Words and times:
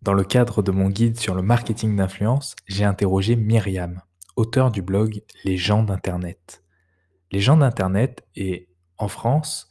Dans 0.00 0.14
le 0.14 0.22
cadre 0.22 0.62
de 0.62 0.70
mon 0.70 0.88
guide 0.90 1.18
sur 1.18 1.34
le 1.34 1.42
marketing 1.42 1.96
d'influence, 1.96 2.54
j'ai 2.68 2.84
interrogé 2.84 3.34
Myriam, 3.34 4.00
auteur 4.36 4.70
du 4.70 4.80
blog 4.80 5.22
Les 5.44 5.56
gens 5.56 5.82
d'Internet. 5.82 6.62
Les 7.32 7.40
gens 7.40 7.56
d'Internet 7.56 8.24
est, 8.36 8.68
en 8.96 9.08
France, 9.08 9.68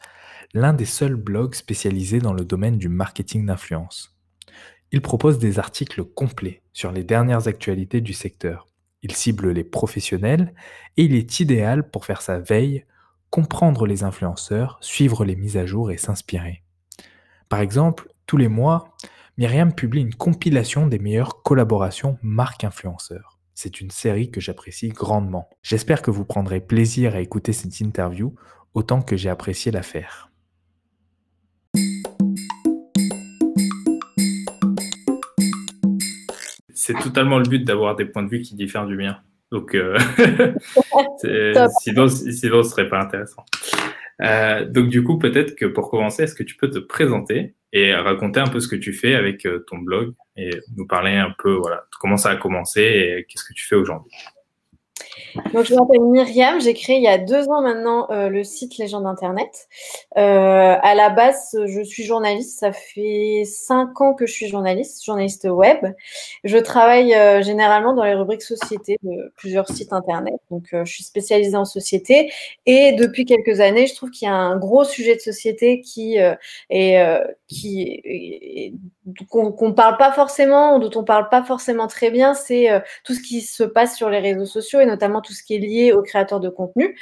l'un 0.54 0.74
des 0.74 0.86
seuls 0.86 1.16
blogs 1.16 1.56
spécialisés 1.56 2.20
dans 2.20 2.34
le 2.34 2.44
domaine 2.44 2.78
du 2.78 2.90
marketing 2.90 3.46
d'influence. 3.46 4.18
Il 4.92 5.02
propose 5.02 5.40
des 5.40 5.60
articles 5.60 6.04
complets 6.04 6.62
sur 6.74 6.92
les 6.92 7.06
dernières 7.06 7.48
actualités 7.48 8.02
du 8.02 8.14
secteur. 8.14 8.68
Il 9.04 9.14
cible 9.14 9.52
les 9.52 9.64
professionnels 9.64 10.54
et 10.98 11.06
il 11.06 11.16
est 11.16 11.40
idéal 11.40 11.90
pour 11.90 12.04
faire 12.04 12.22
sa 12.22 12.38
veille, 12.38 12.86
comprendre 13.30 13.88
les 13.88 14.04
influenceurs, 14.04 14.78
suivre 14.82 15.24
les 15.24 15.38
mises 15.38 15.58
à 15.58 15.66
jour 15.66 15.90
et 15.90 15.98
s'inspirer. 15.98 16.64
Par 17.48 17.62
exemple, 17.62 18.10
tous 18.26 18.36
les 18.36 18.50
mois, 18.50 18.94
Myriam 19.40 19.72
publie 19.72 20.02
une 20.02 20.16
compilation 20.16 20.88
des 20.88 20.98
meilleures 20.98 21.44
collaborations 21.44 22.18
marque 22.24 22.64
influenceurs. 22.64 23.38
C'est 23.54 23.82
une 23.82 23.92
série 23.92 24.32
que 24.32 24.42
j'apprécie 24.42 24.90
grandement. 24.90 25.48
J'espère 25.62 26.02
que 26.02 26.10
vous 26.10 26.26
prendrez 26.26 26.60
plaisir 26.60 27.14
à 27.14 27.20
écouter 27.20 27.54
cette 27.54 27.80
interview 27.80 28.34
autant 28.74 29.04
que 29.04 29.16
j'ai 29.16 29.30
apprécié 29.30 29.72
la 29.72 29.84
faire. 29.84 30.32
C'est 36.74 36.98
totalement 36.98 37.38
le 37.38 37.48
but 37.48 37.64
d'avoir 37.64 37.96
des 37.96 38.06
points 38.06 38.24
de 38.24 38.30
vue 38.30 38.42
qui 38.42 38.56
diffèrent 38.56 38.88
du 38.88 38.98
mien. 38.98 39.20
Donc, 39.52 39.76
euh, 39.76 40.00
sinon, 41.84 42.08
sinon, 42.08 42.64
ce 42.64 42.70
serait 42.70 42.90
pas 42.90 43.02
intéressant. 43.02 43.46
Euh, 44.22 44.66
donc 44.66 44.90
du 44.90 45.04
coup, 45.04 45.18
peut-être 45.20 45.56
que 45.56 45.66
pour 45.66 45.90
commencer, 45.90 46.24
est-ce 46.24 46.36
que 46.36 46.44
tu 46.44 46.56
peux 46.56 46.70
te 46.70 46.80
présenter 46.80 47.56
et 47.74 47.94
raconter 47.94 48.40
un 48.40 48.48
peu 48.48 48.60
ce 48.60 48.68
que 48.68 48.76
tu 48.76 48.94
fais 48.94 49.16
avec 49.16 49.46
euh, 49.46 49.64
ton 49.68 49.78
blog 49.78 50.14
et 50.36 50.52
nous 50.76 50.88
parler 50.88 51.16
un 51.16 51.34
peu, 51.38 51.54
voilà, 51.54 51.86
comment 52.00 52.18
ça 52.18 52.32
a 52.32 52.36
commencé 52.36 52.82
et 52.82 53.26
qu'est-ce 53.28 53.44
que 53.44 53.54
tu 53.54 53.66
fais 53.66 53.76
aujourd'hui? 53.76 54.12
Donc, 55.54 55.66
je 55.66 55.76
m'appelle 55.76 56.02
Myriam, 56.02 56.60
j'ai 56.62 56.74
créé 56.74 56.98
il 56.98 57.04
y 57.04 57.08
a 57.08 57.18
deux 57.18 57.48
ans 57.50 57.62
maintenant 57.62 58.10
euh, 58.12 58.30
le 58.30 58.44
site 58.44 58.78
Légende 58.78 59.06
Internet. 59.06 59.68
Euh, 60.18 60.76
à 60.82 60.96
la 60.96 61.10
base, 61.10 61.58
je 61.66 61.82
suis 61.82 62.04
journaliste, 62.04 62.60
ça 62.60 62.72
fait 62.72 63.44
cinq 63.46 64.00
ans 64.02 64.14
que 64.14 64.26
je 64.26 64.34
suis 64.34 64.48
journaliste, 64.48 65.04
journaliste 65.04 65.48
web. 65.50 65.86
Je 66.44 66.58
travaille 66.58 67.14
euh, 67.14 67.42
généralement 67.42 67.94
dans 67.94 68.04
les 68.04 68.14
rubriques 68.14 68.42
société 68.42 68.98
de 69.04 69.32
plusieurs 69.36 69.68
sites 69.68 69.94
Internet, 69.94 70.36
donc 70.52 70.68
je 70.72 70.92
suis 70.92 71.04
spécialisée 71.04 71.58
en 71.58 71.66
société. 71.66 72.32
Et 72.66 72.94
depuis 72.94 73.26
quelques 73.26 73.60
années, 73.60 73.88
je 73.88 73.96
trouve 73.96 74.12
qu'il 74.12 74.28
y 74.28 74.32
a 74.32 74.36
un 74.36 74.58
gros 74.58 74.84
sujet 74.84 75.16
de 75.16 75.22
société 75.22 75.82
qui 75.82 76.18
est, 76.70 77.22
qui 77.48 78.74
qu'on 79.30 79.68
ne 79.68 79.74
parle 79.74 79.98
pas 79.98 80.12
forcément, 80.12 80.80
dont 80.80 80.92
on 81.00 81.04
parle 81.04 81.30
pas 81.30 81.44
forcément 81.44 81.88
très 81.88 82.12
bien, 82.12 82.34
c'est 82.34 82.70
tout 83.04 83.14
ce 83.14 83.22
qui 83.22 83.42
se 83.42 83.64
passe 83.64 83.96
sur 83.96 84.10
les 84.10 84.20
réseaux 84.20 84.46
sociaux 84.46 84.80
et 84.80 84.86
notamment 84.86 85.22
tout 85.22 85.34
ce 85.34 85.44
qui 85.44 85.56
est 85.56 85.60
lié 85.60 85.94
aux 85.94 86.02
créateurs 86.02 86.40
de 86.40 86.50
contenu. 86.50 86.96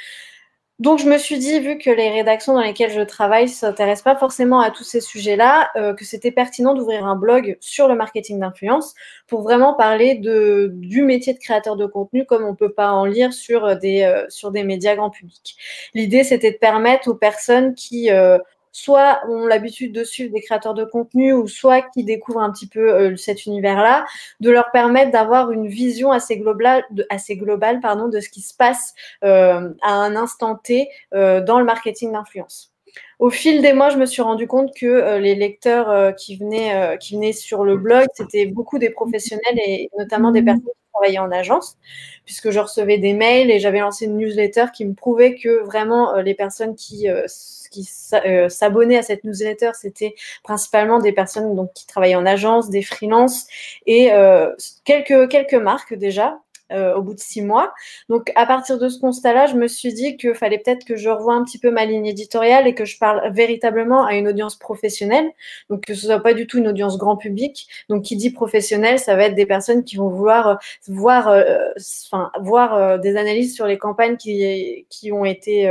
Donc, 0.78 0.98
je 0.98 1.08
me 1.08 1.16
suis 1.16 1.38
dit, 1.38 1.58
vu 1.58 1.78
que 1.78 1.88
les 1.88 2.10
rédactions 2.10 2.52
dans 2.52 2.60
lesquelles 2.60 2.90
je 2.90 3.00
travaille 3.00 3.48
s'intéressent 3.48 4.04
pas 4.04 4.16
forcément 4.16 4.60
à 4.60 4.70
tous 4.70 4.84
ces 4.84 5.00
sujets-là, 5.00 5.70
euh, 5.76 5.94
que 5.94 6.04
c'était 6.04 6.30
pertinent 6.30 6.74
d'ouvrir 6.74 7.06
un 7.06 7.16
blog 7.16 7.56
sur 7.60 7.88
le 7.88 7.94
marketing 7.94 8.40
d'influence 8.40 8.94
pour 9.26 9.40
vraiment 9.40 9.72
parler 9.72 10.16
de, 10.16 10.70
du 10.74 11.02
métier 11.02 11.32
de 11.32 11.38
créateur 11.38 11.76
de 11.76 11.86
contenu 11.86 12.26
comme 12.26 12.44
on 12.44 12.50
ne 12.50 12.56
peut 12.56 12.74
pas 12.74 12.90
en 12.90 13.06
lire 13.06 13.32
sur 13.32 13.74
des, 13.78 14.02
euh, 14.02 14.26
sur 14.28 14.50
des 14.50 14.64
médias 14.64 14.96
grand 14.96 15.08
public. 15.08 15.56
L'idée, 15.94 16.24
c'était 16.24 16.52
de 16.52 16.58
permettre 16.58 17.08
aux 17.08 17.14
personnes 17.14 17.74
qui 17.74 18.10
euh, 18.10 18.36
soit 18.76 19.22
ont 19.26 19.46
l'habitude 19.46 19.92
de 19.92 20.04
suivre 20.04 20.34
des 20.34 20.42
créateurs 20.42 20.74
de 20.74 20.84
contenu 20.84 21.32
ou 21.32 21.48
soit 21.48 21.80
qui 21.80 22.04
découvrent 22.04 22.42
un 22.42 22.52
petit 22.52 22.68
peu 22.68 22.92
euh, 22.92 23.16
cet 23.16 23.46
univers-là, 23.46 24.04
de 24.40 24.50
leur 24.50 24.70
permettre 24.70 25.10
d'avoir 25.10 25.50
une 25.50 25.66
vision 25.66 26.12
assez 26.12 26.36
globale, 26.36 26.84
de, 26.90 27.06
assez 27.08 27.38
globale 27.38 27.80
pardon, 27.80 28.08
de 28.08 28.20
ce 28.20 28.28
qui 28.28 28.42
se 28.42 28.54
passe 28.54 28.92
euh, 29.24 29.70
à 29.80 29.94
un 29.94 30.14
instant 30.14 30.56
T 30.56 30.90
euh, 31.14 31.40
dans 31.40 31.58
le 31.58 31.64
marketing 31.64 32.12
d'influence. 32.12 32.74
Au 33.18 33.30
fil 33.30 33.62
des 33.62 33.72
mois, 33.72 33.88
je 33.88 33.96
me 33.96 34.04
suis 34.04 34.20
rendu 34.20 34.46
compte 34.46 34.74
que 34.74 35.18
les 35.18 35.34
lecteurs 35.34 36.14
qui, 36.16 36.36
venaient, 36.36 36.96
qui 36.98 37.14
venaient 37.14 37.32
sur 37.32 37.64
le 37.64 37.76
blog, 37.76 38.06
c'était 38.14 38.46
beaucoup 38.46 38.78
des 38.78 38.90
professionnels 38.90 39.58
et 39.66 39.90
notamment 39.98 40.32
des 40.32 40.42
personnes 40.42 40.64
qui 40.96 41.14
travaillaient 41.14 41.18
en 41.18 41.32
agence, 41.32 41.76
puisque 42.24 42.50
je 42.50 42.60
recevais 42.60 42.98
des 42.98 43.12
mails 43.12 43.50
et 43.50 43.58
j'avais 43.58 43.80
lancé 43.80 44.06
une 44.06 44.16
newsletter 44.16 44.66
qui 44.74 44.84
me 44.84 44.94
prouvait 44.94 45.34
que 45.34 45.64
vraiment 45.64 46.16
les 46.16 46.34
personnes 46.34 46.74
qui 46.74 47.08
qui 47.70 47.88
euh, 48.24 48.48
s'abonnaient 48.48 48.98
à 48.98 49.02
cette 49.02 49.24
newsletter, 49.24 49.70
c'était 49.74 50.14
principalement 50.42 50.98
des 50.98 51.12
personnes 51.12 51.54
donc, 51.54 51.72
qui 51.74 51.86
travaillaient 51.86 52.14
en 52.14 52.26
agence, 52.26 52.70
des 52.70 52.82
freelances 52.82 53.46
et 53.86 54.12
euh, 54.12 54.54
quelques, 54.84 55.28
quelques 55.28 55.54
marques 55.54 55.94
déjà. 55.94 56.38
Euh, 56.72 56.96
au 56.96 57.02
bout 57.02 57.14
de 57.14 57.20
six 57.20 57.42
mois. 57.42 57.72
Donc, 58.08 58.32
à 58.34 58.44
partir 58.44 58.76
de 58.76 58.88
ce 58.88 58.98
constat-là, 58.98 59.46
je 59.46 59.54
me 59.54 59.68
suis 59.68 59.94
dit 59.94 60.16
qu'il 60.16 60.34
fallait 60.34 60.58
peut-être 60.58 60.84
que 60.84 60.96
je 60.96 61.08
revoie 61.08 61.34
un 61.34 61.44
petit 61.44 61.60
peu 61.60 61.70
ma 61.70 61.84
ligne 61.84 62.06
éditoriale 62.06 62.66
et 62.66 62.74
que 62.74 62.84
je 62.84 62.98
parle 62.98 63.32
véritablement 63.32 64.04
à 64.04 64.16
une 64.16 64.26
audience 64.26 64.56
professionnelle. 64.56 65.30
Donc, 65.70 65.84
que 65.84 65.94
ce 65.94 66.06
soit 66.06 66.18
pas 66.18 66.34
du 66.34 66.48
tout 66.48 66.58
une 66.58 66.66
audience 66.66 66.98
grand 66.98 67.16
public. 67.16 67.68
Donc, 67.88 68.02
qui 68.02 68.16
dit 68.16 68.30
professionnel, 68.30 68.98
ça 68.98 69.14
va 69.14 69.26
être 69.26 69.36
des 69.36 69.46
personnes 69.46 69.84
qui 69.84 69.94
vont 69.94 70.08
vouloir 70.08 70.58
voir, 70.88 71.28
enfin, 72.04 72.32
voir 72.40 72.98
des 72.98 73.16
analyses 73.16 73.54
sur 73.54 73.66
les 73.66 73.78
campagnes 73.78 74.16
qui, 74.16 74.86
qui 74.90 75.12
ont 75.12 75.24
été 75.24 75.68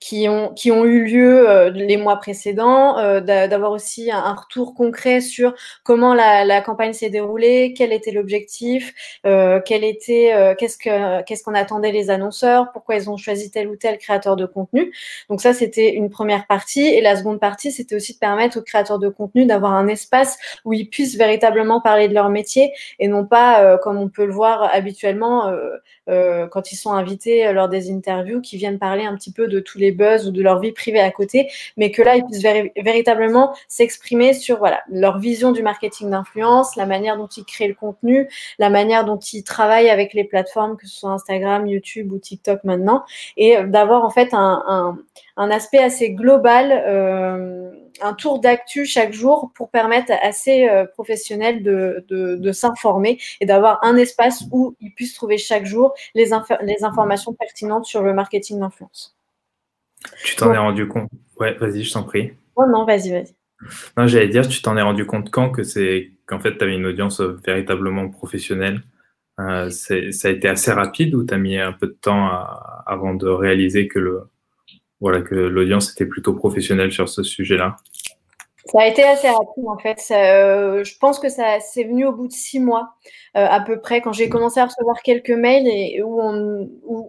qui 0.00 0.28
ont, 0.28 0.52
qui 0.54 0.70
ont 0.70 0.84
eu 0.84 1.04
lieu 1.04 1.48
euh, 1.48 1.70
les 1.70 1.96
mois 1.96 2.16
précédents, 2.16 2.98
euh, 2.98 3.20
d'avoir 3.20 3.72
aussi 3.72 4.10
un, 4.10 4.34
retour 4.34 4.74
concret 4.74 5.20
sur 5.20 5.54
comment 5.84 6.14
la, 6.14 6.44
la 6.44 6.60
campagne 6.60 6.92
s'est 6.92 7.10
déroulée, 7.10 7.74
quel 7.76 7.92
était 7.92 8.10
l'objectif, 8.10 8.94
euh, 9.26 9.60
quel 9.64 9.84
était, 9.84 10.32
euh, 10.32 10.54
qu'est-ce 10.56 10.78
que, 10.78 11.22
qu'est-ce 11.22 11.42
qu'on 11.42 11.54
attendait 11.54 11.92
les 11.92 12.10
annonceurs, 12.10 12.72
pourquoi 12.72 12.96
ils 12.96 13.10
ont 13.10 13.16
choisi 13.16 13.50
tel 13.50 13.68
ou 13.68 13.76
tel 13.76 13.98
créateur 13.98 14.36
de 14.36 14.46
contenu. 14.46 14.92
Donc 15.28 15.40
ça, 15.40 15.52
c'était 15.52 15.94
une 15.94 16.10
première 16.10 16.46
partie. 16.46 16.86
Et 16.86 17.00
la 17.00 17.16
seconde 17.16 17.40
partie, 17.40 17.72
c'était 17.72 17.94
aussi 17.94 18.14
de 18.14 18.18
permettre 18.18 18.58
aux 18.58 18.62
créateurs 18.62 18.98
de 18.98 19.08
contenu 19.08 19.46
d'avoir 19.46 19.72
un 19.72 19.88
espace 19.88 20.38
où 20.64 20.72
ils 20.72 20.88
puissent 20.88 21.16
véritablement 21.16 21.80
parler 21.80 22.08
de 22.08 22.14
leur 22.14 22.30
métier 22.30 22.72
et 22.98 23.08
non 23.08 23.26
pas, 23.26 23.78
comme 23.78 23.98
on 23.98 24.08
peut 24.08 24.24
le 24.24 24.32
voir 24.32 24.68
habituellement, 24.72 25.52
quand 26.06 26.72
ils 26.72 26.76
sont 26.76 26.92
invités 26.92 27.52
lors 27.52 27.68
des 27.68 27.90
interviews, 27.90 28.40
qui 28.40 28.56
viennent 28.56 28.78
parler 28.78 29.04
un 29.04 29.14
petit 29.14 29.32
peu 29.32 29.48
de 29.48 29.59
tous 29.60 29.78
les 29.78 29.92
buzz 29.92 30.28
ou 30.28 30.30
de 30.30 30.42
leur 30.42 30.60
vie 30.60 30.72
privée 30.72 31.00
à 31.00 31.10
côté, 31.10 31.50
mais 31.76 31.90
que 31.90 32.02
là, 32.02 32.16
ils 32.16 32.24
puissent 32.24 32.42
véritablement 32.76 33.54
s'exprimer 33.68 34.32
sur 34.34 34.58
voilà, 34.58 34.82
leur 34.90 35.18
vision 35.18 35.52
du 35.52 35.62
marketing 35.62 36.10
d'influence, 36.10 36.76
la 36.76 36.86
manière 36.86 37.16
dont 37.16 37.28
ils 37.28 37.44
créent 37.44 37.68
le 37.68 37.74
contenu, 37.74 38.28
la 38.58 38.70
manière 38.70 39.04
dont 39.04 39.18
ils 39.18 39.44
travaillent 39.44 39.90
avec 39.90 40.14
les 40.14 40.24
plateformes, 40.24 40.76
que 40.76 40.86
ce 40.86 41.00
soit 41.00 41.10
Instagram, 41.10 41.66
YouTube 41.66 42.12
ou 42.12 42.18
TikTok 42.18 42.64
maintenant, 42.64 43.04
et 43.36 43.56
d'avoir 43.64 44.04
en 44.04 44.10
fait 44.10 44.30
un, 44.32 44.98
aspect 45.36 45.78
assez 45.78 46.10
global. 46.10 46.84
Euh, 46.86 47.70
un 48.02 48.14
tour 48.14 48.40
d'actu 48.40 48.86
chaque 48.86 49.12
jour 49.12 49.50
pour 49.54 49.70
permettre 49.70 50.12
à 50.22 50.32
ces 50.32 50.68
euh, 50.68 50.86
professionnels 50.86 51.62
de, 51.62 52.52
s'informer 52.52 53.18
et 53.40 53.46
d'avoir 53.46 53.78
un 53.82 53.96
espace 53.96 54.44
où 54.50 54.74
ils 54.80 54.92
puissent 54.94 55.14
trouver 55.14 55.38
chaque 55.38 55.66
jour 55.66 55.94
les 56.14 56.32
informations 56.32 57.32
pertinentes 57.32 57.84
sur 57.84 58.02
le 58.02 58.12
marketing 58.12 58.60
d'influence. 58.60 59.19
Tu 60.24 60.36
t'en 60.36 60.52
es 60.52 60.58
rendu 60.58 60.88
compte? 60.88 61.10
Ouais, 61.38 61.54
vas-y, 61.54 61.82
je 61.82 61.92
t'en 61.92 62.02
prie. 62.02 62.32
Oh 62.56 62.64
non, 62.66 62.84
vas-y, 62.84 63.10
vas-y. 63.10 63.34
Non, 63.96 64.06
j'allais 64.06 64.28
dire, 64.28 64.46
tu 64.48 64.62
t'en 64.62 64.76
es 64.76 64.82
rendu 64.82 65.04
compte 65.06 65.30
quand 65.30 65.50
que 65.50 65.62
c'est 65.62 66.12
qu'en 66.26 66.40
fait, 66.40 66.56
tu 66.56 66.64
avais 66.64 66.76
une 66.76 66.86
audience 66.86 67.20
véritablement 67.20 68.08
professionnelle? 68.08 68.82
Euh, 69.38 69.70
Ça 69.70 69.94
a 69.94 70.30
été 70.30 70.48
assez 70.48 70.72
rapide 70.72 71.14
ou 71.14 71.24
tu 71.24 71.34
as 71.34 71.38
mis 71.38 71.58
un 71.58 71.72
peu 71.72 71.86
de 71.86 71.96
temps 72.00 72.28
avant 72.86 73.14
de 73.14 73.26
réaliser 73.26 73.88
que 73.88 73.98
le 73.98 74.22
voilà 75.00 75.22
que 75.22 75.34
l'audience 75.34 75.92
était 75.92 76.04
plutôt 76.06 76.34
professionnelle 76.34 76.92
sur 76.92 77.08
ce 77.08 77.22
sujet-là? 77.22 77.76
Ça 78.66 78.80
a 78.80 78.86
été 78.86 79.02
assez 79.02 79.28
rapide 79.28 79.64
en 79.66 79.78
fait. 79.78 80.02
Euh, 80.10 80.84
je 80.84 80.96
pense 80.98 81.18
que 81.18 81.28
ça 81.28 81.60
c'est 81.60 81.84
venu 81.84 82.04
au 82.06 82.12
bout 82.12 82.28
de 82.28 82.32
six 82.32 82.60
mois 82.60 82.90
euh, 83.36 83.46
à 83.48 83.60
peu 83.60 83.80
près 83.80 84.00
quand 84.02 84.12
j'ai 84.12 84.28
commencé 84.28 84.60
à 84.60 84.66
recevoir 84.66 85.00
quelques 85.02 85.30
mails 85.30 85.66
et 85.66 86.02
où 86.02 86.20
on 86.20 86.68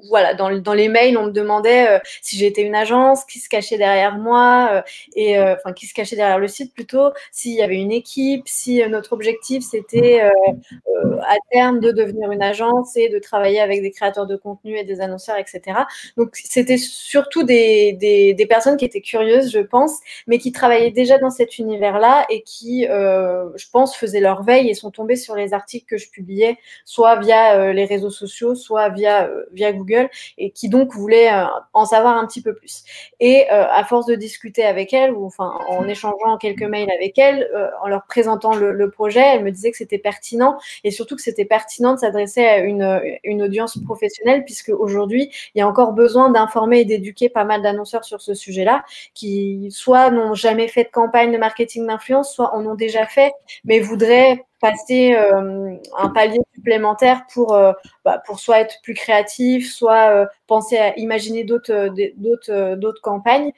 voilà 0.10 0.34
dans, 0.34 0.56
dans, 0.60 0.74
les 0.74 0.88
mails 0.88 1.18
on 1.18 1.26
me 1.26 1.32
demandait 1.32 1.90
euh, 1.90 2.00
si 2.22 2.38
j'étais 2.38 2.62
une 2.62 2.76
agence, 2.76 3.26
qui 3.26 3.40
se 3.40 3.50
cachait 3.50 3.78
derrière 3.78 4.18
moi 4.18 4.84
et 5.16 5.40
enfin 5.40 5.74
qui 5.74 5.88
se 5.88 5.94
cachait 5.94 6.16
derrière 6.16 6.40
le 6.40 6.48
site 6.48 6.74
plutôt, 6.74 7.10
s'il 7.32 7.54
y 7.54 7.62
avait 7.62 7.76
une 7.76 7.92
équipe, 7.92 8.44
si 8.48 8.82
notre 8.88 9.14
objectif 9.14 9.64
c'était 9.70 10.22
à 10.22 11.36
terme 11.52 11.80
de 11.80 11.92
devenir 11.92 12.32
une 12.32 12.44
agence 12.44 12.96
et 12.96 13.10
de 13.10 13.20
travailler 13.20 13.60
avec 13.60 13.82
des 13.82 13.92
créateurs 13.92 14.28
de 14.28 14.36
contenu 14.36 14.78
et 14.78 14.84
des 14.84 15.02
annonceurs 15.02 15.38
etc. 15.38 15.80
Donc 16.18 16.30
c'était 16.34 16.78
surtout 16.78 17.44
des, 17.44 17.94
des, 17.94 18.34
des 18.34 18.46
personnes 18.46 18.78
qui 18.78 18.86
étaient 18.86 19.02
curieuses 19.02 19.52
je 19.52 19.60
pense 19.60 20.00
mais 20.28 20.38
qui 20.38 20.52
travaillaient 20.52 20.92
déjà 20.92 21.18
dans 21.18 21.30
ces 21.30 21.41
cet 21.42 21.58
univers-là 21.58 22.28
et 22.30 22.44
qui, 22.44 22.88
euh, 22.88 23.50
je 23.56 23.66
pense, 23.72 23.96
faisaient 23.96 24.20
leur 24.20 24.44
veille 24.44 24.70
et 24.70 24.76
sont 24.76 24.92
tombés 24.92 25.16
sur 25.16 25.36
les 25.36 25.54
articles 25.56 25.88
que 25.88 25.98
je 25.98 26.08
publiais, 26.10 26.58
soit 26.86 27.16
via 27.16 27.58
euh, 27.58 27.74
les 27.74 27.86
réseaux 27.86 28.12
sociaux, 28.12 28.54
soit 28.54 28.90
via, 28.90 29.26
euh, 29.26 29.46
via 29.52 29.74
Google, 29.74 30.08
et 30.38 30.52
qui 30.52 30.70
donc 30.70 30.94
voulaient 30.94 31.32
en 31.74 31.86
savoir 31.86 32.18
un 32.18 32.28
petit 32.28 32.44
peu 32.44 32.54
plus. 32.54 32.84
Et 33.20 33.50
à 33.50 33.84
force 33.86 34.06
de 34.06 34.16
discuter 34.16 34.64
avec 34.64 34.94
elles, 34.94 35.12
ou 35.12 35.26
enfin 35.26 35.58
en 35.68 35.88
échangeant 35.88 36.38
quelques 36.38 36.64
mails 36.64 36.92
avec 36.92 37.18
elles, 37.18 37.50
en 37.82 37.88
leur 37.88 38.04
présentant 38.06 38.54
le, 38.54 38.90
projet, 38.92 39.22
elles 39.22 39.44
me 39.44 39.52
disaient 39.52 39.72
que 39.72 39.78
c'était 39.78 39.98
pertinent 39.98 40.58
et 40.84 40.92
surtout 40.92 41.16
que 41.16 41.22
c'était 41.22 41.46
pertinent 41.46 41.94
de 41.94 42.00
s'adresser 42.00 42.44
à 42.46 42.58
une, 42.58 43.02
une 43.24 43.42
audience 43.42 43.78
professionnelle, 43.84 44.44
puisque 44.44 44.70
aujourd'hui, 44.70 45.32
il 45.56 45.60
y 45.60 45.62
a 45.62 45.68
encore 45.68 45.94
besoin 45.94 46.30
d'informer 46.30 46.82
et 46.82 46.86
d'éduquer 46.86 47.30
pas 47.30 47.46
mal 47.46 47.62
d'annonceurs 47.62 48.04
sur 48.04 48.22
ce 48.22 48.34
sujet-là, 48.34 48.84
qui 49.14 49.70
soit 49.72 50.12
n'ont 50.12 50.36
jamais 50.36 50.68
fait 50.68 50.84
de 50.84 50.90
campagne 50.90 51.31
de 51.32 51.38
marketing 51.38 51.88
d'influence, 51.88 52.34
soit 52.34 52.54
en 52.56 52.66
ont 52.66 52.76
déjà 52.76 53.06
fait, 53.06 53.34
mais 53.64 53.80
voudraient 53.80 54.46
passer 54.62 55.16
euh, 55.16 55.76
un 55.98 56.10
palier 56.10 56.40
supplémentaire 56.54 57.26
pour, 57.34 57.54
euh, 57.54 57.74
bah, 58.06 58.22
pour 58.26 58.40
soit 58.40 58.60
être 58.60 58.76
plus 58.84 58.94
créatif, 58.94 59.70
soit 59.70 60.14
euh, 60.16 60.26
penser 60.48 60.78
à 60.78 60.98
imaginer 60.98 61.44
d'autres 61.44 61.90
d'autres 62.16 62.76
d'autres 62.76 63.02
campagnes. 63.02 63.52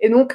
Et 0.00 0.10
donc, 0.10 0.34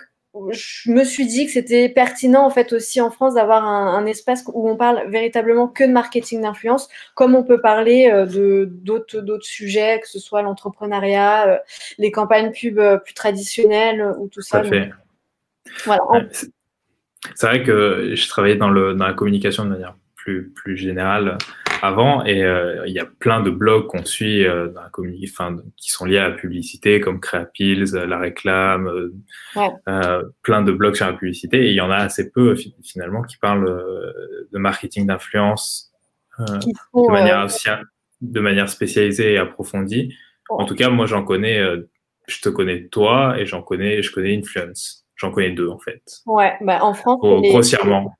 je 0.50 0.90
me 0.90 1.04
suis 1.04 1.28
dit 1.28 1.46
que 1.46 1.52
c'était 1.52 1.90
pertinent 1.90 2.44
en 2.44 2.50
fait 2.50 2.74
aussi 2.74 3.00
en 3.00 3.12
France 3.12 3.36
d'avoir 3.36 3.66
un, 3.66 3.94
un, 3.94 4.06
espace 4.08 4.44
où 4.52 4.68
on 4.68 4.76
parle 4.76 5.08
véritablement 5.08 5.68
que 5.68 5.84
de 5.84 5.92
marketing 5.92 6.42
d'influence, 6.42 6.90
comme 7.14 7.36
on 7.36 7.44
peut 7.44 7.62
parler 7.62 8.10
de 8.10 8.68
d'autres 8.68 9.20
d'autres 9.20 9.46
sujets, 9.46 10.00
que 10.00 10.10
ce 10.10 10.18
soit 10.18 10.42
l'entrepreneuriat, 10.42 11.62
les 12.00 12.12
campagnes 12.12 12.52
pub 12.52 12.82
plus 13.04 13.14
traditionnelles 13.14 14.16
ou 14.18 14.28
tout 14.28 14.42
ça. 14.42 14.62
Tout 14.62 14.70
fait. 14.70 14.90
voilà. 15.86 16.04
Ouais, 16.10 16.28
c'est 17.36 17.48
vrai 17.48 17.64
que 17.64 18.14
je 18.16 18.28
travaillais 18.28 18.56
dans 18.56 18.70
le 18.70 18.94
dans 18.94 19.08
la 19.08 19.14
communication 19.14 19.66
de 19.66 19.70
manière 19.70 19.96
plus 20.16 20.52
plus 20.52 20.78
générale 20.78 21.38
avant 21.84 22.24
et 22.24 22.44
euh, 22.44 22.88
il 22.88 22.94
y 22.94 23.00
a 23.00 23.06
plein 23.06 23.42
de 23.42 23.50
blogs 23.50 23.88
qu'on 23.88 24.06
suit 24.06 24.46
euh, 24.46 24.70
dans 24.70 24.82
la 24.82 24.90
enfin, 25.26 25.58
qui 25.76 25.92
sont 25.92 26.06
liés 26.06 26.18
à 26.18 26.30
la 26.30 26.36
publicité 26.36 27.02
comme 27.02 27.20
Créapills, 27.20 27.92
la 28.08 28.18
réclame, 28.18 28.88
euh, 28.88 29.14
ouais. 29.58 29.70
Euh, 29.90 30.24
plein 30.44 30.62
de 30.62 30.72
blogs 30.72 30.96
sur 30.96 31.08
la 31.08 31.14
publicité 31.14 31.66
et 31.66 31.70
il 31.72 31.76
y 31.76 31.82
en 31.82 31.92
a 31.92 31.98
assez 31.98 32.32
peu 32.32 32.56
finalement 32.84 33.22
qui 33.22 33.36
parlent 33.36 33.68
euh, 33.68 34.48
de 34.54 34.58
marketing 34.60 35.08
d'influence 35.08 35.92
de 36.40 37.12
manière 37.12 37.48
de 38.22 38.40
manière 38.40 38.70
spécialisée 38.70 39.34
et 39.34 39.38
approfondie. 39.38 40.16
En 40.48 40.64
tout 40.64 40.76
cas, 40.76 40.90
moi 40.90 41.06
j'en 41.06 41.26
connais, 41.26 41.62
je 42.28 42.42
te 42.42 42.48
connais 42.48 42.88
toi 42.88 43.36
et 43.38 43.46
j'en 43.46 43.62
connais, 43.62 44.02
je 44.02 44.12
connais 44.12 44.38
Influence. 44.38 45.03
J'en 45.24 45.32
connais 45.32 45.52
deux 45.52 45.70
en 45.70 45.80
fait. 45.80 46.02
Ouais, 46.26 46.58
bah 46.60 46.80
en 46.84 46.94
France. 46.94 47.22
grossièrement. 47.22 48.12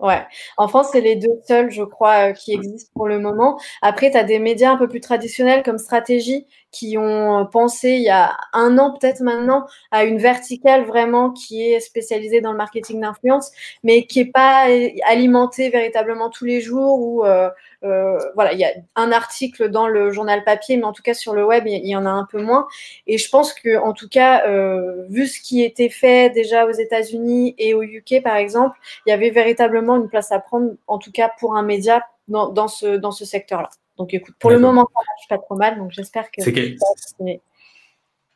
Ouais. 0.00 0.26
En 0.56 0.66
France, 0.66 0.88
c'est 0.92 1.00
les 1.00 1.14
deux 1.14 1.40
seuls, 1.46 1.70
je 1.70 1.84
crois, 1.84 2.30
euh, 2.30 2.32
qui 2.32 2.52
existent 2.52 2.90
pour 2.94 3.06
le 3.06 3.20
moment. 3.20 3.60
Après, 3.80 4.10
tu 4.10 4.16
as 4.16 4.24
des 4.24 4.40
médias 4.40 4.72
un 4.72 4.76
peu 4.76 4.88
plus 4.88 5.00
traditionnels 5.00 5.62
comme 5.62 5.78
Stratégie 5.78 6.46
qui 6.70 6.98
ont 6.98 7.46
pensé 7.46 7.90
il 7.90 8.02
y 8.02 8.10
a 8.10 8.36
un 8.52 8.78
an 8.78 8.96
peut-être 8.98 9.20
maintenant 9.20 9.66
à 9.90 10.04
une 10.04 10.18
verticale 10.18 10.84
vraiment 10.84 11.30
qui 11.30 11.62
est 11.62 11.80
spécialisée 11.80 12.40
dans 12.40 12.52
le 12.52 12.58
marketing 12.58 13.00
d'influence, 13.00 13.50
mais 13.82 14.06
qui 14.06 14.20
est 14.20 14.32
pas 14.32 14.66
alimentée 15.06 15.70
véritablement 15.70 16.30
tous 16.30 16.44
les 16.44 16.60
jours 16.60 17.00
ou 17.00 17.24
euh, 17.24 17.50
euh, 17.84 18.18
voilà, 18.34 18.52
il 18.52 18.58
y 18.58 18.64
a 18.64 18.72
un 18.96 19.12
article 19.12 19.68
dans 19.70 19.86
le 19.86 20.10
journal 20.10 20.44
papier, 20.44 20.76
mais 20.76 20.84
en 20.84 20.92
tout 20.92 21.02
cas 21.02 21.14
sur 21.14 21.34
le 21.34 21.44
web, 21.44 21.64
il 21.66 21.86
y 21.86 21.96
en 21.96 22.06
a 22.06 22.10
un 22.10 22.26
peu 22.30 22.42
moins. 22.42 22.66
Et 23.06 23.18
je 23.18 23.28
pense 23.30 23.54
que, 23.54 23.78
en 23.78 23.92
tout 23.92 24.08
cas, 24.08 24.46
euh, 24.48 25.04
vu 25.08 25.26
ce 25.26 25.40
qui 25.40 25.62
était 25.62 25.88
fait 25.88 26.30
déjà 26.30 26.66
aux 26.66 26.72
États-Unis 26.72 27.54
et 27.58 27.74
au 27.74 27.82
UK, 27.82 28.22
par 28.22 28.36
exemple, 28.36 28.76
il 29.06 29.10
y 29.10 29.12
avait 29.12 29.30
véritablement 29.30 29.96
une 29.96 30.08
place 30.08 30.32
à 30.32 30.40
prendre, 30.40 30.72
en 30.86 30.98
tout 30.98 31.12
cas 31.12 31.30
pour 31.38 31.56
un 31.56 31.62
média 31.62 32.04
dans 32.28 32.68
ce, 32.68 32.96
dans 32.96 33.12
ce 33.12 33.24
secteur-là. 33.24 33.70
Donc, 33.98 34.14
écoute, 34.14 34.34
pour 34.38 34.50
le 34.50 34.58
moment, 34.58 34.88
ça 34.94 35.00
marche 35.00 35.28
pas 35.28 35.38
trop 35.38 35.56
mal. 35.56 35.76
Donc, 35.78 35.90
j'espère 35.90 36.30
que. 36.30 36.42
C'est 36.42 36.52
quel... 36.52 36.76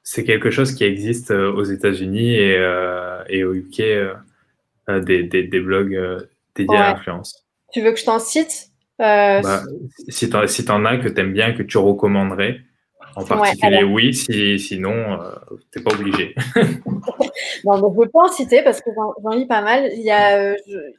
C'est 0.05 0.25
quelque 0.25 0.51
chose 0.51 0.75
qui 0.75 0.83
existe 0.83 1.31
euh, 1.31 1.53
aux 1.53 1.63
États-Unis 1.63 2.35
et, 2.35 2.57
euh, 2.59 3.23
et, 3.29 3.45
au 3.45 3.55
UK, 3.55 3.81
euh, 3.81 4.15
des, 5.01 5.23
des, 5.23 5.45
des, 5.45 5.61
blogs 5.61 6.27
dédiés 6.57 6.75
ouais. 6.75 6.83
à 6.83 6.95
l'influence. 6.95 7.47
Tu 7.73 7.81
veux 7.83 7.93
que 7.93 8.01
je 8.01 8.05
t'en 8.05 8.19
cite 8.19 8.71
bah, 8.99 9.41
si 10.09 10.29
tu 10.29 10.49
si 10.49 10.71
en 10.71 10.85
as 10.85 10.97
que 10.99 11.09
tu 11.09 11.21
aimes 11.21 11.33
bien, 11.33 11.53
que 11.53 11.63
tu 11.63 11.79
recommanderais, 11.79 12.61
en 13.15 13.25
particulier, 13.25 13.85
ouais, 13.85 13.85
oui, 13.85 14.15
si, 14.15 14.59
sinon, 14.59 14.91
euh, 14.91 15.33
tu 15.71 15.79
n'es 15.79 15.85
pas 15.85 15.93
obligé. 15.93 16.35
non, 17.65 17.79
donc, 17.79 17.95
je 18.01 18.09
peux 18.09 18.19
en 18.19 18.29
citer 18.29 18.63
parce 18.63 18.81
que 18.81 18.91
j'en 19.23 19.31
lis 19.31 19.47
pas 19.47 19.61
mal. 19.61 19.91
Il 19.93 20.03
y 20.03 20.11
a 20.11 20.39
euh, 20.39 20.55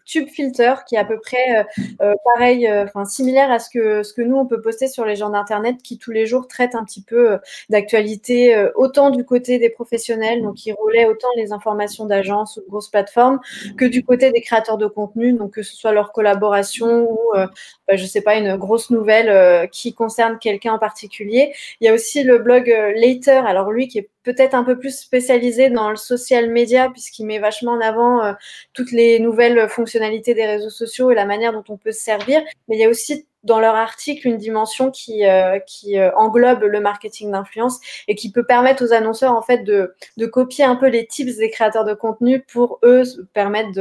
Tube 0.05 0.27
Filter 0.27 0.73
qui 0.87 0.95
est 0.95 0.99
à 0.99 1.05
peu 1.05 1.19
près 1.19 1.57
euh, 1.57 1.63
euh 2.01 2.13
pareil, 2.33 2.69
enfin 2.71 3.05
similaire 3.05 3.51
à 3.51 3.59
ce 3.59 3.69
que, 3.69 4.03
ce 4.03 4.13
que 4.13 4.21
nous, 4.21 4.35
on 4.35 4.45
peut 4.45 4.61
poster 4.61 4.87
sur 4.87 5.05
les 5.05 5.15
gens 5.15 5.29
d'Internet 5.29 5.77
qui 5.83 5.97
tous 5.97 6.11
les 6.11 6.25
jours 6.25 6.47
traitent 6.47 6.75
un 6.75 6.83
petit 6.83 7.01
peu 7.01 7.37
d'actualité, 7.69 8.67
autant 8.75 9.09
du 9.09 9.25
côté 9.25 9.57
des 9.57 9.69
professionnels, 9.69 10.43
donc 10.43 10.55
qui 10.55 10.71
relaient 10.71 11.05
autant 11.05 11.27
les 11.35 11.51
informations 11.51 12.05
d'agences 12.05 12.57
ou 12.57 12.61
de 12.61 12.69
grosses 12.69 12.89
plateformes, 12.89 13.39
que 13.77 13.85
du 13.85 14.03
côté 14.03 14.31
des 14.31 14.41
créateurs 14.41 14.77
de 14.77 14.87
contenu, 14.87 15.33
donc 15.33 15.51
que 15.51 15.63
ce 15.63 15.75
soit 15.75 15.91
leur 15.91 16.11
collaboration 16.11 17.09
ou, 17.09 17.19
bah, 17.33 17.95
je 17.95 18.05
sais 18.05 18.21
pas, 18.21 18.35
une 18.35 18.55
grosse 18.57 18.89
nouvelle 18.91 19.69
qui 19.69 19.93
concerne 19.93 20.37
quelqu'un 20.37 20.73
en 20.73 20.79
particulier. 20.79 21.53
Il 21.79 21.85
y 21.85 21.89
a 21.89 21.93
aussi 21.93 22.02
aussi 22.03 22.23
le 22.23 22.37
blog 22.37 22.67
Later, 22.95 23.45
alors 23.45 23.71
lui 23.71 23.87
qui 23.87 23.99
est 23.99 24.09
peut-être 24.23 24.55
un 24.55 24.63
peu 24.63 24.77
plus 24.77 24.97
spécialisé 24.97 25.69
dans 25.69 25.89
le 25.89 25.95
social 25.95 26.49
media 26.49 26.89
puisqu'il 26.89 27.25
met 27.25 27.39
vachement 27.39 27.73
en 27.73 27.81
avant 27.81 28.23
euh, 28.23 28.33
toutes 28.73 28.91
les 28.91 29.19
nouvelles 29.19 29.69
fonctionnalités 29.69 30.33
des 30.33 30.45
réseaux 30.45 30.69
sociaux 30.69 31.11
et 31.11 31.15
la 31.15 31.25
manière 31.25 31.53
dont 31.53 31.63
on 31.69 31.77
peut 31.77 31.93
se 31.93 32.01
servir. 32.01 32.41
Mais 32.67 32.75
il 32.75 32.81
y 32.81 32.85
a 32.85 32.89
aussi 32.89 33.25
dans 33.43 33.59
leur 33.59 33.75
article 33.75 34.27
une 34.27 34.37
dimension 34.37 34.91
qui, 34.91 35.25
euh, 35.25 35.59
qui 35.59 35.97
euh, 35.97 36.11
englobe 36.15 36.63
le 36.63 36.79
marketing 36.81 37.31
d'influence 37.31 37.79
et 38.09 38.15
qui 38.15 38.31
peut 38.31 38.45
permettre 38.45 38.85
aux 38.85 38.93
annonceurs 38.93 39.33
en 39.33 39.41
fait 39.41 39.63
de, 39.63 39.93
de 40.17 40.25
copier 40.25 40.65
un 40.65 40.75
peu 40.75 40.87
les 40.87 41.05
tips 41.05 41.37
des 41.37 41.49
créateurs 41.49 41.85
de 41.85 41.93
contenu 41.93 42.41
pour 42.41 42.79
eux 42.83 43.03
permettre 43.33 43.71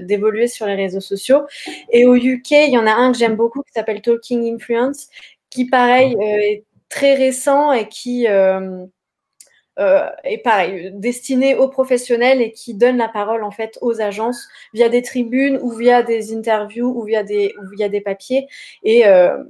d'évoluer 0.00 0.46
sur 0.46 0.66
les 0.66 0.74
réseaux 0.74 1.00
sociaux. 1.00 1.42
Et 1.90 2.06
au 2.06 2.14
UK, 2.14 2.50
il 2.50 2.72
y 2.72 2.78
en 2.78 2.86
a 2.86 2.92
un 2.92 3.12
que 3.12 3.18
j'aime 3.18 3.36
beaucoup 3.36 3.62
qui 3.62 3.72
s'appelle 3.72 4.02
Talking 4.02 4.54
Influence 4.54 5.08
qui 5.50 5.66
pareil 5.66 6.16
est 6.20 6.64
très 6.92 7.14
récent 7.14 7.72
et 7.72 7.88
qui 7.88 8.28
euh, 8.28 8.84
euh, 9.78 10.06
est 10.24 10.42
pareil, 10.42 10.90
destiné 10.92 11.56
aux 11.56 11.68
professionnels 11.68 12.42
et 12.42 12.52
qui 12.52 12.74
donne 12.74 12.98
la 12.98 13.08
parole 13.08 13.42
en 13.42 13.50
fait 13.50 13.78
aux 13.80 14.02
agences 14.02 14.46
via 14.74 14.90
des 14.90 15.00
tribunes 15.00 15.58
ou 15.62 15.72
via 15.72 16.02
des 16.02 16.36
interviews 16.36 16.92
ou 16.94 17.04
via 17.04 17.22
des, 17.22 17.54
via 17.72 17.88
des 17.88 18.02
papiers 18.02 18.46
et, 18.82 19.06
euh, 19.06 19.42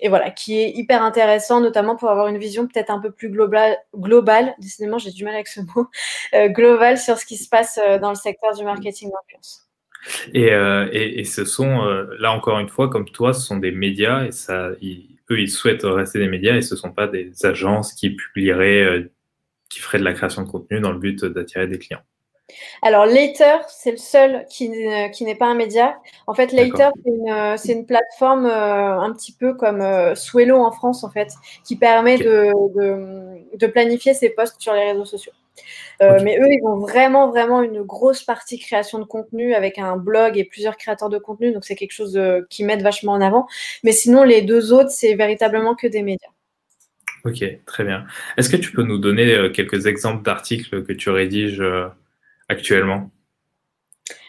et 0.00 0.08
voilà, 0.08 0.30
qui 0.30 0.58
est 0.58 0.70
hyper 0.70 1.02
intéressant, 1.02 1.60
notamment 1.60 1.94
pour 1.94 2.08
avoir 2.08 2.28
une 2.28 2.38
vision 2.38 2.66
peut-être 2.66 2.90
un 2.90 3.00
peu 3.00 3.10
plus 3.10 3.28
globale, 3.28 3.76
globale 3.94 4.54
décidément 4.58 4.96
j'ai 4.96 5.10
du 5.10 5.24
mal 5.24 5.34
avec 5.34 5.48
ce 5.48 5.60
mot, 5.60 5.88
globale 6.54 6.96
sur 6.96 7.18
ce 7.18 7.26
qui 7.26 7.36
se 7.36 7.50
passe 7.50 7.78
dans 8.00 8.10
le 8.10 8.16
secteur 8.16 8.56
du 8.56 8.64
marketing 8.64 9.10
d'influence. 9.10 9.66
Et, 10.32 10.48
et, 11.20 11.24
ce 11.24 11.44
sont, 11.44 11.82
là 12.18 12.32
encore 12.32 12.60
une 12.60 12.68
fois, 12.68 12.88
comme 12.88 13.10
toi, 13.10 13.34
ce 13.34 13.40
sont 13.40 13.56
des 13.56 13.72
médias 13.72 14.24
et 14.24 14.30
ça, 14.30 14.70
eux, 15.30 15.40
ils 15.40 15.50
souhaitent 15.50 15.84
rester 15.84 16.18
des 16.18 16.28
médias 16.28 16.56
et 16.56 16.62
ce 16.62 16.74
ne 16.74 16.78
sont 16.78 16.92
pas 16.92 17.06
des 17.06 17.32
agences 17.44 17.92
qui 17.92 18.10
publieraient, 18.10 18.82
euh, 18.82 19.10
qui 19.68 19.80
feraient 19.80 19.98
de 19.98 20.04
la 20.04 20.12
création 20.12 20.42
de 20.42 20.48
contenu 20.48 20.80
dans 20.80 20.92
le 20.92 20.98
but 20.98 21.24
d'attirer 21.24 21.66
des 21.66 21.78
clients. 21.78 22.02
Alors, 22.82 23.04
Later, 23.04 23.58
c'est 23.68 23.90
le 23.90 23.98
seul 23.98 24.46
qui, 24.48 24.70
qui 25.12 25.24
n'est 25.24 25.34
pas 25.34 25.46
un 25.46 25.54
média. 25.54 25.98
En 26.26 26.34
fait, 26.34 26.52
Later, 26.52 26.88
c'est 27.04 27.72
une, 27.72 27.78
une, 27.80 27.86
plateforme 27.86 28.46
euh, 28.46 29.00
un 29.00 29.12
petit 29.12 29.32
peu 29.32 29.54
comme 29.54 29.82
euh, 29.82 30.14
Swello 30.14 30.56
en 30.56 30.72
France, 30.72 31.04
en 31.04 31.10
fait, 31.10 31.28
qui 31.64 31.76
permet 31.76 32.14
okay. 32.14 32.24
de, 32.24 32.52
de, 32.74 33.56
de, 33.56 33.66
planifier 33.66 34.14
ses 34.14 34.30
posts 34.30 34.60
sur 34.60 34.72
les 34.72 34.92
réseaux 34.92 35.04
sociaux. 35.04 35.32
Euh, 36.00 36.14
okay. 36.14 36.24
Mais 36.24 36.38
eux, 36.38 36.48
ils 36.48 36.64
ont 36.64 36.78
vraiment, 36.78 37.28
vraiment 37.28 37.62
une 37.62 37.82
grosse 37.82 38.22
partie 38.22 38.58
création 38.58 38.98
de 38.98 39.04
contenu 39.04 39.54
avec 39.54 39.78
un 39.78 39.96
blog 39.96 40.36
et 40.38 40.44
plusieurs 40.44 40.76
créateurs 40.76 41.08
de 41.08 41.18
contenu. 41.18 41.52
Donc, 41.52 41.64
c'est 41.64 41.76
quelque 41.76 41.92
chose 41.92 42.12
de, 42.12 42.46
qui 42.50 42.64
mettent 42.64 42.82
vachement 42.82 43.12
en 43.12 43.20
avant. 43.20 43.46
Mais 43.84 43.92
sinon, 43.92 44.22
les 44.22 44.42
deux 44.42 44.72
autres, 44.72 44.90
c'est 44.90 45.14
véritablement 45.14 45.74
que 45.74 45.86
des 45.86 46.02
médias. 46.02 46.28
Ok, 47.24 47.44
très 47.66 47.84
bien. 47.84 48.06
Est-ce 48.36 48.48
que 48.48 48.56
tu 48.56 48.72
peux 48.72 48.82
nous 48.82 48.98
donner 48.98 49.34
euh, 49.34 49.50
quelques 49.50 49.86
exemples 49.86 50.22
d'articles 50.22 50.84
que 50.84 50.92
tu 50.92 51.10
rédiges 51.10 51.60
euh, 51.60 51.88
actuellement? 52.48 53.10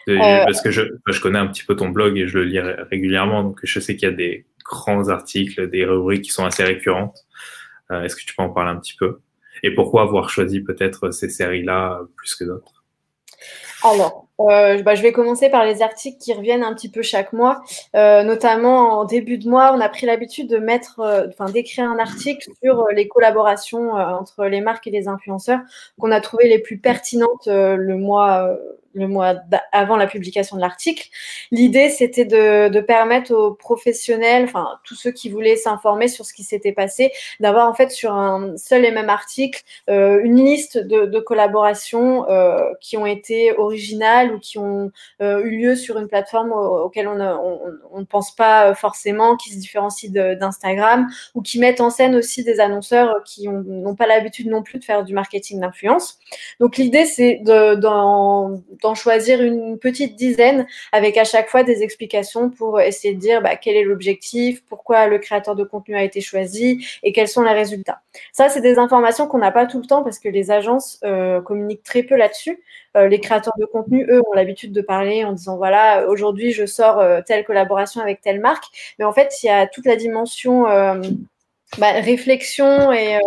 Euh, 0.08 0.18
Parce 0.18 0.60
que 0.60 0.70
je, 0.70 0.82
je, 1.06 1.20
connais 1.20 1.38
un 1.38 1.46
petit 1.46 1.64
peu 1.64 1.76
ton 1.76 1.90
blog 1.90 2.18
et 2.18 2.26
je 2.26 2.38
le 2.38 2.44
lis 2.44 2.58
régulièrement, 2.58 3.44
donc 3.44 3.60
je 3.62 3.80
sais 3.80 3.94
qu'il 3.94 4.08
y 4.08 4.12
a 4.12 4.14
des 4.14 4.46
grands 4.64 5.08
articles, 5.08 5.70
des 5.70 5.84
rubriques 5.84 6.22
qui 6.22 6.30
sont 6.30 6.44
assez 6.44 6.64
récurrentes. 6.64 7.26
Est-ce 7.90 8.16
que 8.16 8.22
tu 8.22 8.34
peux 8.34 8.42
en 8.42 8.50
parler 8.50 8.70
un 8.70 8.76
petit 8.76 8.96
peu? 8.96 9.20
Et 9.62 9.74
pourquoi 9.74 10.02
avoir 10.02 10.30
choisi 10.30 10.60
peut-être 10.60 11.10
ces 11.10 11.28
séries-là 11.28 12.00
plus 12.16 12.34
que 12.34 12.44
d'autres? 12.44 12.80
Alors, 13.82 14.26
euh, 14.40 14.82
bah, 14.82 14.94
je 14.94 15.02
vais 15.02 15.12
commencer 15.12 15.48
par 15.48 15.64
les 15.64 15.82
articles 15.82 16.18
qui 16.18 16.32
reviennent 16.32 16.62
un 16.62 16.74
petit 16.74 16.90
peu 16.90 17.02
chaque 17.02 17.32
mois. 17.32 17.62
Euh, 17.96 18.22
notamment 18.22 19.00
en 19.00 19.04
début 19.04 19.38
de 19.38 19.48
mois, 19.48 19.72
on 19.74 19.80
a 19.80 19.88
pris 19.88 20.06
l'habitude 20.06 20.48
de 20.48 20.58
mettre, 20.58 21.00
euh, 21.00 21.26
enfin 21.28 21.46
d'écrire 21.46 21.90
un 21.90 21.98
article 21.98 22.50
sur 22.62 22.86
les 22.94 23.08
collaborations 23.08 23.92
entre 23.92 24.44
les 24.46 24.60
marques 24.60 24.86
et 24.86 24.90
les 24.90 25.08
influenceurs 25.08 25.60
qu'on 25.98 26.10
a 26.10 26.20
trouvé 26.20 26.48
les 26.48 26.58
plus 26.58 26.78
pertinentes 26.78 27.46
le 27.46 27.96
mois 27.96 28.56
le 28.92 29.06
mois 29.06 29.36
avant 29.72 29.96
la 29.96 30.06
publication 30.06 30.56
de 30.56 30.60
l'article. 30.60 31.08
L'idée, 31.50 31.90
c'était 31.90 32.24
de, 32.24 32.68
de, 32.68 32.80
permettre 32.80 33.32
aux 33.32 33.54
professionnels, 33.54 34.44
enfin 34.44 34.78
tous 34.84 34.94
ceux 34.94 35.12
qui 35.12 35.30
voulaient 35.30 35.56
s'informer 35.56 36.08
sur 36.08 36.24
ce 36.24 36.32
qui 36.32 36.42
s'était 36.42 36.72
passé, 36.72 37.12
d'avoir 37.38 37.68
en 37.68 37.74
fait 37.74 37.90
sur 37.90 38.12
un 38.14 38.56
seul 38.56 38.84
et 38.84 38.90
même 38.90 39.10
article 39.10 39.62
euh, 39.88 40.20
une 40.22 40.44
liste 40.44 40.78
de, 40.78 41.06
de 41.06 41.20
collaborations 41.20 42.28
euh, 42.28 42.72
qui 42.80 42.96
ont 42.96 43.06
été 43.06 43.56
originales 43.56 44.32
ou 44.32 44.38
qui 44.38 44.58
ont 44.58 44.90
euh, 45.22 45.42
eu 45.44 45.58
lieu 45.58 45.76
sur 45.76 45.98
une 45.98 46.08
plateforme 46.08 46.52
auquel 46.52 47.08
on 47.08 47.14
ne 47.14 48.04
pense 48.04 48.34
pas 48.34 48.74
forcément, 48.74 49.36
qui 49.36 49.52
se 49.52 49.58
différencient 49.58 50.10
d'Instagram 50.10 51.08
ou 51.34 51.42
qui 51.42 51.58
mettent 51.58 51.80
en 51.80 51.90
scène 51.90 52.14
aussi 52.14 52.44
des 52.44 52.60
annonceurs 52.60 53.22
qui 53.24 53.48
n'ont 53.48 53.94
pas 53.94 54.06
l'habitude 54.06 54.48
non 54.48 54.62
plus 54.62 54.78
de 54.78 54.84
faire 54.84 55.04
du 55.04 55.14
marketing 55.14 55.60
d'influence. 55.60 56.18
Donc 56.58 56.76
l'idée, 56.76 57.04
c'est 57.04 57.40
de, 57.44 57.74
dans 57.74 58.60
d'en 58.82 58.94
choisir 58.94 59.42
une 59.42 59.78
petite 59.78 60.16
dizaine 60.16 60.66
avec 60.92 61.16
à 61.16 61.24
chaque 61.24 61.48
fois 61.48 61.62
des 61.62 61.82
explications 61.82 62.50
pour 62.50 62.80
essayer 62.80 63.14
de 63.14 63.20
dire 63.20 63.42
bah, 63.42 63.56
quel 63.56 63.76
est 63.76 63.84
l'objectif, 63.84 64.62
pourquoi 64.66 65.06
le 65.06 65.18
créateur 65.18 65.56
de 65.56 65.64
contenu 65.64 65.96
a 65.96 66.02
été 66.02 66.20
choisi 66.20 66.86
et 67.02 67.12
quels 67.12 67.28
sont 67.28 67.42
les 67.42 67.52
résultats. 67.52 68.00
Ça, 68.32 68.48
c'est 68.48 68.60
des 68.60 68.78
informations 68.78 69.26
qu'on 69.26 69.38
n'a 69.38 69.52
pas 69.52 69.66
tout 69.66 69.80
le 69.80 69.86
temps 69.86 70.02
parce 70.02 70.18
que 70.18 70.28
les 70.28 70.50
agences 70.50 70.98
euh, 71.04 71.40
communiquent 71.40 71.82
très 71.82 72.02
peu 72.02 72.16
là-dessus. 72.16 72.62
Euh, 72.96 73.08
les 73.08 73.20
créateurs 73.20 73.54
de 73.58 73.66
contenu, 73.66 74.06
eux, 74.10 74.20
ont 74.28 74.32
l'habitude 74.32 74.72
de 74.72 74.80
parler 74.80 75.24
en 75.24 75.32
disant 75.32 75.56
voilà, 75.56 76.08
aujourd'hui, 76.08 76.52
je 76.52 76.66
sors 76.66 76.98
euh, 76.98 77.20
telle 77.24 77.44
collaboration 77.44 78.00
avec 78.00 78.20
telle 78.20 78.40
marque. 78.40 78.64
Mais 78.98 79.04
en 79.04 79.12
fait, 79.12 79.42
il 79.42 79.46
y 79.46 79.50
a 79.50 79.66
toute 79.66 79.86
la 79.86 79.96
dimension 79.96 80.66
bah, 81.78 81.92
réflexion 81.92 82.92
et 82.92 83.16
euh, 83.16 83.20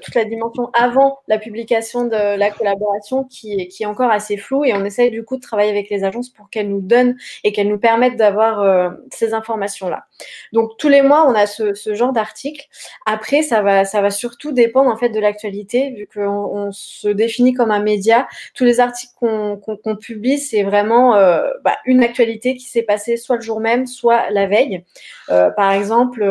toute 0.00 0.14
la 0.14 0.24
dimension 0.24 0.70
avant 0.74 1.18
la 1.26 1.38
publication 1.38 2.04
de 2.04 2.36
la 2.36 2.50
collaboration 2.50 3.24
qui 3.24 3.60
est, 3.60 3.68
qui 3.68 3.82
est 3.82 3.86
encore 3.86 4.10
assez 4.10 4.36
floue 4.36 4.64
et 4.64 4.72
on 4.74 4.84
essaye 4.84 5.10
du 5.10 5.24
coup 5.24 5.36
de 5.36 5.40
travailler 5.40 5.70
avec 5.70 5.90
les 5.90 6.04
agences 6.04 6.30
pour 6.30 6.50
qu'elles 6.50 6.68
nous 6.68 6.80
donnent 6.80 7.16
et 7.44 7.52
qu'elles 7.52 7.68
nous 7.68 7.78
permettent 7.78 8.16
d'avoir 8.16 8.60
euh, 8.60 8.90
ces 9.10 9.34
informations-là. 9.34 10.06
Donc 10.52 10.76
tous 10.78 10.88
les 10.88 11.02
mois, 11.02 11.26
on 11.28 11.34
a 11.34 11.46
ce, 11.46 11.74
ce 11.74 11.94
genre 11.94 12.12
d'article. 12.12 12.66
Après, 13.06 13.42
ça 13.42 13.62
va, 13.62 13.84
ça 13.84 14.00
va 14.00 14.10
surtout 14.10 14.52
dépendre 14.52 14.90
en 14.90 14.96
fait 14.96 15.10
de 15.10 15.20
l'actualité 15.20 15.90
vu 15.90 16.08
qu'on 16.12 16.22
on 16.22 16.72
se 16.72 17.08
définit 17.08 17.52
comme 17.52 17.70
un 17.70 17.82
média. 17.82 18.28
Tous 18.54 18.64
les 18.64 18.80
articles 18.80 19.12
qu'on 19.18 19.96
publie, 19.96 20.38
c'est 20.38 20.62
vraiment 20.62 21.16
euh, 21.16 21.50
bah, 21.64 21.76
une 21.84 22.02
actualité 22.02 22.54
qui 22.54 22.64
s'est 22.64 22.82
passée 22.82 23.16
soit 23.16 23.36
le 23.36 23.42
jour 23.42 23.60
même, 23.60 23.86
soit 23.86 24.30
la 24.30 24.46
veille. 24.46 24.84
par 25.28 25.72
exemple, 25.72 26.22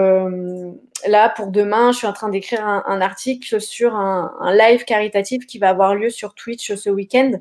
là, 1.07 1.29
pour 1.29 1.47
demain, 1.47 1.91
je 1.91 1.97
suis 1.97 2.07
en 2.07 2.13
train 2.13 2.29
d'écrire 2.29 2.65
un, 2.65 3.01
article 3.01 3.59
sur 3.61 3.95
un, 3.95 4.31
live 4.53 4.85
caritatif 4.85 5.45
qui 5.45 5.59
va 5.59 5.69
avoir 5.69 5.95
lieu 5.95 6.09
sur 6.09 6.33
Twitch 6.33 6.73
ce 6.73 6.89
week-end. 6.89 7.31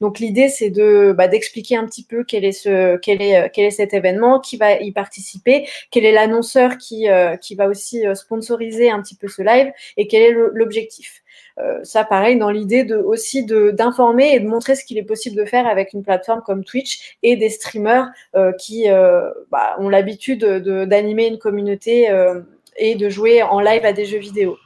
Donc, 0.00 0.18
l'idée, 0.18 0.48
c'est 0.48 0.70
de 0.70 1.14
bah, 1.16 1.28
d'expliquer 1.28 1.76
un 1.76 1.86
petit 1.86 2.04
peu 2.04 2.24
quel 2.24 2.44
est 2.44 2.52
ce 2.52 2.96
quel 2.96 3.22
est 3.22 3.50
quel 3.52 3.66
est 3.66 3.70
cet 3.70 3.94
événement, 3.94 4.40
qui 4.40 4.56
va 4.56 4.74
y 4.80 4.92
participer, 4.92 5.68
quel 5.90 6.04
est 6.04 6.12
l'annonceur 6.12 6.78
qui 6.78 7.04
euh, 7.08 7.36
qui 7.36 7.54
va 7.54 7.68
aussi 7.68 8.06
euh, 8.06 8.14
sponsoriser 8.14 8.90
un 8.90 9.02
petit 9.02 9.16
peu 9.16 9.28
ce 9.28 9.42
live 9.42 9.72
et 9.96 10.06
quel 10.06 10.22
est 10.22 10.32
l'objectif. 10.32 11.22
Euh, 11.58 11.82
ça, 11.84 12.04
pareil, 12.04 12.38
dans 12.38 12.50
l'idée 12.50 12.84
de 12.84 12.96
aussi 12.96 13.44
de 13.44 13.70
d'informer 13.70 14.34
et 14.34 14.40
de 14.40 14.46
montrer 14.46 14.74
ce 14.74 14.84
qu'il 14.84 14.98
est 14.98 15.04
possible 15.04 15.36
de 15.36 15.44
faire 15.44 15.66
avec 15.66 15.92
une 15.92 16.02
plateforme 16.02 16.42
comme 16.44 16.64
Twitch 16.64 17.16
et 17.22 17.36
des 17.36 17.50
streamers 17.50 18.10
qui 18.58 18.86
bah, 19.50 19.76
ont 19.78 19.88
l'habitude 19.88 20.44
d'animer 20.44 21.26
une 21.26 21.38
communauté 21.38 22.08
et 22.76 22.94
de 22.94 23.08
jouer 23.08 23.42
en 23.42 23.60
live 23.60 23.84
à 23.84 23.92
des 23.92 24.04
jeux 24.04 24.18
vidéo. 24.18 24.56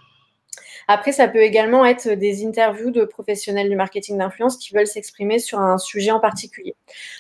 Après, 0.91 1.13
ça 1.13 1.29
peut 1.29 1.43
également 1.43 1.85
être 1.85 2.09
des 2.15 2.47
interviews 2.47 2.91
de 2.91 3.05
professionnels 3.05 3.69
du 3.69 3.77
marketing 3.77 4.17
d'influence 4.17 4.57
qui 4.57 4.73
veulent 4.75 4.87
s'exprimer 4.87 5.39
sur 5.39 5.61
un 5.61 5.77
sujet 5.77 6.11
en 6.11 6.19
particulier. 6.19 6.75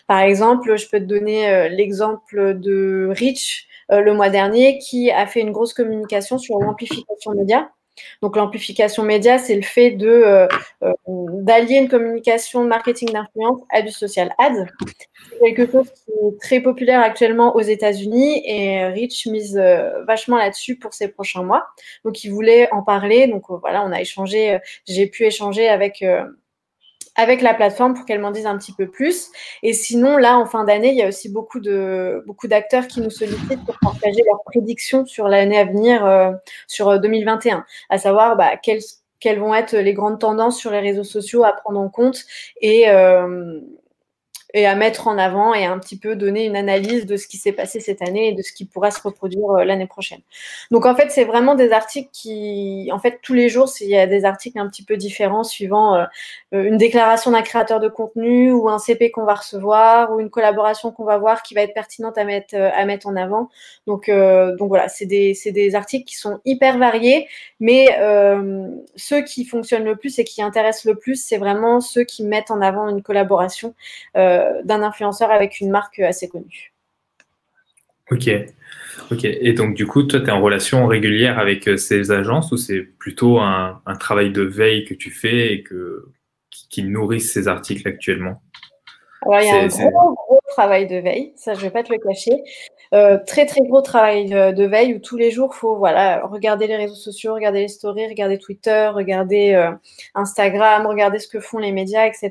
Par 0.07 0.21
exemple, 0.21 0.76
je 0.76 0.88
peux 0.88 0.99
te 0.99 1.04
donner 1.04 1.50
euh, 1.50 1.68
l'exemple 1.68 2.59
de 2.59 3.09
Rich 3.11 3.68
euh, 3.92 4.00
le 4.00 4.14
mois 4.14 4.30
dernier 4.30 4.78
qui 4.78 5.11
a 5.11 5.26
fait 5.26 5.40
une 5.40 5.52
grosse 5.52 5.75
communication 5.75 6.38
sur 6.38 6.59
l'amplification 6.59 7.33
média 7.33 7.71
donc 8.23 8.37
l'amplification 8.37 9.02
média, 9.02 9.38
c'est 9.38 9.55
le 9.55 9.62
fait 9.62 9.93
de 9.93 10.09
euh, 10.09 10.47
euh, 10.83 10.93
d'allier 11.07 11.76
une 11.76 11.88
communication 11.88 12.64
marketing 12.64 13.12
d'influence 13.12 13.61
à 13.71 13.83
du 13.83 13.90
social 13.90 14.35
ads. 14.38 14.67
C'est 15.31 15.55
quelque 15.55 15.71
chose 15.71 15.90
qui 15.90 16.11
est 16.11 16.40
très 16.40 16.61
populaire 16.61 17.00
actuellement 17.00 17.55
aux 17.57 17.61
États-Unis 17.61 18.43
et 18.47 18.87
Rich 18.87 19.26
mise 19.26 19.57
euh, 19.57 20.05
vachement 20.05 20.37
là-dessus 20.37 20.76
pour 20.76 20.95
ces 20.95 21.09
prochains 21.09 21.43
mois. 21.43 21.67
Donc 22.05 22.25
il 22.25 22.31
voulait 22.31 22.73
en 22.73 22.83
parler. 22.83 23.26
Donc 23.26 23.45
voilà, 23.49 23.85
on 23.85 23.93
a 23.93 24.00
échangé. 24.00 24.59
J'ai 24.87 25.07
pu 25.07 25.25
échanger 25.25 25.69
avec 25.69 26.05
avec 27.17 27.43
la 27.43 27.55
plateforme 27.55 27.95
pour 27.95 28.05
qu'elle 28.05 28.21
m'en 28.21 28.31
dise 28.31 28.47
un 28.47 28.57
petit 28.59 28.73
peu 28.73 28.88
plus. 28.88 29.31
Et 29.62 29.73
sinon, 29.73 30.17
là, 30.17 30.38
en 30.38 30.47
fin 30.47 30.65
d'année, 30.65 30.91
il 30.91 30.97
y 30.97 31.03
a 31.03 31.09
aussi 31.09 31.29
beaucoup 31.29 31.61
de 31.61 32.23
beaucoup 32.27 32.49
d'acteurs 32.49 32.87
qui 32.87 33.00
nous 33.00 33.11
sollicitent 33.11 33.65
pour 33.65 33.79
partager 33.81 34.23
leurs 34.27 34.43
prédictions 34.45 35.07
sur 35.07 35.29
l'année 35.29 35.59
à 35.59 35.65
venir, 35.65 36.05
euh, 36.05 36.33
sur 36.67 36.99
2021, 36.99 37.59
euh, 37.59 37.61
à 37.91 37.99
savoir 37.99 38.37
bah, 38.37 38.57
quelles, 38.57 38.83
quelles 39.21 39.38
vont 39.38 39.55
être 39.55 39.77
les 39.77 39.95
grandes 39.95 40.21
tendances 40.21 40.59
sur 40.59 40.71
les 40.71 40.81
réseaux 40.81 41.05
sociaux 41.05 41.45
à 41.45 41.53
prendre 41.53 41.81
en 41.81 41.88
compte 41.88 42.25
et 42.61 42.88
euh, 42.88 43.61
et 44.55 44.67
à 44.67 44.75
mettre 44.75 45.09
en 45.09 45.19
avant 45.19 45.52
et 45.52 45.67
un 45.67 45.78
petit 45.78 45.99
peu 45.99 46.17
donner 46.17 46.47
une 46.47 46.57
analyse 46.57 47.05
de 47.05 47.17
ce 47.17 47.26
qui 47.26 47.37
s'est 47.37 47.52
passé 47.52 47.81
cette 47.81 48.00
année 48.00 48.28
et 48.28 48.33
de 48.33 48.43
ce 48.43 48.52
qui 48.52 48.64
pourra 48.64 48.90
se 48.90 49.00
reproduire 49.00 49.50
euh, 49.50 49.64
l'année 49.64 49.87
prochaine. 49.87 50.21
Donc 50.71 50.87
en 50.87 50.95
fait, 50.95 51.11
c'est 51.11 51.25
vraiment 51.25 51.55
des 51.55 51.73
articles 51.73 52.09
qui, 52.12 52.88
en 52.93 52.99
fait, 52.99 53.19
tous 53.23 53.35
les 53.35 53.50
jours, 53.50 53.69
il 53.81 53.88
y 53.88 53.97
a 53.97 54.07
des 54.07 54.25
articles 54.25 54.59
un 54.59 54.69
petit 54.69 54.85
peu 54.85 54.97
différents 54.97 55.45
suivant 55.45 55.97
euh, 55.97 56.05
euh, 56.55 56.64
une 56.64 56.78
déclaration 56.78 57.31
d'un 57.31 57.43
créateur 57.43 57.78
de 57.78 57.88
contenu 57.88 58.50
ou 58.50 58.71
un 58.71 58.78
CP 58.78 59.11
qu'on 59.11 59.25
va 59.25 59.35
recevoir 59.35 60.12
ou 60.12 60.21
une 60.21 60.31
collaboration 60.31 60.93
qu'on 60.93 61.05
va 61.05 61.19
voir 61.19 61.43
qui 61.43 61.55
va 61.55 61.61
être 61.62 61.75
pertinente 61.75 62.17
à 62.17 62.25
mettre 62.25 62.55
à 62.55 62.85
mettre 62.87 63.07
en 63.07 63.17
avant. 63.17 63.50
Donc 63.87 64.11
donc 64.11 64.69
voilà, 64.69 64.88
c'est 64.88 65.07
des 65.07 65.37
des 65.47 65.75
articles 65.75 66.05
qui 66.05 66.17
sont 66.17 66.40
hyper 66.45 66.78
variés, 66.78 67.28
mais 67.61 67.87
ceux 68.97 69.23
qui 69.23 69.45
fonctionnent 69.45 69.85
le 69.85 69.97
plus 69.97 70.19
et 70.19 70.25
qui 70.25 70.43
intéressent 70.43 70.85
le 70.87 70.95
plus, 70.95 71.23
c'est 71.23 71.37
vraiment 71.37 71.81
ceux 71.81 72.05
qui 72.05 72.25
mettent 72.25 72.50
en 72.50 72.61
avant 72.61 72.88
une 72.88 73.02
collaboration. 73.02 73.75
D'un 74.64 74.83
influenceur 74.83 75.30
avec 75.30 75.61
une 75.61 75.71
marque 75.71 75.99
assez 76.00 76.28
connue. 76.28 76.73
Ok. 78.11 78.30
Ok. 79.11 79.25
Et 79.25 79.52
donc, 79.52 79.75
du 79.75 79.87
coup, 79.87 80.02
toi, 80.02 80.21
tu 80.21 80.26
es 80.26 80.30
en 80.30 80.40
relation 80.40 80.87
régulière 80.87 81.38
avec 81.38 81.66
euh, 81.68 81.76
ces 81.76 82.11
agences 82.11 82.52
ou 82.52 82.57
c'est 82.57 82.80
plutôt 82.83 83.38
un, 83.38 83.80
travail 83.99 84.30
de 84.30 84.42
veille 84.42 84.85
que 84.85 84.95
tu 84.95 85.11
fais 85.11 85.52
et 85.52 85.62
que, 85.62 86.07
qui, 86.50 86.83
nourrissent 86.83 87.33
ces 87.33 87.49
articles 87.49 87.87
actuellement? 87.88 88.42
Alors, 89.23 89.40
il 89.40 89.47
y 89.47 89.50
a 89.50 89.62
un 89.62 89.66
gros, 89.66 90.14
gros 90.14 90.38
travail 90.50 90.87
de 90.87 90.97
veille, 90.97 91.33
ça, 91.37 91.54
je 91.54 91.59
ne 91.59 91.64
vais 91.64 91.71
pas 91.71 91.83
te 91.83 91.92
le 91.92 91.99
cacher. 91.99 92.42
Euh, 92.95 93.18
très, 93.26 93.47
très 93.47 93.62
gros 93.62 93.83
travail 93.83 94.30
de 94.30 94.64
veille 94.64 94.95
où 94.95 94.99
tous 94.99 95.16
les 95.16 95.30
jours, 95.30 95.52
il 95.54 95.59
faut 95.59 95.76
voilà, 95.76 96.25
regarder 96.25 96.66
les 96.66 96.76
réseaux 96.76 96.95
sociaux, 96.95 97.35
regarder 97.35 97.61
les 97.61 97.68
stories, 97.68 98.07
regarder 98.07 98.38
Twitter, 98.38 98.90
regarder 98.92 99.71
Instagram, 100.14 100.87
regarder 100.87 101.18
ce 101.18 101.28
que 101.28 101.40
font 101.40 101.59
les 101.59 101.73
médias, 101.73 102.07
etc. 102.07 102.30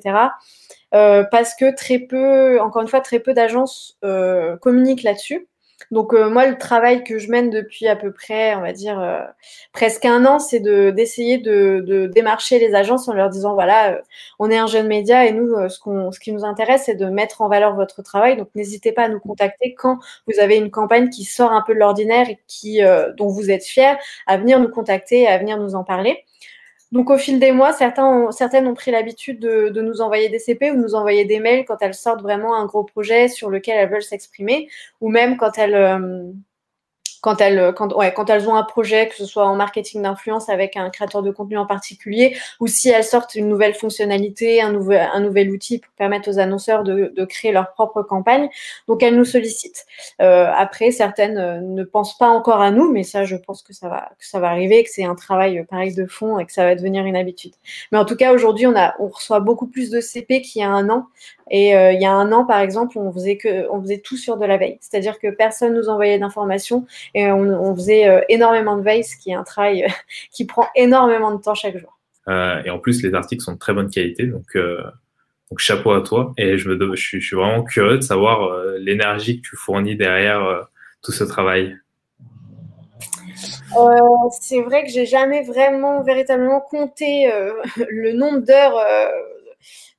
Euh, 0.93 1.23
parce 1.31 1.55
que 1.55 1.75
très 1.75 1.99
peu, 1.99 2.59
encore 2.61 2.81
une 2.81 2.87
fois, 2.87 3.01
très 3.01 3.19
peu 3.19 3.33
d'agences 3.33 3.97
euh, 4.03 4.57
communiquent 4.57 5.03
là-dessus. 5.03 5.47
Donc 5.91 6.13
euh, 6.13 6.29
moi, 6.29 6.47
le 6.47 6.57
travail 6.57 7.03
que 7.03 7.19
je 7.19 7.29
mène 7.29 7.49
depuis 7.49 7.87
à 7.87 7.95
peu 7.95 8.11
près, 8.11 8.55
on 8.55 8.61
va 8.61 8.73
dire 8.73 8.99
presque 9.73 10.05
un 10.05 10.25
an, 10.25 10.39
c'est 10.39 10.59
de 10.59 10.89
d'essayer 10.91 11.37
de, 11.37 11.83
de, 11.85 12.07
démarcher 12.07 12.57
les 12.59 12.73
agences 12.73 13.07
en 13.07 13.13
leur 13.13 13.29
disant 13.29 13.53
voilà, 13.53 14.01
on 14.39 14.49
est 14.49 14.57
un 14.57 14.67
jeune 14.67 14.87
média 14.87 15.25
et 15.25 15.31
nous, 15.31 15.69
ce, 15.69 15.79
qu'on, 15.79 16.11
ce 16.11 16.19
qui 16.19 16.31
nous 16.31 16.43
intéresse, 16.45 16.83
c'est 16.85 16.95
de 16.95 17.05
mettre 17.05 17.41
en 17.41 17.47
valeur 17.47 17.75
votre 17.75 18.01
travail. 18.01 18.37
Donc 18.37 18.49
n'hésitez 18.55 18.91
pas 18.91 19.03
à 19.03 19.09
nous 19.09 19.19
contacter 19.19 19.75
quand 19.75 19.99
vous 20.27 20.39
avez 20.39 20.57
une 20.57 20.71
campagne 20.71 21.09
qui 21.09 21.25
sort 21.25 21.51
un 21.51 21.61
peu 21.61 21.73
de 21.73 21.79
l'ordinaire 21.79 22.29
et 22.29 22.39
qui 22.47 22.81
dont 23.17 23.27
vous 23.27 23.51
êtes 23.51 23.63
fiers, 23.63 23.97
à 24.25 24.37
venir 24.37 24.59
nous 24.59 24.69
contacter, 24.69 25.27
à 25.27 25.37
venir 25.37 25.57
nous 25.57 25.75
en 25.75 25.83
parler. 25.83 26.25
Donc 26.91 27.09
au 27.09 27.17
fil 27.17 27.39
des 27.39 27.51
mois, 27.51 27.73
certains 27.73 28.31
certaines 28.31 28.67
ont 28.67 28.73
pris 28.73 28.91
l'habitude 28.91 29.39
de, 29.39 29.81
nous 29.81 30.01
envoyer 30.01 30.29
des 30.29 30.39
CP 30.39 30.71
ou 30.71 30.77
nous 30.77 30.95
envoyer 30.95 31.25
des 31.25 31.39
mails 31.39 31.65
quand 31.65 31.77
elles 31.81 31.93
sortent 31.93 32.21
vraiment 32.21 32.55
un 32.55 32.65
gros 32.65 32.83
projet 32.83 33.27
sur 33.27 33.49
lequel 33.49 33.77
elles 33.77 33.89
veulent 33.89 34.03
s'exprimer, 34.03 34.69
ou 35.01 35.09
même 35.09 35.37
quand 35.37 35.57
elles, 35.57 35.75
euh, 35.75 36.31
quand 37.21 37.41
elles, 37.41 37.73
quand, 37.75 37.93
ouais, 37.95 38.13
quand 38.13 38.29
elles 38.29 38.47
ont 38.47 38.55
un 38.55 38.63
projet, 38.63 39.07
que 39.07 39.15
ce 39.15 39.25
soit 39.25 39.45
en 39.45 39.55
marketing 39.55 40.01
d'influence 40.03 40.49
avec 40.49 40.77
un 40.77 40.89
créateur 40.89 41.21
de 41.21 41.31
contenu 41.31 41.57
en 41.57 41.65
particulier, 41.65 42.35
ou 42.59 42.67
si 42.67 42.89
elles 42.89 43.03
sortent 43.03 43.35
une 43.35 43.49
nouvelle 43.49 43.73
fonctionnalité, 43.73 44.61
un 44.61 44.71
nouvel, 44.71 45.09
un 45.13 45.19
nouvel 45.19 45.49
outil 45.49 45.79
pour 45.79 45.91
permettre 45.93 46.29
aux 46.29 46.39
annonceurs 46.39 46.83
de, 46.83 47.13
de 47.15 47.25
créer 47.25 47.51
leur 47.51 47.73
propre 47.73 48.03
campagne. 48.03 48.49
Donc, 48.87 49.03
elles 49.03 49.15
nous 49.15 49.25
sollicitent. 49.25 49.85
Euh, 50.21 50.51
après, 50.55 50.91
certaines 50.91 51.37
euh, 51.37 51.59
ne 51.61 51.83
pensent 51.83 52.17
pas 52.17 52.29
encore 52.29 52.61
à 52.61 52.71
nous, 52.71 52.91
mais 52.91 53.03
ça, 53.03 53.25
je 53.25 53.35
pense 53.35 53.61
que 53.61 53.73
ça 53.73 53.89
va, 53.89 54.09
que 54.19 54.25
ça 54.25 54.39
va 54.39 54.49
arriver, 54.49 54.83
que 54.83 54.89
c'est 54.89 55.05
un 55.05 55.15
travail 55.15 55.59
euh, 55.59 55.63
pareil 55.63 55.93
de 55.93 56.05
fond 56.05 56.39
et 56.39 56.45
que 56.45 56.51
ça 56.51 56.63
va 56.63 56.75
devenir 56.75 57.05
une 57.05 57.15
habitude. 57.15 57.53
Mais 57.91 57.97
en 57.97 58.05
tout 58.05 58.15
cas, 58.15 58.33
aujourd'hui, 58.33 58.67
on, 58.67 58.75
a, 58.75 58.95
on 58.99 59.07
reçoit 59.07 59.39
beaucoup 59.39 59.67
plus 59.67 59.89
de 59.89 60.01
CP 60.01 60.41
qu'il 60.41 60.61
y 60.61 60.65
a 60.65 60.69
un 60.69 60.89
an. 60.89 61.07
Et 61.49 61.75
euh, 61.75 61.93
il 61.93 62.01
y 62.01 62.05
a 62.05 62.11
un 62.11 62.31
an, 62.31 62.45
par 62.45 62.59
exemple, 62.59 62.97
on 62.97 63.11
faisait, 63.11 63.37
que, 63.37 63.69
on 63.71 63.81
faisait 63.81 63.99
tout 63.99 64.17
sur 64.17 64.37
de 64.37 64.45
la 64.45 64.57
veille. 64.57 64.77
C'est-à-dire 64.81 65.19
que 65.19 65.29
personne 65.29 65.73
nous 65.73 65.89
envoyait 65.89 66.19
d'informations 66.19 66.85
et 67.13 67.31
on, 67.31 67.41
on 67.41 67.75
faisait 67.75 68.07
euh, 68.07 68.21
énormément 68.29 68.77
de 68.77 68.81
veille, 68.81 69.03
ce 69.03 69.17
qui 69.17 69.31
est 69.31 69.35
un 69.35 69.43
travail 69.43 69.83
euh, 69.83 69.89
qui 70.31 70.45
prend 70.45 70.67
énormément 70.75 71.33
de 71.35 71.41
temps 71.41 71.55
chaque 71.55 71.77
jour. 71.77 71.97
Euh, 72.27 72.61
et 72.63 72.69
en 72.69 72.79
plus, 72.79 73.01
les 73.03 73.13
articles 73.13 73.43
sont 73.43 73.53
de 73.53 73.57
très 73.57 73.73
bonne 73.73 73.89
qualité, 73.89 74.25
donc, 74.25 74.55
euh, 74.55 74.81
donc 75.49 75.59
chapeau 75.59 75.91
à 75.91 76.01
toi. 76.01 76.33
Et 76.37 76.57
je, 76.57 76.69
me, 76.69 76.95
je, 76.95 77.01
suis, 77.01 77.21
je 77.21 77.27
suis 77.27 77.35
vraiment 77.35 77.63
curieux 77.63 77.97
de 77.97 78.03
savoir 78.03 78.43
euh, 78.43 78.77
l'énergie 78.79 79.41
que 79.41 79.47
tu 79.47 79.55
fournis 79.55 79.95
derrière 79.95 80.67
tout 81.01 81.11
ce 81.11 81.23
travail. 81.23 81.77
c'est 84.41 84.61
vrai 84.61 84.83
que 84.83 84.91
j'ai 84.91 85.05
jamais 85.05 85.43
vraiment 85.43 86.03
véritablement 86.03 86.59
compté 86.59 87.31
le 87.89 88.13
nombre 88.13 88.39
d'heures 88.39 88.77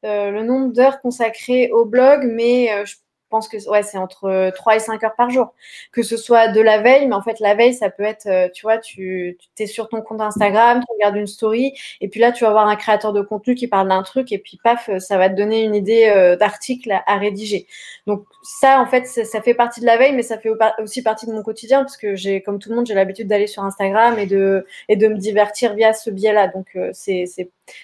le 0.02 0.42
nombre 0.42 0.72
d'heures 0.72 1.00
consacrées 1.00 1.70
au 1.70 1.84
blog, 1.84 2.20
mais 2.24 2.84
je 2.86 2.96
pense 3.28 3.48
que 3.48 3.56
ouais, 3.68 3.82
c'est 3.82 3.98
entre 3.98 4.50
3 4.54 4.76
et 4.76 4.78
5 4.78 5.02
heures 5.04 5.14
par 5.16 5.30
jour. 5.30 5.54
Que 5.92 6.02
ce 6.02 6.16
soit 6.16 6.48
de 6.48 6.60
la 6.60 6.80
veille, 6.80 7.06
mais 7.06 7.14
en 7.14 7.22
fait, 7.22 7.40
la 7.40 7.54
veille, 7.54 7.74
ça 7.74 7.90
peut 7.90 8.02
être, 8.02 8.26
euh, 8.26 8.48
tu 8.52 8.62
vois, 8.62 8.78
tu, 8.78 9.38
es 9.58 9.66
sur 9.66 9.88
ton 9.88 10.02
compte 10.02 10.20
Instagram, 10.20 10.80
tu 10.80 10.92
regardes 10.94 11.16
une 11.16 11.26
story, 11.26 11.72
et 12.00 12.08
puis 12.08 12.20
là, 12.20 12.32
tu 12.32 12.44
vas 12.44 12.50
voir 12.50 12.68
un 12.68 12.76
créateur 12.76 13.12
de 13.12 13.20
contenu 13.20 13.54
qui 13.54 13.68
parle 13.68 13.88
d'un 13.88 14.02
truc, 14.02 14.32
et 14.32 14.38
puis 14.38 14.58
paf, 14.62 14.90
ça 14.98 15.18
va 15.18 15.28
te 15.28 15.34
donner 15.34 15.62
une 15.64 15.74
idée 15.74 16.10
euh, 16.14 16.36
d'article 16.36 16.92
à, 17.06 17.16
rédiger. 17.18 17.66
Donc, 18.06 18.24
ça, 18.42 18.80
en 18.80 18.86
fait, 18.86 19.06
ça 19.06 19.42
fait 19.42 19.54
partie 19.54 19.80
de 19.80 19.86
la 19.86 19.96
veille, 19.96 20.14
mais 20.14 20.22
ça 20.22 20.38
fait 20.38 20.50
aussi 20.80 21.02
partie 21.02 21.26
de 21.26 21.32
mon 21.32 21.42
quotidien, 21.42 21.80
parce 21.80 21.96
que 21.96 22.14
j'ai, 22.14 22.42
comme 22.42 22.58
tout 22.58 22.70
le 22.70 22.76
monde, 22.76 22.86
j'ai 22.86 22.94
l'habitude 22.94 23.28
d'aller 23.28 23.46
sur 23.46 23.64
Instagram 23.64 24.18
et 24.18 24.26
de, 24.26 24.66
et 24.88 24.96
de 24.96 25.08
me 25.08 25.16
divertir 25.16 25.74
via 25.74 25.92
ce 25.92 26.10
biais-là. 26.10 26.48
Donc, 26.48 26.68
euh, 26.76 26.90
c'est 26.92 27.26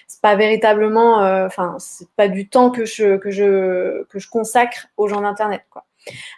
c'est 0.07 0.21
pas 0.21 0.35
véritablement, 0.35 1.23
euh, 1.23 1.45
enfin, 1.47 1.77
c'est 1.79 2.09
pas 2.15 2.27
du 2.27 2.49
temps 2.49 2.71
que 2.71 2.85
je, 2.85 3.17
que 3.17 3.31
je, 3.31 4.03
que 4.05 4.19
je 4.19 4.29
consacre 4.29 4.87
aux 4.97 5.07
gens 5.07 5.21
d'Internet, 5.21 5.63
quoi. 5.69 5.85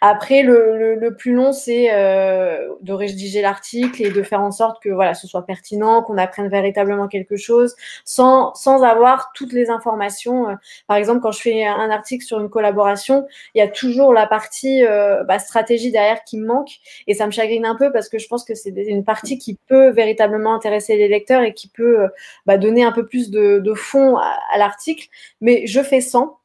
Après, 0.00 0.42
le, 0.42 0.78
le, 0.78 0.94
le 0.94 1.16
plus 1.16 1.34
long, 1.34 1.52
c'est 1.52 1.88
euh, 1.92 2.68
de 2.80 2.92
rédiger 2.92 3.42
l'article 3.42 4.02
et 4.02 4.10
de 4.10 4.22
faire 4.22 4.40
en 4.40 4.50
sorte 4.50 4.82
que 4.82 4.88
voilà, 4.88 5.14
ce 5.14 5.26
soit 5.26 5.44
pertinent, 5.44 6.02
qu'on 6.02 6.18
apprenne 6.18 6.48
véritablement 6.48 7.08
quelque 7.08 7.36
chose, 7.36 7.74
sans, 8.04 8.54
sans 8.54 8.82
avoir 8.82 9.30
toutes 9.34 9.52
les 9.52 9.70
informations. 9.70 10.46
Par 10.86 10.96
exemple, 10.96 11.20
quand 11.20 11.32
je 11.32 11.40
fais 11.40 11.64
un 11.66 11.90
article 11.90 12.24
sur 12.24 12.40
une 12.40 12.48
collaboration, 12.48 13.26
il 13.54 13.58
y 13.58 13.62
a 13.62 13.68
toujours 13.68 14.12
la 14.12 14.26
partie 14.26 14.84
euh, 14.84 15.24
bah, 15.24 15.38
stratégie 15.38 15.90
derrière 15.90 16.24
qui 16.24 16.38
me 16.38 16.46
manque, 16.46 16.70
et 17.06 17.14
ça 17.14 17.26
me 17.26 17.30
chagrine 17.32 17.66
un 17.66 17.76
peu 17.76 17.92
parce 17.92 18.08
que 18.08 18.18
je 18.18 18.28
pense 18.28 18.44
que 18.44 18.54
c'est 18.54 18.70
une 18.70 19.04
partie 19.04 19.38
qui 19.38 19.58
peut 19.68 19.90
véritablement 19.90 20.54
intéresser 20.54 20.96
les 20.96 21.08
lecteurs 21.08 21.42
et 21.42 21.52
qui 21.54 21.68
peut 21.68 22.08
bah, 22.46 22.56
donner 22.56 22.84
un 22.84 22.92
peu 22.92 23.06
plus 23.06 23.30
de, 23.30 23.58
de 23.58 23.74
fond 23.74 24.16
à, 24.16 24.38
à 24.52 24.58
l'article. 24.58 25.08
Mais 25.40 25.66
je 25.66 25.82
fais 25.82 26.00
sans 26.00 26.37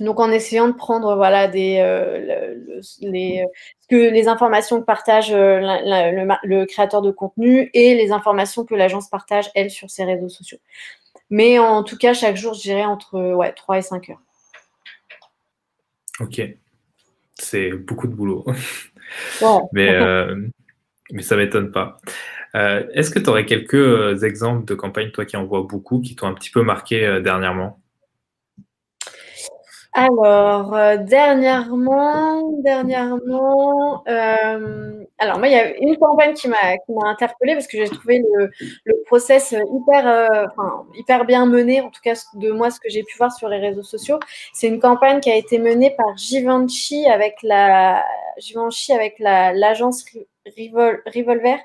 donc 0.00 0.20
en 0.20 0.30
essayant 0.30 0.68
de 0.68 0.74
prendre 0.74 1.16
voilà 1.16 1.48
des 1.48 1.78
euh, 1.78 2.18
le, 2.20 2.80
les 3.00 3.44
que 3.88 3.96
les 3.96 4.28
informations 4.28 4.80
que 4.80 4.84
partage 4.84 5.32
euh, 5.32 5.60
la, 5.60 6.10
le, 6.10 6.28
le, 6.42 6.66
créateur 6.66 7.02
de 7.02 7.10
contenu 7.10 7.70
et 7.74 7.94
les 7.94 8.12
informations 8.12 8.64
que 8.64 8.74
l'agence 8.74 9.08
partage 9.08 9.50
elle 9.54 9.70
sur 9.70 9.90
ses 9.90 10.04
réseaux 10.04 10.28
sociaux. 10.28 10.58
Mais 11.30 11.58
en 11.58 11.82
tout 11.82 11.96
cas 11.96 12.14
chaque 12.14 12.36
jour 12.36 12.54
je 12.54 12.62
dirais 12.62 12.84
entre 12.84 13.34
ouais 13.34 13.52
3 13.52 13.78
et 13.78 13.82
5 13.82 14.10
heures. 14.10 14.22
Ok, 16.20 16.40
c'est 17.34 17.70
beaucoup 17.72 18.06
de 18.06 18.14
boulot. 18.14 18.44
Mais 19.72 19.90
euh, 19.90 20.48
mais 21.12 21.22
ça 21.22 21.36
m'étonne 21.36 21.70
pas. 21.70 21.98
Euh, 22.54 22.86
Est-ce 22.94 23.10
que 23.10 23.18
tu 23.18 23.28
aurais 23.28 23.46
quelques 23.46 23.74
euh, 23.74 24.16
exemples 24.18 24.64
de 24.64 24.74
campagnes 24.74 25.10
toi 25.10 25.24
qui 25.24 25.36
en 25.36 25.44
vois 25.44 25.62
beaucoup 25.62 26.00
qui 26.00 26.14
t'ont 26.14 26.26
un 26.26 26.34
petit 26.34 26.50
peu 26.50 26.62
marqué 26.62 27.04
euh, 27.04 27.20
dernièrement? 27.20 27.80
Alors, 29.96 30.74
euh, 30.74 30.96
dernièrement, 30.96 32.50
dernièrement, 32.64 34.02
euh, 34.08 35.04
alors 35.18 35.38
moi, 35.38 35.46
il 35.46 35.52
y 35.52 35.54
a 35.54 35.76
une 35.76 35.96
campagne 35.98 36.34
qui 36.34 36.48
m'a 36.48 36.56
interpellée 37.04 37.54
parce 37.54 37.68
que 37.68 37.78
j'ai 37.78 37.88
trouvé 37.88 38.18
le, 38.18 38.50
le 38.84 38.94
process 39.06 39.52
hyper, 39.52 40.08
euh, 40.08 40.46
enfin, 40.50 40.84
hyper 40.96 41.24
bien 41.24 41.46
mené, 41.46 41.80
en 41.80 41.90
tout 41.90 42.00
cas 42.02 42.14
de 42.34 42.50
moi 42.50 42.72
ce 42.72 42.80
que 42.80 42.88
j'ai 42.88 43.04
pu 43.04 43.16
voir 43.18 43.30
sur 43.32 43.48
les 43.48 43.58
réseaux 43.58 43.84
sociaux. 43.84 44.18
C'est 44.52 44.66
une 44.66 44.80
campagne 44.80 45.20
qui 45.20 45.30
a 45.30 45.36
été 45.36 45.58
menée 45.60 45.94
par 45.96 46.16
Givenchy 46.16 47.06
avec 47.06 47.36
la 47.44 48.04
Givenchy 48.38 48.92
avec 48.92 49.14
la 49.20 49.52
l'agence 49.52 50.04
Revol, 50.58 51.02
Revolver 51.06 51.58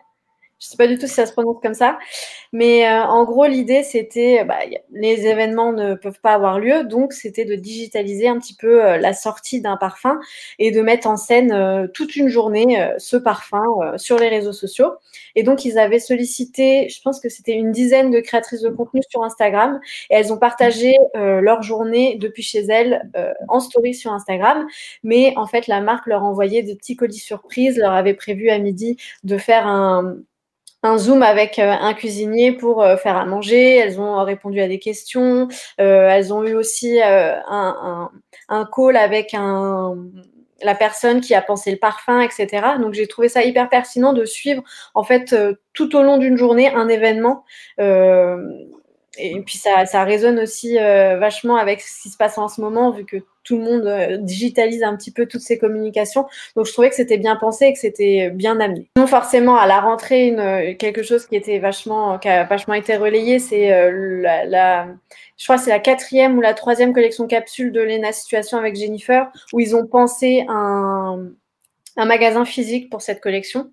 je 0.60 0.68
sais 0.68 0.78
pas 0.78 0.88
du 0.88 0.98
tout 0.98 1.08
si 1.08 1.14
ça 1.14 1.26
se 1.26 1.32
prononce 1.32 1.58
comme 1.62 1.74
ça. 1.74 1.98
Mais 2.52 2.88
euh, 2.88 3.04
en 3.04 3.24
gros, 3.24 3.46
l'idée, 3.46 3.84
c'était, 3.84 4.44
bah, 4.44 4.58
les 4.92 5.26
événements 5.26 5.72
ne 5.72 5.94
peuvent 5.96 6.20
pas 6.22 6.34
avoir 6.34 6.60
lieu, 6.60 6.84
donc 6.84 7.14
c'était 7.14 7.46
de 7.46 7.56
digitaliser 7.56 8.28
un 8.28 8.40
petit 8.40 8.56
peu 8.56 8.84
euh, 8.84 8.98
la 8.98 9.14
sortie 9.14 9.62
d'un 9.62 9.78
parfum 9.78 10.20
et 10.58 10.72
de 10.72 10.82
mettre 10.82 11.08
en 11.08 11.16
scène 11.16 11.52
euh, 11.52 11.88
toute 11.88 12.16
une 12.16 12.28
journée 12.28 12.82
euh, 12.82 12.94
ce 12.98 13.16
parfum 13.16 13.64
sur 13.98 14.18
les 14.18 14.28
réseaux 14.28 14.54
sociaux. 14.54 14.92
Et 15.36 15.44
donc, 15.44 15.64
ils 15.64 15.80
avaient 15.80 16.00
sollicité, 16.00 16.90
je 16.90 17.02
pense 17.02 17.20
que 17.22 17.30
c'était 17.30 17.54
une 17.54 17.72
dizaine 17.72 18.12
de 18.12 18.20
créatrices 18.20 18.62
de 18.62 18.70
contenu 18.70 19.02
sur 19.10 19.24
Instagram, 19.24 19.80
et 20.10 20.16
elles 20.16 20.34
ont 20.34 20.38
partagé 20.38 20.98
leur 21.14 21.62
journée 21.62 22.18
depuis 22.20 22.44
chez 22.44 22.60
elles 22.60 23.10
en 23.48 23.60
story 23.60 23.94
sur 23.94 24.12
Instagram. 24.12 24.66
Mais 25.04 25.34
en 25.38 25.46
fait, 25.46 25.68
la 25.68 25.82
marque 25.82 26.08
leur 26.08 26.24
envoyait 26.24 26.64
des 26.64 26.76
petits 26.76 26.96
colis 26.96 27.18
surprises, 27.20 27.78
leur 27.78 27.94
avait 27.94 28.14
prévu 28.14 28.50
à 28.50 28.58
midi 28.60 28.98
de 29.24 29.38
faire 29.38 29.68
un 29.68 30.18
un 30.84 30.98
Zoom 30.98 31.24
avec 31.24 31.60
euh, 31.60 31.72
un 31.72 31.94
cuisinier 31.94 32.52
pour 32.52 32.82
euh, 32.82 32.98
faire 32.98 33.18
à 33.18 33.26
manger. 33.26 33.76
Elles 33.76 34.00
ont 34.00 34.24
répondu 34.24 34.62
à 34.62 34.68
des 34.68 34.80
questions. 34.80 35.48
Euh, 35.80 36.10
elles 36.10 36.34
ont 36.34 36.44
eu 36.44 36.56
aussi 36.56 37.00
un, 37.02 38.10
call 38.74 38.98
avec 38.98 39.36
la 40.62 40.76
personne 40.76 41.22
qui 41.22 41.36
a 41.36 41.42
pensé 41.42 41.72
le 41.72 41.78
parfum, 41.78 42.22
etc. 42.22 42.48
Donc 42.80 42.94
j'ai 42.94 43.08
trouvé 43.08 43.30
ça 43.30 43.44
hyper 43.44 43.70
pertinent 43.70 44.14
de 44.14 44.26
suivre 44.26 44.64
en 44.94 45.04
fait 45.04 45.36
tout 45.74 45.96
au 45.96 46.04
long 46.04 46.18
d'une 46.18 46.38
journée 46.38 46.74
un 46.74 46.88
événement. 46.88 47.46
Et 49.20 49.42
puis 49.42 49.58
ça, 49.58 50.04
résonne 50.04 50.40
aussi 50.40 50.80
euh, 50.80 51.18
vachement 51.18 51.58
avec 51.58 51.82
ce 51.82 52.02
qui 52.02 52.10
se 52.10 52.18
passe 52.18 52.38
en 52.38 52.48
ce 52.48 52.62
moment, 52.62 52.92
vu 52.92 53.06
que 53.06 53.18
tout 53.44 53.58
le 53.58 53.64
monde 53.64 53.86
euh, 53.86 54.18
digitalise 54.18 54.84
un 54.84 54.96
petit 54.96 55.12
peu 55.12 55.26
toutes 55.26 55.42
ces 55.42 55.58
communications. 55.58 56.26
Donc 56.56 56.66
je 56.66 56.74
trouvais 56.74 56.90
que 56.90 56.96
c'était 56.96 57.18
bien 57.18 57.36
pensé 57.36 57.66
et 57.66 57.74
que 57.74 57.80
c'était 57.80 58.30
bien 58.30 58.60
amené. 58.60 58.90
Non 58.98 59.08
forcément 59.08 59.58
à 59.58 59.68
la 59.68 59.80
rentrée, 59.82 60.36
quelque 60.80 61.04
chose 61.04 61.26
qui 61.26 61.36
était 61.36 61.60
vachement, 61.60 62.18
qui 62.20 62.30
a 62.30 62.44
vachement 62.46 62.74
été 62.76 62.96
relayé, 62.96 63.40
c'est 63.40 63.74
euh, 63.74 64.22
la, 64.48 64.88
je 65.38 65.46
crois 65.46 65.58
c'est 65.58 65.72
la 65.72 65.80
quatrième 65.80 66.38
ou 66.38 66.42
la 66.42 66.54
troisième 66.54 66.94
collection 66.94 67.28
capsule 67.28 67.72
de 67.72 67.82
Lena 67.82 68.12
Situation 68.12 68.58
avec 68.58 68.76
Jennifer, 68.76 69.32
où 69.54 69.60
ils 69.60 69.76
ont 69.76 69.86
pensé 69.86 70.46
un 70.48 72.06
magasin 72.06 72.46
physique 72.46 72.90
pour 72.90 73.02
cette 73.02 73.20
collection. 73.20 73.70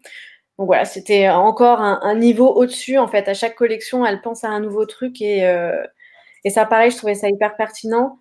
Donc 0.59 0.69
voilà, 0.69 0.85
c'était 0.87 1.29
encore 1.29 1.81
un, 1.81 2.01
un 2.03 2.15
niveau 2.15 2.49
au-dessus. 2.49 2.99
En 2.99 3.09
fait, 3.09 3.29
à 3.29 3.35
chaque 3.35 3.57
collection, 3.57 4.07
elle 4.07 4.23
pense 4.23 4.43
à 4.45 4.49
un 4.49 4.61
nouveau 4.61 4.87
truc 4.87 5.21
et, 5.21 5.47
euh, 5.47 5.85
et 6.45 6.51
ça, 6.51 6.65
pareil, 6.65 6.91
je 6.91 6.97
trouvais 6.97 7.15
ça 7.15 7.29
hyper 7.29 7.57
pertinent. 7.57 8.19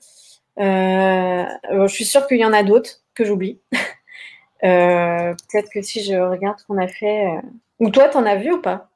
Euh, 0.60 1.46
je 1.72 1.88
suis 1.88 2.06
sûre 2.06 2.28
qu'il 2.28 2.38
y 2.38 2.46
en 2.46 2.54
a 2.54 2.64
d'autres 2.64 3.02
que 3.14 3.24
j'oublie. 3.24 3.62
euh, 4.64 5.34
Peut-être 5.34 5.70
que 5.74 5.82
si 5.82 6.04
je 6.04 6.16
regarde 6.16 6.60
ce 6.60 6.66
qu'on 6.66 6.78
a 6.78 6.88
fait. 6.88 7.26
Ou 7.80 7.90
toi, 7.90 8.10
t'en 8.10 8.26
as 8.26 8.36
vu 8.36 8.52
ou 8.52 8.62
pas? 8.62 8.90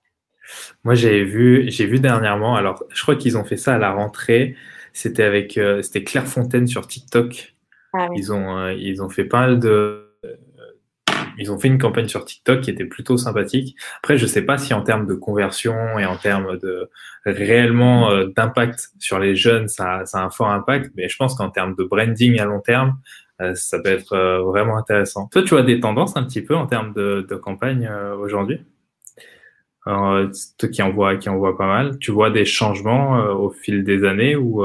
Moi, 0.84 0.95
j'ai 0.95 1.23
vu, 1.23 1.65
j'ai 1.69 1.86
vu 1.86 1.99
dernièrement. 1.99 2.56
Alors, 2.56 2.84
je 2.89 3.02
crois 3.02 3.15
qu'ils 3.15 3.38
ont 3.38 3.43
fait 3.45 3.58
ça 3.58 3.75
à 3.75 3.78
la 3.78 3.91
rentrée. 3.91 4.56
C'était 4.91 5.23
avec, 5.23 5.60
c'était 5.82 6.04
Claire 6.04 6.28
Fontaine 6.28 6.67
sur 6.67 6.88
TikTok. 6.88 7.56
Ah, 7.93 8.08
oui. 8.10 8.17
Ils 8.19 8.34
ont, 8.34 8.67
ils 8.69 9.02
ont 9.02 9.10
fait 9.10 9.25
pas 9.25 9.41
mal 9.41 9.60
de 9.60 10.09
ils 11.39 11.52
ont 11.52 11.58
fait 11.58 11.69
une 11.69 11.78
campagne 11.78 12.08
sur 12.08 12.25
TikTok 12.25 12.62
qui 12.62 12.69
était 12.69 12.86
plutôt 12.86 13.17
sympathique. 13.17 13.75
Après, 13.99 14.17
je 14.17 14.25
sais 14.25 14.43
pas 14.43 14.58
si 14.58 14.73
en 14.73 14.82
termes 14.82 15.08
de 15.08 15.13
conversion 15.13 15.97
et 15.97 16.06
en 16.06 16.17
termes 16.17 16.58
de 16.58 16.89
réellement 17.25 18.12
euh, 18.12 18.28
d'impact 18.36 18.89
sur 18.99 19.19
les 19.19 19.36
jeunes, 19.36 19.67
ça, 19.67 20.06
ça, 20.06 20.19
a 20.19 20.25
un 20.25 20.30
fort 20.30 20.49
impact, 20.49 20.91
mais 20.95 21.08
je 21.10 21.15
pense 21.17 21.36
qu'en 21.36 21.49
termes 21.49 21.75
de 21.75 21.84
branding 21.84 22.39
à 22.39 22.45
long 22.45 22.60
terme, 22.60 22.97
euh, 23.41 23.56
ça 23.56 23.80
peut 23.80 23.89
être 23.89 24.13
euh, 24.13 24.41
vraiment 24.41 24.78
intéressant. 24.78 25.28
Toi, 25.32 25.43
tu 25.43 25.56
as 25.58 25.63
des 25.63 25.80
tendances 25.80 26.17
un 26.17 26.23
petit 26.23 26.41
peu 26.41 26.56
en 26.56 26.67
termes 26.67 26.93
de, 26.93 27.25
campagne 27.41 27.89
aujourd'hui? 28.19 28.62
Toi 29.86 30.69
qui 30.71 30.84
en 30.84 30.91
vois, 30.91 31.15
qui 31.15 31.30
en 31.30 31.38
vois 31.38 31.58
pas 31.58 31.65
mal, 31.65 31.97
tu 31.97 32.12
vois 32.12 32.30
des 32.30 32.45
changements 32.45 33.17
au 33.32 33.49
fil 33.49 33.84
des 33.84 34.04
années 34.04 34.36
ou, 34.36 34.63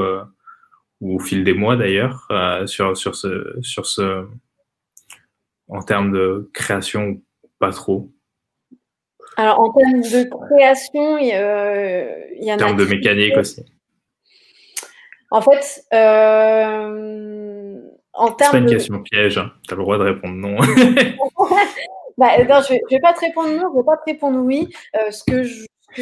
ou 1.01 1.15
au 1.15 1.19
fil 1.19 1.43
des 1.43 1.55
mois 1.55 1.75
d'ailleurs 1.77 2.27
sur, 2.67 2.95
sur 2.95 3.15
ce, 3.15 3.55
sur 3.61 3.87
ce, 3.87 4.27
en 5.67 5.81
termes 5.81 6.11
de 6.11 6.49
création, 6.53 7.21
pas 7.59 7.71
trop? 7.71 8.09
Alors, 9.37 9.59
en 9.59 9.73
termes 9.73 10.01
de 10.01 10.29
création, 10.47 11.17
il, 11.17 11.27
y 11.27 12.51
en 12.51 12.53
a. 12.53 12.55
En 12.55 12.57
termes 12.57 12.77
de 12.77 12.85
mécanique 12.85 13.37
aussi. 13.37 13.65
En 15.31 15.41
fait, 15.41 15.83
euh, 15.93 17.81
en 18.13 18.31
termes. 18.31 18.51
C'est 18.51 18.57
pas 18.57 18.63
une 18.63 18.69
question 18.69 19.03
piège, 19.03 19.37
hein. 19.37 19.51
tu 19.67 19.73
as 19.73 19.77
le 19.77 19.83
droit 19.83 19.97
de 19.97 20.03
répondre 20.03 20.35
non. 20.35 20.55
bah, 22.17 22.37
non, 22.43 22.61
je 22.61 22.73
ne 22.73 22.89
vais, 22.89 22.99
pas 22.99 23.13
te 23.13 23.19
répondre 23.21 23.49
non, 23.49 23.69
je 23.71 23.77
ne 23.77 23.81
vais 23.81 23.85
pas 23.85 23.97
te 23.97 24.05
répondre 24.05 24.39
oui. 24.39 24.73
Euh, 24.95 25.11
ce, 25.11 25.23
que 25.25 25.43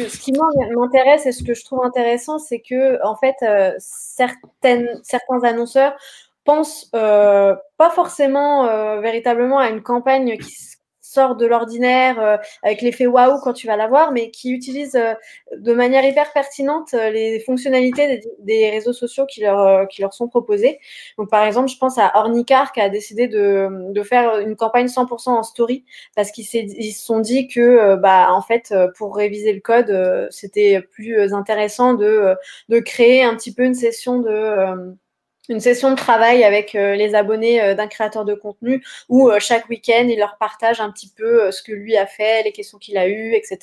ce 0.08 0.18
qui 0.18 0.32
m'intéresse 0.76 1.26
et 1.26 1.32
ce 1.32 1.42
que 1.42 1.54
je 1.54 1.64
trouve 1.64 1.84
intéressant, 1.84 2.38
c'est 2.38 2.60
que, 2.60 3.04
en 3.04 3.16
fait, 3.16 3.36
euh, 3.42 3.72
certaines, 3.78 5.00
certains 5.02 5.42
annonceurs 5.42 5.94
pensent 6.44 6.90
pas 6.92 7.90
forcément 7.94 9.00
véritablement 9.00 9.58
à 9.58 9.68
une 9.68 9.82
campagne 9.82 10.36
qui 10.38 10.54
sort 11.14 11.36
de 11.36 11.46
l'ordinaire 11.46 12.20
euh, 12.20 12.36
avec 12.62 12.82
l'effet 12.82 13.06
waouh 13.06 13.38
quand 13.40 13.52
tu 13.52 13.66
vas 13.66 13.76
la 13.76 13.86
voir, 13.86 14.12
mais 14.12 14.30
qui 14.30 14.50
utilise 14.50 14.96
euh, 14.96 15.14
de 15.56 15.72
manière 15.72 16.04
hyper 16.04 16.32
pertinente 16.32 16.92
euh, 16.94 17.10
les 17.10 17.40
fonctionnalités 17.40 18.20
des, 18.40 18.70
réseaux 18.70 18.92
sociaux 18.92 19.24
qui 19.26 19.40
leur, 19.40 19.86
qui 19.88 20.02
leur 20.02 20.12
sont 20.12 20.28
proposés. 20.28 20.80
Donc, 21.18 21.30
par 21.30 21.44
exemple, 21.44 21.68
je 21.68 21.78
pense 21.78 21.98
à 21.98 22.10
Ornicar 22.16 22.72
qui 22.72 22.80
a 22.80 22.88
décidé 22.88 23.28
de, 23.28 23.92
de 23.92 24.02
faire 24.02 24.38
une 24.38 24.56
campagne 24.56 24.86
100% 24.86 25.30
en 25.30 25.42
story 25.42 25.84
parce 26.16 26.32
qu'ils 26.32 26.46
se 26.46 27.04
sont 27.04 27.20
dit 27.20 27.46
que, 27.46 27.94
bah, 27.96 28.28
en 28.32 28.42
fait, 28.42 28.74
pour 28.96 29.14
réviser 29.14 29.52
le 29.52 29.60
code, 29.60 30.28
c'était 30.30 30.80
plus 30.80 31.32
intéressant 31.32 31.94
de, 31.94 32.34
de 32.68 32.78
créer 32.80 33.22
un 33.22 33.36
petit 33.36 33.54
peu 33.54 33.64
une 33.64 33.74
session 33.74 34.18
de 34.20 34.96
une 35.48 35.60
session 35.60 35.90
de 35.90 35.96
travail 35.96 36.44
avec 36.44 36.74
euh, 36.74 36.94
les 36.94 37.14
abonnés 37.14 37.62
euh, 37.62 37.74
d'un 37.74 37.86
créateur 37.86 38.24
de 38.24 38.34
contenu 38.34 38.84
où 39.08 39.30
euh, 39.30 39.38
chaque 39.40 39.68
week-end, 39.68 40.06
il 40.08 40.18
leur 40.18 40.36
partage 40.38 40.80
un 40.80 40.90
petit 40.90 41.12
peu 41.14 41.50
ce 41.50 41.62
que 41.62 41.72
lui 41.72 41.96
a 41.96 42.06
fait, 42.06 42.42
les 42.42 42.52
questions 42.52 42.78
qu'il 42.78 42.96
a 42.96 43.08
eues, 43.08 43.34
etc. 43.34 43.58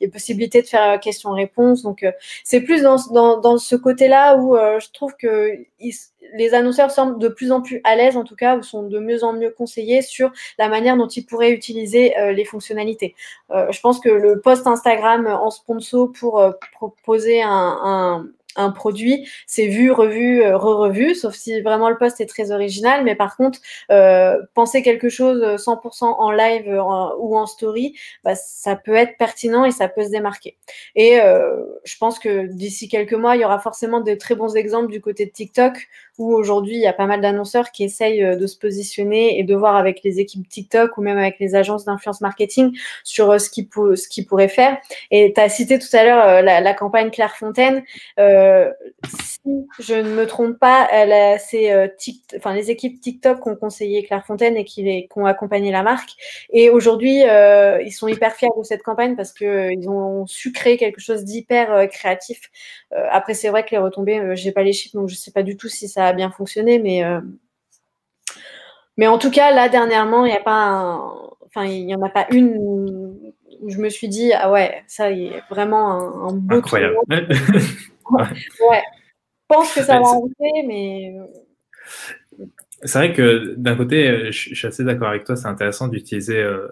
Il 0.00 0.04
y 0.04 0.06
a 0.06 0.10
possibilité 0.10 0.62
de 0.62 0.66
faire 0.66 0.98
questions-réponses. 1.00 1.82
Donc, 1.82 2.04
c'est 2.42 2.60
plus 2.60 2.82
dans, 2.82 2.96
dans, 3.12 3.40
dans 3.40 3.58
ce 3.58 3.76
côté-là 3.76 4.36
où 4.36 4.56
je 4.56 4.90
trouve 4.92 5.14
que 5.16 5.58
les 6.34 6.54
annonceurs 6.54 6.90
semblent 6.90 7.18
de 7.18 7.28
plus 7.28 7.52
en 7.52 7.60
plus 7.60 7.80
à 7.84 7.96
l'aise, 7.96 8.16
en 8.16 8.24
tout 8.24 8.36
cas, 8.36 8.56
ou 8.56 8.62
sont 8.62 8.82
de 8.84 8.98
mieux 8.98 9.24
en 9.24 9.32
mieux 9.32 9.50
conseillés 9.50 10.02
sur 10.02 10.32
la 10.58 10.68
manière 10.68 10.96
dont 10.96 11.08
ils 11.08 11.24
pourraient 11.24 11.52
utiliser 11.52 12.14
les 12.32 12.44
fonctionnalités. 12.44 13.14
je 13.50 13.80
pense 13.80 14.00
que 14.00 14.08
le 14.08 14.40
post 14.40 14.66
Instagram 14.66 15.26
en 15.26 15.50
sponsor 15.50 16.12
pour 16.12 16.42
proposer 16.72 17.42
un 17.42 18.26
un 18.56 18.70
produit, 18.70 19.28
c'est 19.46 19.66
vu, 19.66 19.90
revu, 19.90 20.42
euh, 20.42 20.56
re-revu, 20.56 21.14
sauf 21.14 21.34
si 21.34 21.60
vraiment 21.60 21.90
le 21.90 21.98
poste 21.98 22.20
est 22.20 22.26
très 22.26 22.50
original. 22.52 23.04
Mais 23.04 23.14
par 23.14 23.36
contre, 23.36 23.58
euh, 23.90 24.40
penser 24.54 24.82
quelque 24.82 25.08
chose 25.08 25.42
100% 25.58 26.04
en 26.04 26.30
live 26.30 26.66
ou 27.18 27.36
en 27.36 27.46
story, 27.46 27.94
bah, 28.22 28.34
ça 28.34 28.76
peut 28.76 28.94
être 28.94 29.16
pertinent 29.18 29.64
et 29.64 29.70
ça 29.70 29.88
peut 29.88 30.04
se 30.04 30.10
démarquer. 30.10 30.56
Et 30.94 31.20
euh, 31.20 31.64
je 31.84 31.96
pense 31.98 32.18
que 32.18 32.46
d'ici 32.46 32.88
quelques 32.88 33.14
mois, 33.14 33.36
il 33.36 33.42
y 33.42 33.44
aura 33.44 33.58
forcément 33.58 34.00
de 34.00 34.14
très 34.14 34.34
bons 34.34 34.56
exemples 34.56 34.90
du 34.90 35.00
côté 35.00 35.26
de 35.26 35.30
TikTok 35.30 35.88
où 36.18 36.34
aujourd'hui 36.34 36.74
il 36.74 36.80
y 36.80 36.86
a 36.86 36.92
pas 36.92 37.06
mal 37.06 37.20
d'annonceurs 37.20 37.70
qui 37.72 37.84
essayent 37.84 38.22
euh, 38.22 38.36
de 38.36 38.46
se 38.46 38.56
positionner 38.58 39.38
et 39.38 39.42
de 39.42 39.54
voir 39.54 39.76
avec 39.76 40.02
les 40.02 40.20
équipes 40.20 40.48
TikTok 40.48 40.96
ou 40.98 41.02
même 41.02 41.18
avec 41.18 41.38
les 41.40 41.54
agences 41.54 41.84
d'influence 41.84 42.20
marketing 42.20 42.76
sur 43.02 43.30
euh, 43.30 43.38
ce 43.38 43.50
qu'ils 43.50 44.26
pourraient 44.26 44.48
faire. 44.48 44.78
Et 45.10 45.32
tu 45.34 45.40
as 45.40 45.48
cité 45.48 45.78
tout 45.78 45.94
à 45.96 46.04
l'heure 46.04 46.26
euh, 46.26 46.42
la, 46.42 46.74
campagne 46.74 47.10
Clairefontaine. 47.10 47.84
Euh, 48.18 48.70
si 49.08 49.66
je 49.78 49.94
ne 49.94 50.10
me 50.10 50.26
trompe 50.26 50.58
pas, 50.58 50.88
c'est 51.38 51.90
enfin, 52.36 52.54
les 52.54 52.70
équipes 52.70 53.00
TikTok 53.00 53.42
qui 53.42 53.48
ont 53.48 53.56
conseillé 53.56 54.04
Clairefontaine 54.04 54.56
et 54.56 54.64
qui 54.64 55.08
ont 55.16 55.26
accompagné 55.26 55.70
la 55.70 55.82
marque. 55.82 56.10
Et 56.50 56.70
aujourd'hui, 56.70 57.22
ils 57.22 57.92
sont 57.92 58.08
hyper 58.08 58.34
fiers 58.34 58.48
de 58.56 58.62
cette 58.62 58.82
campagne 58.82 59.16
parce 59.16 59.32
qu'ils 59.32 59.88
ont 59.88 60.26
su 60.26 60.52
créer 60.52 60.76
quelque 60.76 61.00
chose 61.00 61.24
d'hyper 61.24 61.88
créatif. 61.88 62.50
après, 63.10 63.34
c'est 63.34 63.48
vrai 63.48 63.64
que 63.64 63.70
les 63.72 63.78
retombées, 63.78 64.34
j'ai 64.34 64.52
pas 64.52 64.62
les 64.62 64.72
chiffres, 64.72 64.96
donc 64.96 65.08
je 65.08 65.14
sais 65.14 65.30
pas 65.30 65.42
du 65.42 65.56
tout 65.56 65.68
si 65.68 65.88
ça 65.88 66.03
a 66.08 66.12
bien 66.12 66.30
fonctionné, 66.30 66.78
mais, 66.78 67.04
euh, 67.04 67.20
mais 68.96 69.06
en 69.06 69.18
tout 69.18 69.30
cas, 69.30 69.52
là, 69.52 69.68
dernièrement, 69.68 70.24
il 70.24 70.30
n'y 70.30 70.36
a 70.36 70.40
pas 70.40 71.14
enfin, 71.46 71.66
il 71.66 71.86
n'y 71.86 71.94
en 71.94 72.02
a 72.02 72.08
pas 72.08 72.26
une 72.30 72.56
où 73.60 73.70
je 73.70 73.78
me 73.78 73.88
suis 73.88 74.08
dit, 74.08 74.32
ah 74.32 74.50
ouais, 74.50 74.82
ça 74.86 75.10
y 75.10 75.26
est 75.26 75.42
vraiment 75.48 76.28
un, 76.28 76.32
beau 76.34 76.56
Incroyable. 76.56 76.96
ouais. 77.08 78.82
Je 79.50 79.56
pense 79.56 79.74
que 79.74 79.82
ça 79.82 80.00
va 80.00 80.06
arriver, 80.06 80.66
mais. 80.66 81.16
Euh, 81.18 82.44
c'est 82.82 82.98
vrai 82.98 83.12
que 83.12 83.54
d'un 83.56 83.76
côté, 83.76 84.30
je, 84.30 84.54
suis 84.54 84.66
assez 84.66 84.84
d'accord 84.84 85.08
avec 85.08 85.24
toi, 85.24 85.36
c'est 85.36 85.46
intéressant 85.46 85.88
d'utiliser 85.88 86.38
euh, 86.38 86.68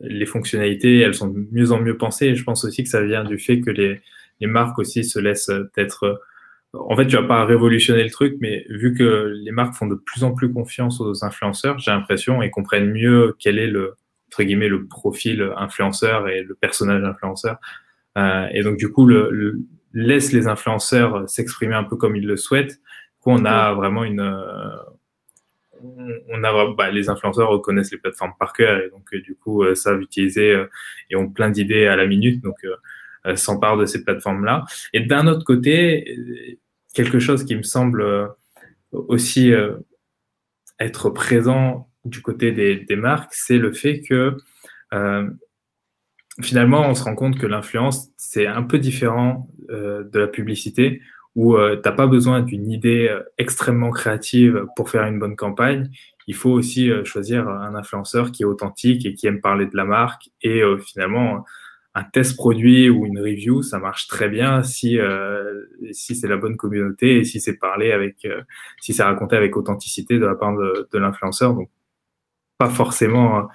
les 0.00 0.26
fonctionnalités, 0.26 1.00
elles 1.00 1.14
sont 1.14 1.28
de 1.28 1.46
mieux 1.52 1.72
en 1.72 1.80
mieux 1.80 1.96
pensées. 1.96 2.26
Et 2.26 2.34
je 2.34 2.44
pense 2.44 2.64
aussi 2.64 2.82
que 2.82 2.90
ça 2.90 3.02
vient 3.02 3.24
du 3.24 3.38
fait 3.38 3.60
que 3.60 3.70
les, 3.70 4.02
les 4.40 4.46
marques 4.46 4.78
aussi 4.78 5.04
se 5.04 5.18
laissent 5.18 5.52
être 5.76 6.20
en 6.88 6.96
fait, 6.96 7.06
tu 7.06 7.16
vas 7.16 7.22
pas 7.22 7.44
révolutionner 7.44 8.04
le 8.04 8.10
truc, 8.10 8.36
mais 8.40 8.64
vu 8.68 8.94
que 8.94 9.32
les 9.36 9.52
marques 9.52 9.74
font 9.74 9.86
de 9.86 9.94
plus 9.94 10.24
en 10.24 10.32
plus 10.32 10.52
confiance 10.52 11.00
aux 11.00 11.24
influenceurs, 11.24 11.78
j'ai 11.78 11.90
l'impression, 11.90 12.42
et 12.42 12.50
comprennent 12.50 12.90
mieux 12.90 13.36
quel 13.38 13.58
est 13.58 13.66
le, 13.66 13.94
entre 14.28 14.42
guillemets, 14.42 14.68
le 14.68 14.86
profil 14.86 15.52
influenceur 15.56 16.28
et 16.28 16.42
le 16.42 16.54
personnage 16.54 17.02
influenceur. 17.04 17.58
Euh, 18.18 18.46
et 18.52 18.62
donc, 18.62 18.76
du 18.76 18.90
coup, 18.90 19.06
le, 19.06 19.60
laisse 19.92 20.32
les 20.32 20.46
influenceurs 20.46 21.28
s'exprimer 21.28 21.74
un 21.74 21.84
peu 21.84 21.96
comme 21.96 22.16
ils 22.16 22.26
le 22.26 22.36
souhaitent. 22.36 22.76
Du 22.76 23.20
coup, 23.20 23.30
on 23.30 23.44
a 23.44 23.72
vraiment 23.72 24.04
une, 24.04 24.20
euh, 24.20 24.76
on 26.28 26.42
a, 26.42 26.74
bah, 26.74 26.90
les 26.90 27.08
influenceurs 27.08 27.48
reconnaissent 27.48 27.92
les 27.92 27.98
plateformes 27.98 28.32
par 28.38 28.52
cœur 28.52 28.80
et 28.80 28.90
donc, 28.90 29.04
euh, 29.14 29.20
du 29.20 29.34
coup, 29.34 29.64
savent 29.74 30.00
utiliser 30.00 30.64
et 31.10 31.16
ont 31.16 31.28
plein 31.28 31.50
d'idées 31.50 31.86
à 31.86 31.96
la 31.96 32.06
minute. 32.06 32.42
Donc, 32.42 32.56
s'emparent 33.34 33.76
de 33.76 33.86
ces 33.86 34.04
plateformes-là. 34.04 34.64
Et 34.92 35.00
d'un 35.00 35.26
autre 35.26 35.44
côté, 35.44 36.58
quelque 36.96 37.18
chose 37.18 37.44
qui 37.44 37.54
me 37.54 37.62
semble 37.62 38.00
euh, 38.00 38.26
aussi 38.90 39.52
euh, 39.52 39.76
être 40.80 41.10
présent 41.10 41.90
du 42.06 42.22
côté 42.22 42.52
des, 42.52 42.96
marques, 42.96 43.34
c'est 43.34 43.58
le 43.58 43.72
fait 43.72 44.00
que 44.00 44.36
euh, 44.94 45.28
finalement, 46.40 46.88
on 46.88 46.94
se 46.94 47.02
rend 47.02 47.14
compte 47.14 47.38
que 47.38 47.46
l'influence, 47.46 48.08
c'est 48.16 48.46
un 48.46 48.62
peu 48.62 48.78
différent 48.78 49.48
de 49.68 50.18
la 50.18 50.28
publicité, 50.28 51.02
où 51.34 51.56
tu 51.56 51.80
n'as 51.84 51.92
pas 51.92 52.06
besoin 52.06 52.42
d'une 52.42 52.70
idée 52.70 53.12
extrêmement 53.38 53.90
créative 53.90 54.66
pour 54.76 54.88
faire 54.88 55.04
une 55.06 55.18
bonne 55.18 55.34
campagne. 55.34 55.90
Il 56.28 56.36
faut 56.36 56.50
aussi 56.50 56.92
choisir 57.04 57.48
un 57.48 57.74
influenceur 57.74 58.30
qui 58.30 58.44
est 58.44 58.46
authentique 58.46 59.04
et 59.04 59.14
qui 59.14 59.26
aime 59.26 59.40
parler 59.40 59.66
de 59.66 59.76
la 59.76 59.84
marque 59.84 60.28
et 60.42 60.62
finalement 60.84 61.44
un 61.96 62.04
test 62.04 62.36
produit 62.36 62.90
ou 62.90 63.06
une 63.06 63.18
review, 63.18 63.62
ça 63.62 63.78
marche 63.78 64.06
très 64.06 64.28
bien 64.28 64.62
si 64.62 64.98
euh, 64.98 65.64
si 65.92 66.14
c'est 66.14 66.28
la 66.28 66.36
bonne 66.36 66.58
communauté 66.58 67.16
et 67.16 67.24
si 67.24 67.40
c'est 67.40 67.56
parlé 67.56 67.90
avec 67.90 68.26
euh, 68.26 68.42
si 68.82 68.92
c'est 68.92 69.02
raconté 69.02 69.34
avec 69.34 69.56
authenticité 69.56 70.18
de 70.18 70.26
la 70.26 70.34
part 70.34 70.54
de, 70.54 70.86
de 70.92 70.98
l'influenceur. 70.98 71.54
Donc 71.54 71.70
pas 72.58 72.68
forcément 72.68 73.48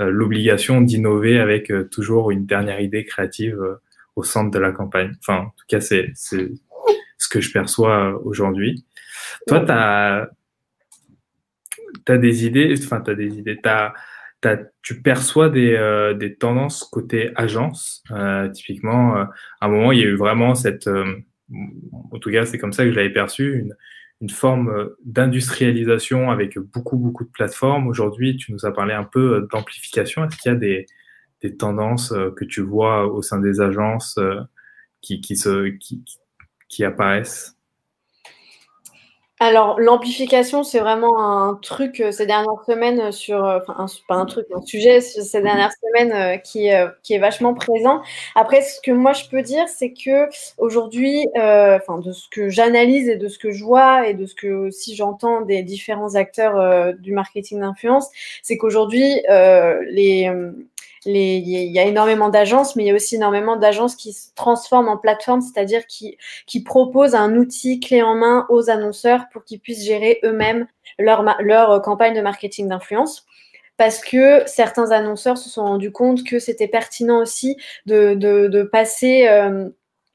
euh, 0.00 0.10
l'obligation 0.10 0.80
d'innover 0.80 1.38
avec 1.38 1.72
toujours 1.92 2.32
une 2.32 2.44
dernière 2.44 2.80
idée 2.80 3.04
créative 3.04 3.78
au 4.16 4.24
centre 4.24 4.50
de 4.50 4.58
la 4.58 4.72
campagne. 4.72 5.12
Enfin, 5.20 5.42
en 5.42 5.50
tout 5.50 5.66
cas, 5.68 5.80
c'est 5.80 6.10
c'est 6.14 6.50
ce 7.18 7.28
que 7.28 7.40
je 7.40 7.52
perçois 7.52 8.20
aujourd'hui. 8.24 8.84
Toi, 9.46 9.60
tu 9.60 9.70
as, 9.70 10.28
des 12.18 12.46
idées, 12.46 12.74
enfin, 12.82 13.00
tu 13.00 13.12
as 13.12 13.14
des 13.14 13.38
idées, 13.38 13.56
tu 13.62 13.68
tu 14.82 15.02
perçois 15.02 15.48
des, 15.48 15.74
euh, 15.74 16.14
des, 16.14 16.36
tendances 16.36 16.84
côté 16.84 17.30
agence. 17.36 18.02
Euh, 18.10 18.48
typiquement, 18.48 19.16
euh, 19.16 19.24
à 19.60 19.66
un 19.66 19.68
moment, 19.68 19.92
il 19.92 19.98
y 19.98 20.02
a 20.02 20.06
eu 20.06 20.16
vraiment 20.16 20.54
cette, 20.54 20.88
en 20.88 22.18
tout 22.20 22.30
cas, 22.30 22.46
c'est 22.46 22.58
comme 22.58 22.72
ça 22.72 22.84
que 22.84 22.90
je 22.90 22.96
l'avais 22.96 23.12
perçu, 23.12 23.58
une, 23.58 23.74
une 24.20 24.30
forme 24.30 24.90
d'industrialisation 25.04 26.30
avec 26.30 26.58
beaucoup, 26.58 26.96
beaucoup 26.96 27.24
de 27.24 27.30
plateformes. 27.30 27.86
Aujourd'hui, 27.88 28.36
tu 28.36 28.52
nous 28.52 28.64
as 28.66 28.72
parlé 28.72 28.94
un 28.94 29.04
peu 29.04 29.46
d'amplification. 29.50 30.24
Est-ce 30.24 30.36
qu'il 30.38 30.52
y 30.52 30.54
a 30.54 30.58
des, 30.58 30.86
des, 31.42 31.56
tendances 31.56 32.14
que 32.36 32.44
tu 32.44 32.62
vois 32.62 33.06
au 33.06 33.22
sein 33.22 33.40
des 33.40 33.60
agences 33.60 34.18
qui, 35.02 35.20
qui, 35.20 35.36
se, 35.36 35.68
qui, 35.68 36.02
qui 36.68 36.84
apparaissent? 36.84 37.55
Alors, 39.38 39.78
l'amplification, 39.78 40.62
c'est 40.64 40.78
vraiment 40.78 41.20
un 41.20 41.56
truc 41.56 42.00
euh, 42.00 42.10
ces 42.10 42.24
dernières 42.24 42.64
semaines 42.66 43.00
euh, 43.00 43.12
sur, 43.12 43.44
euh, 43.44 43.58
enfin, 43.68 43.84
pas 44.08 44.14
un 44.14 44.24
truc, 44.24 44.46
un 44.54 44.62
sujet 44.62 45.02
ces 45.02 45.42
dernières 45.42 45.72
semaines 45.72 46.40
qui, 46.40 46.70
qui 47.02 47.12
est 47.12 47.18
vachement 47.18 47.52
présent. 47.52 48.00
Après, 48.34 48.62
ce 48.62 48.80
que 48.80 48.92
moi 48.92 49.12
je 49.12 49.28
peux 49.28 49.42
dire, 49.42 49.68
c'est 49.68 49.92
que 49.92 50.28
aujourd'hui, 50.56 51.26
enfin, 51.34 51.98
de 51.98 52.12
ce 52.12 52.28
que 52.30 52.48
j'analyse 52.48 53.08
et 53.08 53.16
de 53.16 53.28
ce 53.28 53.38
que 53.38 53.50
je 53.50 53.62
vois 53.62 54.08
et 54.08 54.14
de 54.14 54.24
ce 54.24 54.34
que 54.34 54.46
aussi 54.48 54.96
j'entends 54.96 55.42
des 55.42 55.62
différents 55.62 56.14
acteurs 56.14 56.94
du 56.94 57.12
marketing 57.12 57.60
d'influence, 57.60 58.08
c'est 58.42 58.56
qu'aujourd'hui, 58.56 59.22
les 59.90 60.30
il 61.06 61.72
y 61.72 61.78
a 61.78 61.84
énormément 61.84 62.28
d'agences, 62.28 62.76
mais 62.76 62.84
il 62.84 62.86
y 62.86 62.90
a 62.90 62.94
aussi 62.94 63.16
énormément 63.16 63.56
d'agences 63.56 63.96
qui 63.96 64.12
se 64.12 64.34
transforment 64.34 64.88
en 64.88 64.96
plateforme, 64.96 65.40
c'est-à-dire 65.40 65.86
qui, 65.86 66.16
proposent 66.64 67.14
un 67.14 67.36
outil 67.36 67.80
clé 67.80 68.02
en 68.02 68.14
main 68.14 68.46
aux 68.48 68.70
annonceurs 68.70 69.26
pour 69.32 69.44
qu'ils 69.44 69.60
puissent 69.60 69.84
gérer 69.84 70.20
eux-mêmes 70.24 70.66
leur, 70.98 71.24
leur 71.40 71.80
campagne 71.82 72.14
de 72.14 72.20
marketing 72.20 72.68
d'influence. 72.68 73.24
parce 73.76 74.00
que 74.02 74.42
certains 74.46 74.90
annonceurs 74.90 75.38
se 75.38 75.50
sont 75.50 75.64
rendus 75.64 75.92
compte 75.92 76.24
que 76.24 76.38
c'était 76.38 76.68
pertinent 76.68 77.20
aussi 77.20 77.56
de, 77.84 78.14
de, 78.14 78.48
de 78.48 78.62
passer 78.62 79.28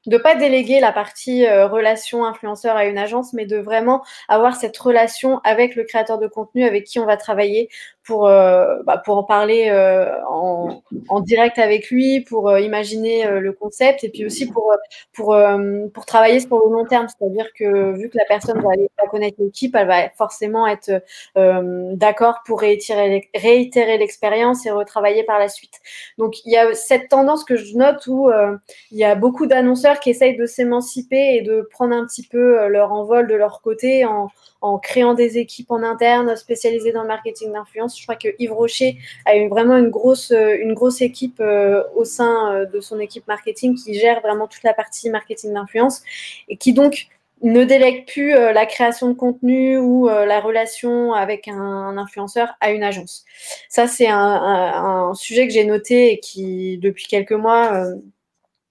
de 0.06 0.18
pas 0.18 0.34
déléguer 0.34 0.80
la 0.80 0.92
partie 0.92 1.46
euh, 1.46 1.66
relation 1.66 2.24
influenceur 2.24 2.76
à 2.76 2.86
une 2.86 2.98
agence, 2.98 3.32
mais 3.32 3.46
de 3.46 3.56
vraiment 3.56 4.02
avoir 4.28 4.56
cette 4.56 4.76
relation 4.76 5.40
avec 5.44 5.76
le 5.76 5.84
créateur 5.84 6.18
de 6.18 6.26
contenu 6.26 6.64
avec 6.64 6.84
qui 6.84 6.98
on 6.98 7.06
va 7.06 7.16
travailler 7.16 7.68
pour, 8.04 8.26
euh, 8.26 8.82
bah, 8.84 8.98
pour 8.98 9.16
en 9.16 9.22
parler 9.22 9.68
euh, 9.70 10.08
en, 10.28 10.82
en, 11.08 11.20
direct 11.20 11.58
avec 11.58 11.90
lui, 11.90 12.20
pour 12.20 12.48
euh, 12.48 12.60
imaginer 12.60 13.40
le 13.40 13.52
concept 13.52 14.02
et 14.02 14.08
puis 14.08 14.26
aussi 14.26 14.46
pour, 14.46 14.74
pour, 15.12 15.36
pour 15.94 16.06
travailler 16.06 16.40
sur 16.40 16.58
le 16.58 16.72
long 16.72 16.84
terme. 16.84 17.06
C'est-à-dire 17.08 17.46
que 17.54 17.92
vu 17.92 18.08
que 18.08 18.18
la 18.18 18.24
personne 18.24 18.60
va 18.60 18.70
aller 18.72 18.88
va 18.98 19.08
connaître 19.08 19.36
l'équipe, 19.38 19.74
elle 19.76 19.86
va 19.86 20.10
forcément 20.10 20.66
être 20.66 21.02
d'accord 21.34 22.40
pour 22.44 22.60
réitérer, 22.60 23.30
réitérer 23.34 23.98
l'expérience 23.98 24.66
et 24.66 24.70
retravailler 24.70 25.24
par 25.24 25.38
la 25.38 25.48
suite. 25.48 25.80
Donc 26.18 26.44
il 26.44 26.52
y 26.52 26.56
a 26.56 26.74
cette 26.74 27.08
tendance 27.08 27.44
que 27.44 27.56
je 27.56 27.76
note 27.76 28.06
où 28.06 28.30
il 28.90 28.98
y 28.98 29.04
a 29.04 29.14
beaucoup 29.14 29.46
d'annonceurs 29.46 30.00
qui 30.00 30.10
essayent 30.10 30.36
de 30.36 30.46
s'émanciper 30.46 31.36
et 31.36 31.42
de 31.42 31.68
prendre 31.70 31.94
un 31.94 32.04
petit 32.06 32.26
peu 32.26 32.66
leur 32.68 32.92
envol 32.92 33.28
de 33.28 33.34
leur 33.34 33.60
côté 33.62 34.04
en, 34.04 34.28
en 34.62 34.78
créant 34.78 35.14
des 35.14 35.38
équipes 35.38 35.70
en 35.70 35.82
interne 35.82 36.34
spécialisées 36.36 36.92
dans 36.92 37.02
le 37.02 37.08
marketing 37.08 37.52
d'influence. 37.52 37.98
Je 37.98 38.04
crois 38.04 38.16
que 38.16 38.28
Yves 38.38 38.52
Rocher 38.52 38.96
a 39.26 39.36
eu 39.36 39.48
vraiment 39.48 39.76
une 39.76 39.90
grosse, 39.90 40.30
euh, 40.30 40.56
une 40.60 40.72
grosse 40.72 41.02
équipe 41.02 41.40
euh, 41.40 41.82
au 41.96 42.04
sein 42.04 42.54
euh, 42.54 42.66
de 42.66 42.80
son 42.80 43.00
équipe 43.00 43.26
marketing 43.26 43.74
qui 43.74 43.94
gère 43.94 44.20
vraiment 44.20 44.46
toute 44.46 44.62
la 44.62 44.72
partie 44.72 45.10
marketing 45.10 45.52
d'influence 45.52 46.02
et 46.48 46.56
qui 46.56 46.72
donc 46.72 47.08
ne 47.42 47.64
délègue 47.64 48.06
plus 48.06 48.30
la 48.30 48.66
création 48.66 49.08
de 49.08 49.14
contenu 49.14 49.76
ou 49.76 50.06
la 50.06 50.38
relation 50.38 51.12
avec 51.12 51.48
un, 51.48 51.98
influenceur 51.98 52.54
à 52.60 52.70
une 52.70 52.84
agence. 52.84 53.24
Ça, 53.68 53.88
c'est 53.88 54.06
un, 54.06 54.16
un, 54.16 55.14
sujet 55.14 55.48
que 55.48 55.52
j'ai 55.52 55.64
noté 55.64 56.12
et 56.12 56.20
qui, 56.20 56.78
depuis 56.78 57.08
quelques 57.08 57.32
mois, 57.32 57.84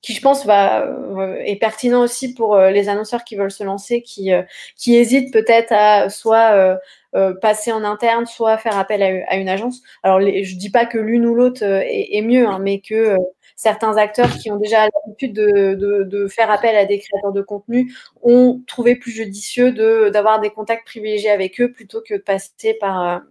qui 0.02 0.14
je 0.14 0.22
pense 0.22 0.46
va 0.46 0.86
euh, 0.88 1.36
est 1.46 1.58
pertinent 1.58 2.02
aussi 2.02 2.34
pour 2.34 2.56
euh, 2.56 2.72
les 2.72 2.90
annonceurs 2.90 3.24
qui 3.24 3.36
veulent 3.36 3.52
se 3.52 3.64
lancer, 3.64 4.02
qui 4.02 4.34
euh, 4.34 4.44
qui 4.76 4.96
hésitent 4.96 5.32
peut-être 5.32 5.72
à 5.72 6.10
soit 6.10 6.80
passer 7.42 7.72
en 7.74 7.84
interne, 7.84 8.26
soit 8.26 8.58
faire 8.58 8.78
appel 8.78 9.04
à, 9.04 9.36
une 9.36 9.50
agence. 9.50 9.82
Alors 10.02 10.20
les, 10.20 10.44
je 10.46 10.56
dis 10.56 10.70
pas 10.70 10.86
que 10.86 10.98
l'une 10.98 11.26
ou 11.26 11.36
l'autre 11.36 11.62
est, 11.64 12.22
mieux, 12.22 12.48
hein, 12.48 12.60
mais 12.60 12.80
que 12.80 13.18
certains 13.58 13.98
acteurs 13.98 14.30
qui 14.38 14.50
ont 14.50 14.56
déjà 14.56 14.88
l'habitude 14.88 15.34
de, 15.34 15.74
de, 15.76 16.04
de, 16.04 16.28
faire 16.28 16.50
appel 16.50 16.76
à 16.78 16.86
des 16.86 17.00
créateurs 17.00 17.34
de 17.34 17.42
contenu 17.42 17.94
ont 18.22 18.62
trouvé 18.66 18.96
plus 18.96 19.12
judicieux 19.12 19.74
de 19.74 20.10
d'avoir 20.10 20.40
des 20.40 20.52
contacts 20.52 20.86
privilégiés 20.86 21.30
avec 21.30 21.60
eux 21.60 21.72
plutôt 21.72 22.02
que 22.02 22.14
de 22.14 22.22
passer 22.22 22.76
par 22.80 23.22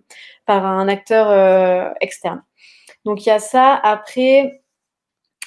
par 0.44 0.66
un 0.66 0.88
acteur 0.88 1.94
externe. 2.00 2.42
Donc 3.04 3.24
il 3.24 3.30
y 3.30 3.32
a 3.32 3.38
ça. 3.38 3.74
Après 3.74 4.60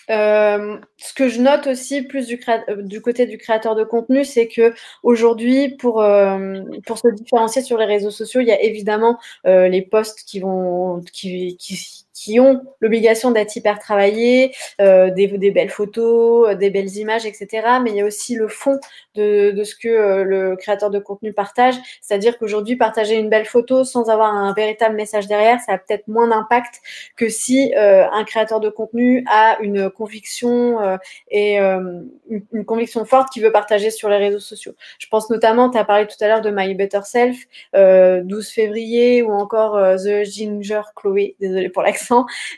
euh, 0.09 0.79
ce 0.97 1.13
que 1.13 1.29
je 1.29 1.41
note 1.41 1.67
aussi 1.67 2.03
plus 2.03 2.27
du, 2.27 2.39
euh, 2.69 2.81
du 2.81 3.01
côté 3.01 3.25
du 3.25 3.37
créateur 3.37 3.75
de 3.75 3.83
contenu, 3.83 4.25
c'est 4.25 4.47
que 4.47 4.73
aujourd'hui, 5.03 5.75
pour, 5.77 6.01
euh, 6.01 6.61
pour 6.85 6.97
se 6.97 7.07
différencier 7.13 7.61
sur 7.61 7.77
les 7.77 7.85
réseaux 7.85 8.11
sociaux, 8.11 8.41
il 8.41 8.47
y 8.47 8.51
a 8.51 8.61
évidemment 8.61 9.17
les 9.45 9.81
posts 9.81 10.23
qui 10.25 10.39
vont 10.39 11.01
qui, 11.11 11.57
qui, 11.57 12.05
qui 12.13 12.39
ont 12.39 12.61
l'obligation 12.79 13.31
d'être 13.31 13.55
hyper 13.55 13.79
travaillés, 13.79 14.53
euh, 14.79 15.09
des, 15.09 15.27
des, 15.27 15.51
belles 15.51 15.69
photos, 15.69 16.49
euh, 16.49 16.55
des 16.55 16.69
belles 16.69 16.95
images, 16.97 17.25
etc. 17.25 17.47
Mais 17.83 17.89
il 17.89 17.95
y 17.95 18.01
a 18.01 18.05
aussi 18.05 18.35
le 18.35 18.47
fond 18.47 18.79
de, 19.15 19.51
de 19.51 19.63
ce 19.63 19.75
que 19.75 19.87
euh, 19.87 20.23
le 20.23 20.55
créateur 20.55 20.91
de 20.91 20.99
contenu 20.99 21.33
partage. 21.33 21.75
C'est-à-dire 22.01 22.37
qu'aujourd'hui, 22.37 22.75
partager 22.75 23.15
une 23.15 23.29
belle 23.29 23.45
photo 23.45 23.83
sans 23.83 24.09
avoir 24.09 24.33
un 24.33 24.53
véritable 24.53 24.95
message 24.95 25.27
derrière, 25.27 25.59
ça 25.59 25.73
a 25.73 25.77
peut-être 25.77 26.07
moins 26.07 26.27
d'impact 26.27 26.81
que 27.15 27.29
si 27.29 27.73
euh, 27.75 28.05
un 28.11 28.23
créateur 28.23 28.59
de 28.59 28.69
contenu 28.69 29.25
a 29.29 29.57
une 29.61 29.89
conviction 29.89 30.79
euh, 30.81 30.97
et 31.29 31.57
une, 31.57 32.05
une, 32.51 32.65
conviction 32.65 33.05
forte 33.05 33.31
qu'il 33.31 33.43
veut 33.43 33.51
partager 33.51 33.89
sur 33.89 34.09
les 34.09 34.17
réseaux 34.17 34.39
sociaux. 34.39 34.73
Je 34.99 35.07
pense 35.07 35.29
notamment, 35.29 35.69
tu 35.69 35.77
as 35.77 35.85
parlé 35.85 36.07
tout 36.07 36.21
à 36.21 36.27
l'heure 36.27 36.41
de 36.41 36.51
My 36.51 36.73
Better 36.75 37.01
Self, 37.03 37.37
12 37.73 38.49
février 38.49 39.21
ou 39.21 39.31
encore 39.31 39.73
The 39.97 40.23
Ginger 40.23 40.81
Chloé, 40.95 41.35
désolé 41.39 41.69
pour 41.69 41.81
l'accent 41.81 42.02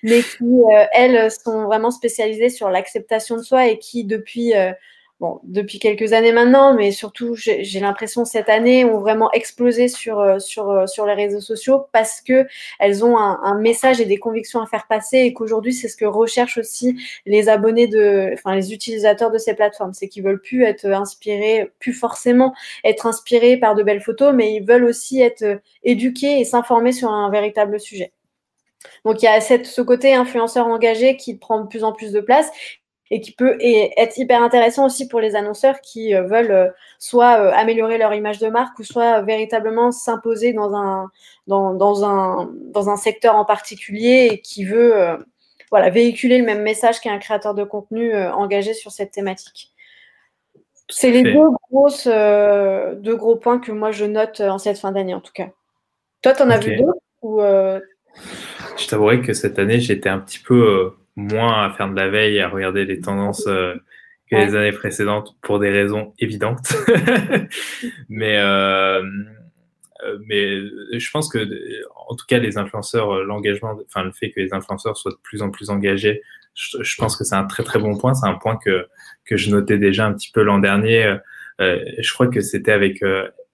mais 0.03 0.21
qui, 0.21 0.43
euh, 0.43 0.86
elles, 0.93 1.31
sont 1.31 1.65
vraiment 1.65 1.91
spécialisées 1.91 2.49
sur 2.49 2.69
l'acceptation 2.69 3.38
de 3.38 3.41
soi 3.41 3.67
et 3.67 3.79
qui, 3.79 4.03
depuis, 4.03 4.55
euh, 4.55 4.71
bon, 5.19 5.39
depuis 5.43 5.79
quelques 5.79 6.13
années 6.13 6.31
maintenant, 6.31 6.73
mais 6.73 6.91
surtout, 6.91 7.36
j'ai 7.36 7.79
l'impression 7.79 8.25
cette 8.25 8.49
année, 8.49 8.86
ont 8.86 8.99
vraiment 8.99 9.31
explosé 9.31 9.88
sur, 9.88 10.19
euh, 10.19 10.39
sur, 10.39 10.88
sur 10.88 11.05
les 11.05 11.13
réseaux 11.13 11.41
sociaux 11.41 11.86
parce 11.93 12.21
que 12.21 12.45
elles 12.79 13.05
ont 13.05 13.17
un, 13.17 13.39
un 13.43 13.58
message 13.60 14.01
et 14.01 14.05
des 14.05 14.17
convictions 14.17 14.62
à 14.62 14.65
faire 14.65 14.88
passer 14.88 15.19
et 15.19 15.34
qu'aujourd'hui, 15.34 15.73
c'est 15.73 15.88
ce 15.88 15.97
que 15.97 16.05
recherchent 16.05 16.58
aussi 16.58 16.97
les 17.25 17.49
abonnés 17.49 17.88
de, 17.88 18.31
enfin, 18.34 18.55
les 18.55 18.73
utilisateurs 18.73 19.31
de 19.31 19.38
ces 19.38 19.53
plateformes. 19.53 19.93
C'est 19.93 20.10
qu'ils 20.10 20.23
veulent 20.23 20.41
plus 20.41 20.63
être 20.63 20.86
inspirés, 20.86 21.71
plus 21.79 21.93
forcément 21.93 22.53
être 22.84 23.05
inspirés 23.05 23.58
par 23.58 23.75
de 23.75 23.84
belles 23.84 24.01
photos, 24.01 24.34
mais 24.34 24.53
ils 24.53 24.65
veulent 24.65 24.86
aussi 24.86 25.21
être 25.21 25.60
éduqués 25.84 26.39
et 26.39 26.45
s'informer 26.45 26.91
sur 26.91 27.10
un 27.10 27.29
véritable 27.29 27.79
sujet. 27.79 28.12
Donc 29.05 29.21
il 29.21 29.25
y 29.25 29.27
a 29.27 29.39
cette, 29.41 29.65
ce 29.65 29.81
côté 29.81 30.13
influenceur 30.13 30.67
engagé 30.67 31.17
qui 31.17 31.37
prend 31.37 31.61
de 31.61 31.67
plus 31.67 31.83
en 31.83 31.93
plus 31.93 32.11
de 32.11 32.21
place 32.21 32.51
et 33.11 33.21
qui 33.21 33.31
peut 33.31 33.57
être 33.61 34.17
hyper 34.17 34.41
intéressant 34.41 34.85
aussi 34.85 35.07
pour 35.07 35.19
les 35.19 35.35
annonceurs 35.35 35.79
qui 35.81 36.15
euh, 36.15 36.23
veulent 36.23 36.51
euh, 36.51 36.69
soit 36.97 37.39
euh, 37.39 37.51
améliorer 37.53 37.97
leur 37.97 38.13
image 38.13 38.39
de 38.39 38.47
marque 38.47 38.79
ou 38.79 38.83
soit 38.83 39.21
véritablement 39.21 39.91
s'imposer 39.91 40.53
dans 40.53 40.73
un, 40.73 41.11
dans, 41.47 41.73
dans, 41.73 42.03
un, 42.03 42.51
dans 42.73 42.89
un 42.89 42.97
secteur 42.97 43.35
en 43.35 43.45
particulier 43.45 44.29
et 44.31 44.41
qui 44.41 44.65
veut 44.65 45.17
voilà, 45.69 45.89
véhiculer 45.89 46.39
le 46.39 46.45
même 46.45 46.63
message 46.63 46.99
qu'un 46.99 47.19
créateur 47.19 47.53
de 47.53 47.63
contenu 47.63 48.15
engagé 48.15 48.73
sur 48.73 48.91
cette 48.91 49.11
thématique. 49.11 49.71
C'est 50.89 51.09
les 51.09 51.23
deux, 51.23 51.49
grosses, 51.71 52.07
deux 52.07 53.15
gros 53.15 53.35
points 53.35 53.59
que 53.59 53.71
moi 53.71 53.91
je 53.91 54.05
note 54.05 54.41
en 54.41 54.57
cette 54.57 54.77
fin 54.77 54.91
d'année 54.91 55.15
en 55.15 55.21
tout 55.21 55.33
cas. 55.33 55.49
Toi, 56.21 56.33
tu 56.33 56.43
en 56.43 56.49
as 56.49 56.59
vu 56.59 56.77
d'autres 56.77 56.99
ou 57.21 57.41
je 58.77 58.88
t'avouerai 58.88 59.21
que 59.21 59.33
cette 59.33 59.59
année, 59.59 59.79
j'étais 59.79 60.09
un 60.09 60.19
petit 60.19 60.39
peu 60.39 60.67
euh, 60.67 60.89
moins 61.15 61.65
à 61.65 61.69
faire 61.71 61.89
de 61.89 61.95
la 61.95 62.09
veille, 62.09 62.39
à 62.39 62.49
regarder 62.49 62.85
les 62.85 62.99
tendances 62.99 63.47
euh, 63.47 63.75
que 64.29 64.35
les 64.35 64.55
années 64.55 64.71
précédentes 64.71 65.35
pour 65.41 65.59
des 65.59 65.69
raisons 65.69 66.13
évidentes. 66.19 66.75
mais, 68.09 68.38
euh, 68.39 69.03
mais 70.25 70.61
je 70.97 71.11
pense 71.11 71.29
que, 71.29 71.39
en 72.07 72.15
tout 72.15 72.25
cas, 72.27 72.39
les 72.39 72.57
influenceurs, 72.57 73.23
l'engagement, 73.23 73.77
enfin, 73.88 74.03
le 74.03 74.11
fait 74.11 74.31
que 74.31 74.39
les 74.39 74.53
influenceurs 74.53 74.97
soient 74.97 75.11
de 75.11 75.19
plus 75.23 75.41
en 75.41 75.51
plus 75.51 75.69
engagés, 75.69 76.21
je, 76.55 76.95
pense 76.97 77.17
que 77.17 77.23
c'est 77.23 77.35
un 77.35 77.45
très 77.45 77.63
très 77.63 77.79
bon 77.79 77.97
point. 77.97 78.13
C'est 78.13 78.27
un 78.27 78.35
point 78.35 78.57
que, 78.57 78.88
que 79.25 79.38
je 79.38 79.51
notais 79.51 79.77
déjà 79.77 80.05
un 80.05 80.13
petit 80.13 80.31
peu 80.31 80.41
l'an 80.41 80.57
dernier. 80.57 81.17
je 81.59 82.13
crois 82.13 82.27
que 82.27 82.41
c'était 82.41 82.71
avec 82.71 83.03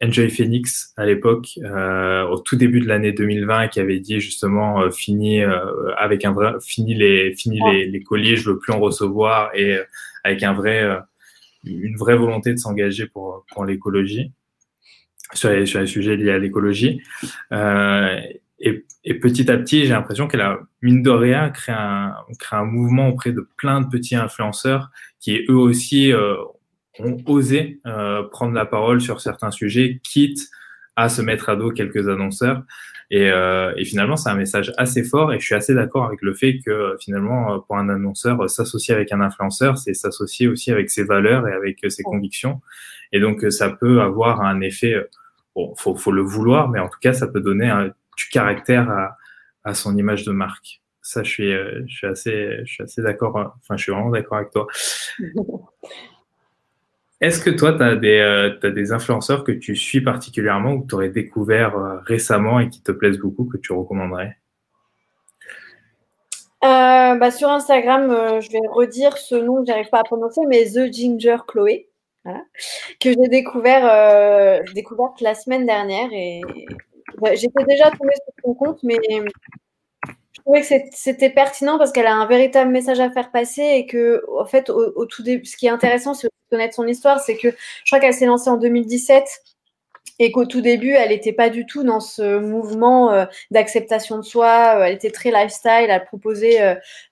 Enjoy 0.04 0.30
Phoenix 0.30 0.94
à 0.98 1.06
l'époque, 1.06 1.60
euh, 1.64 2.24
au 2.24 2.40
tout 2.40 2.56
début 2.56 2.80
de 2.80 2.88
l'année 2.88 3.12
2020, 3.12 3.68
qui 3.68 3.80
avait 3.80 4.00
dit 4.00 4.20
justement 4.20 4.82
euh, 4.82 4.90
fini 4.90 5.44
euh, 5.44 5.94
avec 5.96 6.26
un 6.26 6.32
vrai, 6.32 6.54
fini 6.60 6.96
les, 6.96 7.36
fini 7.36 7.60
les, 7.72 7.86
les, 7.86 8.04
colliers, 8.04 8.36
je 8.36 8.50
veux 8.50 8.58
plus 8.58 8.74
en 8.74 8.80
recevoir, 8.80 9.52
et 9.54 9.76
euh, 9.76 9.84
avec 10.24 10.42
un 10.42 10.54
vrai, 10.54 10.82
euh, 10.84 11.00
une 11.66 11.96
vraie 11.98 12.16
volonté 12.16 12.52
de 12.52 12.58
s'engager 12.58 13.06
pour 13.06 13.46
pour 13.52 13.64
l'écologie 13.64 14.32
sur 15.34 15.52
les 15.52 15.68
sur 15.68 15.80
les 15.80 15.88
sujets 15.88 16.16
liés 16.16 16.32
à 16.32 16.40
l'écologie. 16.40 17.02
Et, 18.64 18.86
et, 19.04 19.16
petit 19.16 19.50
à 19.50 19.58
petit, 19.58 19.86
j'ai 19.86 19.94
l'impression 19.94 20.28
qu'elle 20.28 20.42
a 20.42 20.60
mine 20.84 21.02
de 21.02 21.10
rien 21.10 21.50
créé 21.50 21.74
un 21.76 22.14
créé 22.38 22.60
un 22.60 22.66
mouvement 22.66 23.10
auprès 23.10 23.32
de 23.32 23.48
plein 23.58 23.82
de 23.82 23.88
petits 23.88 24.16
influenceurs 24.16 24.92
qui 25.20 25.44
eux 25.50 25.56
aussi 25.56 26.12
ont 27.00 27.18
osé 27.26 27.80
euh, 27.86 28.24
prendre 28.24 28.54
la 28.54 28.66
parole 28.66 29.02
sur 29.02 29.22
certains 29.22 29.52
sujets, 29.52 30.00
quitte 30.04 30.50
à 30.96 31.10
se 31.10 31.22
mettre 31.22 31.50
à 31.50 31.56
dos 31.56 31.72
quelques 31.72 32.08
annonceurs. 32.08 32.64
Et, 33.10 33.30
euh, 33.30 33.74
et 33.76 33.84
finalement, 33.84 34.16
c'est 34.16 34.30
un 34.30 34.36
message 34.36 34.74
assez 34.78 35.04
fort 35.04 35.34
et 35.34 35.40
je 35.40 35.46
suis 35.46 35.56
assez 35.56 35.74
d'accord 35.74 36.06
avec 36.06 36.22
le 36.22 36.34
fait 36.34 36.60
que 36.66 36.96
finalement, 37.00 37.60
pour 37.60 37.78
un 37.78 37.90
annonceur, 37.90 38.50
s'associer 38.50 38.94
avec 38.94 39.12
un 39.12 39.20
influenceur, 39.20 39.78
c'est 39.78 39.94
s'associer 39.94 40.48
aussi 40.48 40.72
avec 40.72 40.90
ses 40.90 41.04
valeurs 41.04 41.48
et 41.48 41.54
avec 41.54 41.80
ses 41.90 42.04
convictions. 42.04 42.62
Et 43.12 43.20
donc, 43.20 43.46
ça 43.52 43.70
peut 43.70 44.02
avoir 44.02 44.42
un 44.42 44.62
effet, 44.62 44.96
bon, 45.56 45.74
faut, 45.76 45.96
faut 45.96 46.12
le 46.14 46.22
vouloir, 46.22 46.70
mais 46.70 46.80
en 46.80 46.88
tout 46.88 47.00
cas, 47.02 47.12
ça 47.12 47.28
peut 47.28 47.42
donner 47.42 47.70
un, 47.70 47.88
du 47.88 48.26
caractère 48.32 48.90
à, 48.90 49.18
à 49.66 49.74
son 49.74 49.98
image 49.98 50.24
de 50.24 50.32
marque. 50.32 50.82
Ça, 51.02 51.24
je 51.24 51.30
suis, 51.30 51.52
je 51.52 51.94
suis 51.94 52.08
assez, 52.08 52.60
je 52.66 52.72
suis 52.72 52.84
assez 52.84 53.02
d'accord. 53.02 53.36
Enfin, 53.36 53.76
je 53.76 53.84
suis 53.84 53.92
vraiment 53.92 54.12
d'accord 54.12 54.38
avec 54.38 54.52
toi. 54.52 54.68
Est-ce 57.22 57.40
que 57.40 57.52
toi, 57.52 57.74
tu 57.74 57.84
as, 57.84 57.92
euh, 57.92 58.72
des 58.72 58.92
influenceurs 58.92 59.44
que 59.44 59.52
tu 59.52 59.76
suis 59.76 60.02
particulièrement 60.02 60.74
ou 60.74 60.82
que 60.82 60.88
tu 60.88 60.96
aurais 60.96 61.10
découvert 61.10 61.78
euh, 61.78 62.00
récemment 62.04 62.60
et 62.60 62.68
qui 62.68 62.82
te 62.82 62.92
plaisent 62.92 63.20
beaucoup, 63.20 63.46
que 63.46 63.58
tu 63.58 63.74
recommanderais? 63.74 64.38
Euh, 66.64 67.16
bah, 67.16 67.30
Sur 67.30 67.50
Instagram, 67.50 68.42
je 68.42 68.52
vais 68.52 68.62
redire 68.72 69.18
ce 69.18 69.36
nom 69.36 69.62
que 69.62 69.68
j'arrive 69.68 69.90
pas 69.90 70.00
à 70.00 70.04
prononcer, 70.04 70.42
mais 70.48 70.66
The 70.66 70.92
Ginger 70.92 71.38
Chloé, 71.48 71.90
que 73.00 73.12
j'ai 73.12 73.28
découvert 73.30 73.84
la 75.22 75.36
semaine 75.36 75.68
dernière. 75.68 76.10
Et 76.12 76.42
j'étais 77.34 77.64
déjà 77.68 77.92
tombée 77.92 78.14
sur 78.16 78.34
son 78.44 78.54
compte, 78.56 78.82
mais 78.82 78.98
trouvais 80.42 80.62
que 80.62 80.68
c'était 80.94 81.30
pertinent 81.30 81.78
parce 81.78 81.92
qu'elle 81.92 82.08
a 82.08 82.14
un 82.14 82.26
véritable 82.26 82.72
message 82.72 83.00
à 83.00 83.10
faire 83.12 83.32
passer 83.32 83.62
et 83.62 83.86
que, 83.86 84.24
en 84.38 84.46
fait, 84.46 84.70
au, 84.70 85.06
tout 85.06 85.24
début, 85.24 85.46
ce 85.46 85.58
qui 85.58 85.68
est 85.68 85.70
intéressant, 85.70 86.14
c'est 86.14 86.28
de 86.28 86.32
connaître 86.50 86.76
son 86.76 86.88
histoire, 86.88 87.20
c'est 87.20 87.38
que 87.38 87.50
je 87.50 87.92
crois 87.92 88.00
qu'elle 88.00 88.14
s'est 88.14 88.26
lancée 88.26 88.50
en 88.50 88.58
2017 88.58 89.24
et 90.20 90.32
qu'au 90.32 90.46
tout 90.46 90.62
début, 90.62 90.92
elle 90.92 91.10
n'était 91.10 91.34
pas 91.34 91.50
du 91.50 91.66
tout 91.66 91.84
dans 91.84 92.00
ce 92.00 92.38
mouvement 92.38 93.12
euh, 93.12 93.26
d'acceptation 93.50 94.18
de 94.18 94.22
soi. 94.22 94.76
Euh, 94.78 94.84
elle 94.84 94.94
était 94.94 95.10
très 95.10 95.32
lifestyle, 95.32 95.88
elle 95.90 96.06
proposait, 96.06 96.62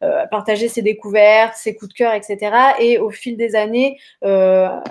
euh, 0.04 0.26
partager 0.28 0.68
ses 0.68 0.84
découvertes, 0.84 1.56
ses 1.56 1.76
coups 1.76 1.90
de 1.90 1.96
cœur, 1.96 2.14
etc. 2.14 2.56
Et 2.80 3.00
au 3.00 3.10
fil 3.10 3.36
des 3.36 3.56
années, 3.56 4.00
bah, 4.22 4.82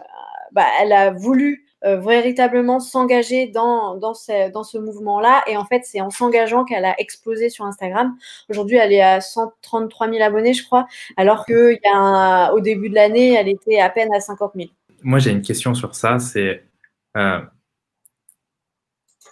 elle 0.80 0.92
a 0.92 1.10
voulu 1.12 1.67
véritablement 1.82 2.80
s'engager 2.80 3.46
dans, 3.46 3.96
dans 3.96 4.14
ce, 4.14 4.50
dans 4.50 4.64
ce 4.64 4.78
mouvement-là. 4.78 5.44
Et 5.46 5.56
en 5.56 5.64
fait, 5.64 5.82
c'est 5.84 6.00
en 6.00 6.10
s'engageant 6.10 6.64
qu'elle 6.64 6.84
a 6.84 6.98
explosé 7.00 7.50
sur 7.50 7.64
Instagram. 7.64 8.16
Aujourd'hui, 8.48 8.76
elle 8.76 8.92
est 8.92 9.00
à 9.00 9.20
133 9.20 10.10
000 10.10 10.22
abonnés, 10.22 10.54
je 10.54 10.64
crois, 10.64 10.86
alors 11.16 11.46
qu'au 11.46 12.60
début 12.60 12.88
de 12.88 12.94
l'année, 12.94 13.34
elle 13.34 13.48
était 13.48 13.78
à 13.78 13.90
peine 13.90 14.12
à 14.12 14.20
50 14.20 14.52
000. 14.56 14.68
Moi, 15.02 15.20
j'ai 15.20 15.30
une 15.30 15.42
question 15.42 15.74
sur 15.74 15.94
ça. 15.94 16.18
C'est 16.18 16.64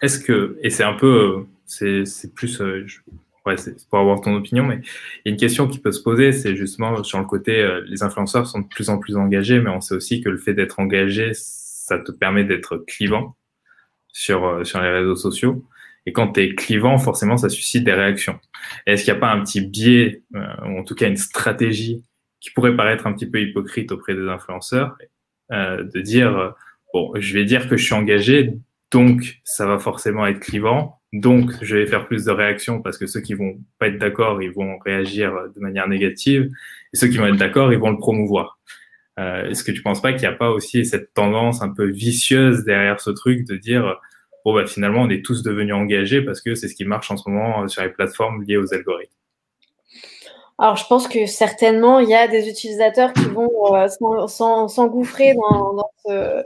est-ce 0.02 0.18
que, 0.18 0.58
et 0.62 0.70
c'est 0.70 0.84
un 0.84 0.94
peu, 0.94 1.46
euh, 1.82 2.04
c'est 2.04 2.34
plus, 2.34 2.60
euh, 2.60 2.86
ouais, 3.46 3.56
c'est 3.56 3.86
pour 3.88 3.98
avoir 3.98 4.20
ton 4.20 4.34
opinion, 4.34 4.64
mais 4.64 4.80
il 5.24 5.28
y 5.28 5.28
a 5.28 5.32
une 5.32 5.40
question 5.40 5.68
qui 5.68 5.78
peut 5.78 5.92
se 5.92 6.02
poser, 6.02 6.32
c'est 6.32 6.56
justement 6.56 7.02
sur 7.02 7.18
le 7.18 7.24
côté, 7.24 7.60
euh, 7.60 7.82
les 7.86 8.02
influenceurs 8.02 8.46
sont 8.46 8.60
de 8.60 8.66
plus 8.66 8.88
en 8.90 8.98
plus 8.98 9.16
engagés, 9.16 9.60
mais 9.60 9.70
on 9.70 9.80
sait 9.80 9.94
aussi 9.94 10.20
que 10.20 10.28
le 10.28 10.38
fait 10.38 10.54
d'être 10.54 10.80
engagé, 10.80 11.32
ça 11.86 11.98
te 11.98 12.10
permet 12.10 12.44
d'être 12.44 12.78
clivant 12.86 13.36
sur, 14.08 14.66
sur 14.66 14.80
les 14.80 14.90
réseaux 14.90 15.16
sociaux. 15.16 15.64
Et 16.04 16.12
quand 16.12 16.32
tu 16.32 16.40
es 16.40 16.54
clivant, 16.54 16.98
forcément, 16.98 17.36
ça 17.36 17.48
suscite 17.48 17.84
des 17.84 17.92
réactions. 17.92 18.38
Est-ce 18.86 19.04
qu'il 19.04 19.12
n'y 19.12 19.18
a 19.18 19.20
pas 19.20 19.32
un 19.32 19.42
petit 19.42 19.60
biais, 19.60 20.22
ou 20.34 20.78
en 20.78 20.84
tout 20.84 20.94
cas 20.94 21.08
une 21.08 21.16
stratégie 21.16 22.04
qui 22.40 22.50
pourrait 22.50 22.76
paraître 22.76 23.06
un 23.06 23.12
petit 23.12 23.30
peu 23.30 23.40
hypocrite 23.40 23.92
auprès 23.92 24.14
des 24.14 24.28
influenceurs, 24.28 24.96
de 25.50 26.00
dire, 26.00 26.54
bon, 26.92 27.12
je 27.16 27.34
vais 27.34 27.44
dire 27.44 27.68
que 27.68 27.76
je 27.76 27.84
suis 27.84 27.94
engagé, 27.94 28.54
donc, 28.92 29.40
ça 29.44 29.66
va 29.66 29.78
forcément 29.78 30.26
être 30.26 30.40
clivant. 30.40 31.00
Donc, 31.12 31.50
je 31.62 31.76
vais 31.76 31.86
faire 31.86 32.06
plus 32.06 32.24
de 32.24 32.30
réactions 32.30 32.82
parce 32.82 32.98
que 32.98 33.06
ceux 33.06 33.20
qui 33.20 33.34
vont 33.34 33.58
pas 33.78 33.88
être 33.88 33.98
d'accord, 33.98 34.42
ils 34.42 34.52
vont 34.52 34.78
réagir 34.78 35.32
de 35.54 35.60
manière 35.60 35.88
négative. 35.88 36.48
Et 36.92 36.96
ceux 36.96 37.08
qui 37.08 37.18
vont 37.18 37.26
être 37.26 37.36
d'accord, 37.36 37.72
ils 37.72 37.78
vont 37.78 37.90
le 37.90 37.98
promouvoir. 37.98 38.60
Euh, 39.18 39.48
Est-ce 39.48 39.64
que 39.64 39.72
tu 39.72 39.82
penses 39.82 40.02
pas 40.02 40.12
qu'il 40.12 40.22
n'y 40.22 40.34
a 40.34 40.36
pas 40.36 40.50
aussi 40.50 40.84
cette 40.84 41.14
tendance 41.14 41.62
un 41.62 41.70
peu 41.70 41.86
vicieuse 41.86 42.64
derrière 42.64 43.00
ce 43.00 43.10
truc 43.10 43.46
de 43.46 43.56
dire, 43.56 43.98
bon, 44.44 44.54
bah, 44.54 44.66
finalement, 44.66 45.02
on 45.02 45.10
est 45.10 45.24
tous 45.24 45.42
devenus 45.42 45.74
engagés 45.74 46.22
parce 46.22 46.40
que 46.40 46.54
c'est 46.54 46.68
ce 46.68 46.74
qui 46.74 46.84
marche 46.84 47.10
en 47.10 47.16
ce 47.16 47.28
moment 47.28 47.66
sur 47.68 47.82
les 47.82 47.88
plateformes 47.88 48.42
liées 48.42 48.58
aux 48.58 48.74
algorithmes? 48.74 49.12
Alors, 50.58 50.76
je 50.76 50.86
pense 50.86 51.06
que 51.06 51.26
certainement, 51.26 51.98
il 51.98 52.08
y 52.08 52.14
a 52.14 52.28
des 52.28 52.48
utilisateurs 52.48 53.12
qui 53.12 53.26
vont 53.26 53.74
euh, 53.74 53.88
s'engouffrer 54.68 55.34
dans, 55.34 55.74
dans 55.74 55.90
ce, 56.06 56.42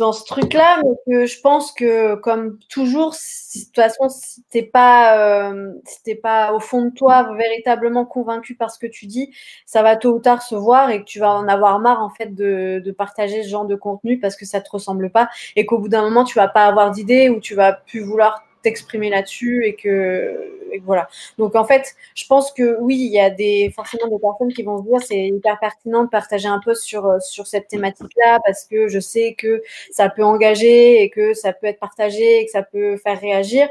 dans 0.00 0.12
ce 0.12 0.24
truc-là, 0.24 0.80
mais 0.82 0.90
que 1.06 1.26
je 1.26 1.40
pense 1.40 1.72
que, 1.72 2.14
comme 2.16 2.58
toujours, 2.70 3.10
de 3.10 3.64
toute 3.64 3.76
façon, 3.76 4.08
si 4.08 4.62
pas, 4.62 5.50
euh, 5.52 5.72
si 5.84 6.14
pas 6.14 6.52
au 6.54 6.58
fond 6.58 6.86
de 6.86 6.90
toi 6.90 7.34
véritablement 7.34 8.06
convaincu 8.06 8.54
par 8.54 8.70
ce 8.70 8.78
que 8.78 8.86
tu 8.86 9.06
dis, 9.06 9.32
ça 9.66 9.82
va 9.82 9.96
tôt 9.96 10.14
ou 10.14 10.18
tard 10.18 10.42
se 10.42 10.54
voir 10.54 10.90
et 10.90 11.00
que 11.00 11.04
tu 11.04 11.20
vas 11.20 11.32
en 11.32 11.46
avoir 11.48 11.78
marre 11.80 12.02
en 12.02 12.10
fait 12.10 12.34
de, 12.34 12.80
de 12.84 12.92
partager 12.92 13.42
ce 13.42 13.48
genre 13.48 13.66
de 13.66 13.76
contenu 13.76 14.18
parce 14.18 14.36
que 14.36 14.46
ça 14.46 14.60
te 14.60 14.70
ressemble 14.70 15.10
pas 15.10 15.28
et 15.54 15.66
qu'au 15.66 15.78
bout 15.78 15.88
d'un 15.88 16.02
moment, 16.02 16.24
tu 16.24 16.36
vas 16.36 16.48
pas 16.48 16.64
avoir 16.66 16.90
d'idée 16.90 17.28
ou 17.28 17.38
tu 17.38 17.54
vas 17.54 17.74
plus 17.74 18.00
vouloir 18.00 18.42
t'exprimer 18.62 19.10
là-dessus 19.10 19.64
et 19.66 19.74
que, 19.74 20.58
voilà. 20.84 21.08
Donc 21.38 21.54
en 21.56 21.64
fait, 21.64 21.94
je 22.14 22.24
pense 22.26 22.52
que 22.52 22.76
oui, 22.80 22.96
il 22.96 23.12
y 23.12 23.20
a 23.20 23.30
des 23.30 23.72
forcément 23.74 24.06
des 24.08 24.18
personnes 24.18 24.52
qui 24.52 24.62
vont 24.62 24.78
se 24.78 24.88
dire 24.88 25.00
c'est 25.02 25.26
hyper 25.28 25.58
pertinent 25.58 26.04
de 26.04 26.08
partager 26.08 26.48
un 26.48 26.60
post 26.60 26.82
sur 26.82 27.20
sur 27.22 27.46
cette 27.46 27.68
thématique-là 27.68 28.40
parce 28.44 28.64
que 28.64 28.88
je 28.88 29.00
sais 29.00 29.34
que 29.36 29.62
ça 29.90 30.08
peut 30.08 30.24
engager 30.24 31.02
et 31.02 31.10
que 31.10 31.34
ça 31.34 31.52
peut 31.52 31.66
être 31.66 31.80
partagé 31.80 32.40
et 32.40 32.44
que 32.46 32.50
ça 32.52 32.62
peut 32.62 32.96
faire 32.98 33.20
réagir. 33.20 33.68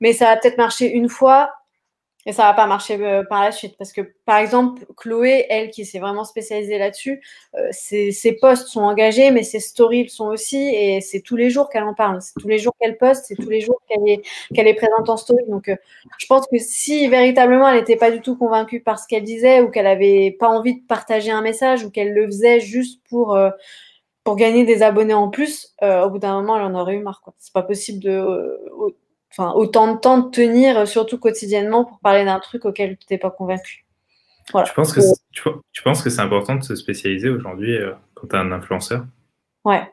Mais 0.00 0.12
ça 0.12 0.26
va 0.26 0.36
peut-être 0.36 0.56
marcher 0.56 0.90
une 0.90 1.08
fois 1.08 1.52
et 2.26 2.32
ça 2.32 2.42
va 2.42 2.52
pas 2.52 2.66
marcher 2.66 2.98
euh, 3.00 3.22
par 3.24 3.42
la 3.42 3.50
suite. 3.50 3.76
Parce 3.78 3.92
que, 3.92 4.02
par 4.26 4.38
exemple, 4.38 4.84
Chloé, 4.96 5.46
elle 5.48 5.70
qui 5.70 5.86
s'est 5.86 5.98
vraiment 5.98 6.24
spécialisée 6.24 6.78
là-dessus, 6.78 7.22
euh, 7.54 7.68
ses, 7.70 8.36
posts 8.40 8.68
sont 8.68 8.82
engagés, 8.82 9.30
mais 9.30 9.42
ses 9.42 9.60
stories 9.60 10.08
sont 10.10 10.26
aussi. 10.26 10.58
Et 10.58 11.00
c'est 11.00 11.20
tous 11.22 11.36
les 11.36 11.48
jours 11.48 11.70
qu'elle 11.70 11.84
en 11.84 11.94
parle. 11.94 12.20
C'est 12.20 12.38
tous 12.38 12.48
les 12.48 12.58
jours 12.58 12.74
qu'elle 12.78 12.98
poste, 12.98 13.24
c'est 13.26 13.36
tous 13.36 13.48
les 13.48 13.60
jours 13.60 13.80
qu'elle 13.88 14.68
est, 14.68 14.74
présente 14.74 15.08
en 15.08 15.16
story. 15.16 15.44
Donc, 15.48 15.68
euh, 15.68 15.76
je 16.18 16.26
pense 16.26 16.46
que 16.46 16.58
si 16.58 17.08
véritablement 17.08 17.68
elle 17.68 17.78
n'était 17.78 17.96
pas 17.96 18.10
du 18.10 18.20
tout 18.20 18.36
convaincue 18.36 18.80
par 18.80 18.98
ce 18.98 19.06
qu'elle 19.08 19.24
disait, 19.24 19.62
ou 19.62 19.70
qu'elle 19.70 19.86
avait 19.86 20.36
pas 20.38 20.48
envie 20.48 20.80
de 20.80 20.86
partager 20.86 21.30
un 21.30 21.42
message, 21.42 21.84
ou 21.84 21.90
qu'elle 21.90 22.12
le 22.12 22.26
faisait 22.26 22.60
juste 22.60 23.00
pour. 23.08 23.38
pour 24.24 24.36
gagner 24.36 24.64
des 24.64 24.82
abonnés 24.82 25.14
en 25.14 25.28
plus, 25.30 25.74
au 25.82 26.10
bout 26.10 26.18
d'un 26.18 26.34
moment, 26.34 26.56
elle 26.56 26.64
en 26.64 26.74
aurait 26.74 26.94
eu 26.94 27.02
marre. 27.02 27.22
C'est 27.38 27.52
pas 27.52 27.62
possible 27.62 28.00
de, 28.00 28.58
enfin, 29.30 29.52
autant 29.52 29.94
de 29.94 29.98
temps 29.98 30.18
de 30.18 30.30
tenir, 30.30 30.78
euh, 30.78 30.86
surtout 30.86 31.18
quotidiennement, 31.18 31.84
pour 31.84 31.98
parler 32.00 32.24
d'un 32.24 32.40
truc 32.40 32.64
auquel 32.64 32.96
tu 32.96 33.06
n'es 33.10 33.18
pas 33.18 33.30
convaincu. 33.30 33.84
Voilà. 34.52 34.66
Tu, 34.66 34.74
penses 34.74 34.92
que 34.92 35.00
tu, 35.32 35.42
tu 35.72 35.82
penses 35.82 36.02
que 36.02 36.10
c'est 36.10 36.20
important 36.20 36.56
de 36.56 36.64
se 36.64 36.74
spécialiser 36.74 37.28
aujourd'hui 37.28 37.76
euh, 37.76 37.92
quand 38.14 38.28
tu 38.28 38.36
es 38.36 38.38
un 38.38 38.52
influenceur 38.52 39.04
Ouais. 39.64 39.88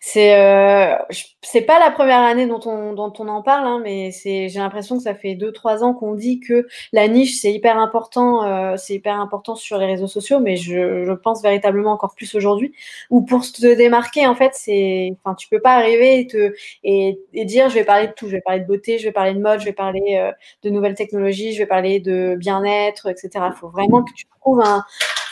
C'est 0.00 0.36
euh, 0.36 0.96
c'est 1.42 1.62
pas 1.62 1.78
la 1.78 1.90
première 1.90 2.20
année 2.20 2.46
dont 2.46 2.60
on, 2.66 2.92
dont 2.92 3.12
on 3.18 3.28
en 3.28 3.42
parle, 3.42 3.66
hein, 3.66 3.80
mais 3.82 4.10
j'ai 4.12 4.48
l'impression 4.58 4.96
que 4.96 5.02
ça 5.02 5.14
fait 5.14 5.34
2-3 5.34 5.82
ans 5.82 5.94
qu'on 5.94 6.14
dit 6.14 6.40
que 6.40 6.66
la 6.92 7.08
niche 7.08 7.40
c'est 7.40 7.52
hyper 7.52 7.78
important, 7.78 8.44
euh, 8.44 8.76
c'est 8.76 8.94
hyper 8.94 9.18
important 9.18 9.54
sur 9.54 9.78
les 9.78 9.86
réseaux 9.86 10.08
sociaux, 10.08 10.40
mais 10.40 10.56
je, 10.56 11.12
pense 11.22 11.42
véritablement 11.42 11.92
encore 11.92 12.14
plus 12.14 12.34
aujourd'hui. 12.34 12.72
Ou 13.10 13.22
pour 13.22 13.40
te 13.40 13.74
démarquer, 13.74 14.26
en 14.26 14.34
fait, 14.34 14.52
c'est, 14.54 15.16
tu 15.38 15.48
peux 15.48 15.60
pas 15.60 15.72
arriver 15.72 16.20
et 16.20 16.26
te 16.26 16.52
et, 16.84 17.18
dire 17.44 17.68
je 17.68 17.74
vais 17.74 17.84
parler 17.84 18.08
de 18.08 18.12
tout, 18.12 18.26
je 18.26 18.32
vais 18.32 18.40
parler 18.40 18.60
de 18.60 18.66
beauté, 18.66 18.98
je 18.98 19.04
vais 19.04 19.12
parler 19.12 19.34
de 19.34 19.40
mode, 19.40 19.60
je 19.60 19.64
vais 19.64 19.72
parler 19.72 20.16
euh, 20.20 20.32
de 20.62 20.70
nouvelles 20.70 20.94
technologies, 20.94 21.54
je 21.54 21.58
vais 21.58 21.66
parler 21.66 22.00
de 22.00 22.36
bien-être, 22.36 23.08
etc. 23.08 23.30
Il 23.48 23.56
faut 23.56 23.68
vraiment 23.68 24.02
que 24.02 24.12
tu 24.12 24.26
trouves 24.40 24.60
un, 24.60 24.84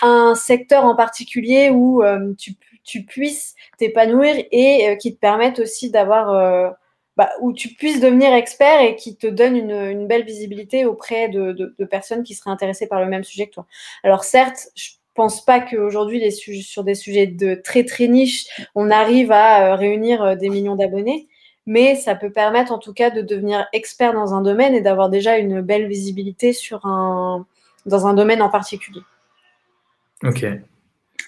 un 0.02 0.34
secteur 0.34 0.84
en 0.84 0.96
particulier 0.96 1.70
où 1.70 2.02
tu, 2.38 2.54
tu 2.86 3.02
puisses 3.02 3.54
t'épanouir 3.76 4.36
et 4.50 4.88
euh, 4.88 4.96
qui 4.96 5.14
te 5.14 5.20
permettent 5.20 5.58
aussi 5.58 5.90
d'avoir, 5.90 6.30
euh, 6.30 6.70
bah, 7.16 7.30
où 7.40 7.52
tu 7.52 7.68
puisses 7.74 8.00
devenir 8.00 8.32
expert 8.32 8.80
et 8.80 8.96
qui 8.96 9.16
te 9.16 9.26
donne 9.26 9.56
une, 9.56 10.06
belle 10.06 10.24
visibilité 10.24 10.86
auprès 10.86 11.28
de, 11.28 11.74
personnes 11.90 12.22
qui 12.22 12.34
seraient 12.34 12.50
intéressées 12.50 12.86
par 12.86 13.00
le 13.00 13.06
même 13.06 13.24
sujet 13.24 13.48
que 13.48 13.54
toi. 13.54 13.66
Alors 14.04 14.24
certes, 14.24 14.68
je 14.74 14.90
pense 15.14 15.44
pas 15.44 15.60
qu'aujourd'hui, 15.60 16.30
sur 16.32 16.84
des 16.84 16.94
sujets 16.94 17.26
de 17.26 17.54
très 17.56 17.84
très 17.84 18.06
niche, 18.06 18.46
on 18.74 18.90
arrive 18.90 19.32
à 19.32 19.72
euh, 19.72 19.74
réunir 19.74 20.36
des 20.36 20.48
millions 20.48 20.76
d'abonnés, 20.76 21.26
mais 21.66 21.96
ça 21.96 22.14
peut 22.14 22.30
permettre 22.30 22.70
en 22.70 22.78
tout 22.78 22.94
cas 22.94 23.10
de 23.10 23.20
devenir 23.20 23.66
expert 23.72 24.12
dans 24.12 24.32
un 24.32 24.42
domaine 24.42 24.74
et 24.74 24.80
d'avoir 24.80 25.10
déjà 25.10 25.36
une 25.38 25.60
belle 25.60 25.88
visibilité 25.88 26.52
sur 26.52 26.86
un, 26.86 27.44
dans 27.86 28.06
un 28.06 28.14
domaine 28.14 28.42
en 28.42 28.50
particulier. 28.50 29.00
Ok, 30.22 30.46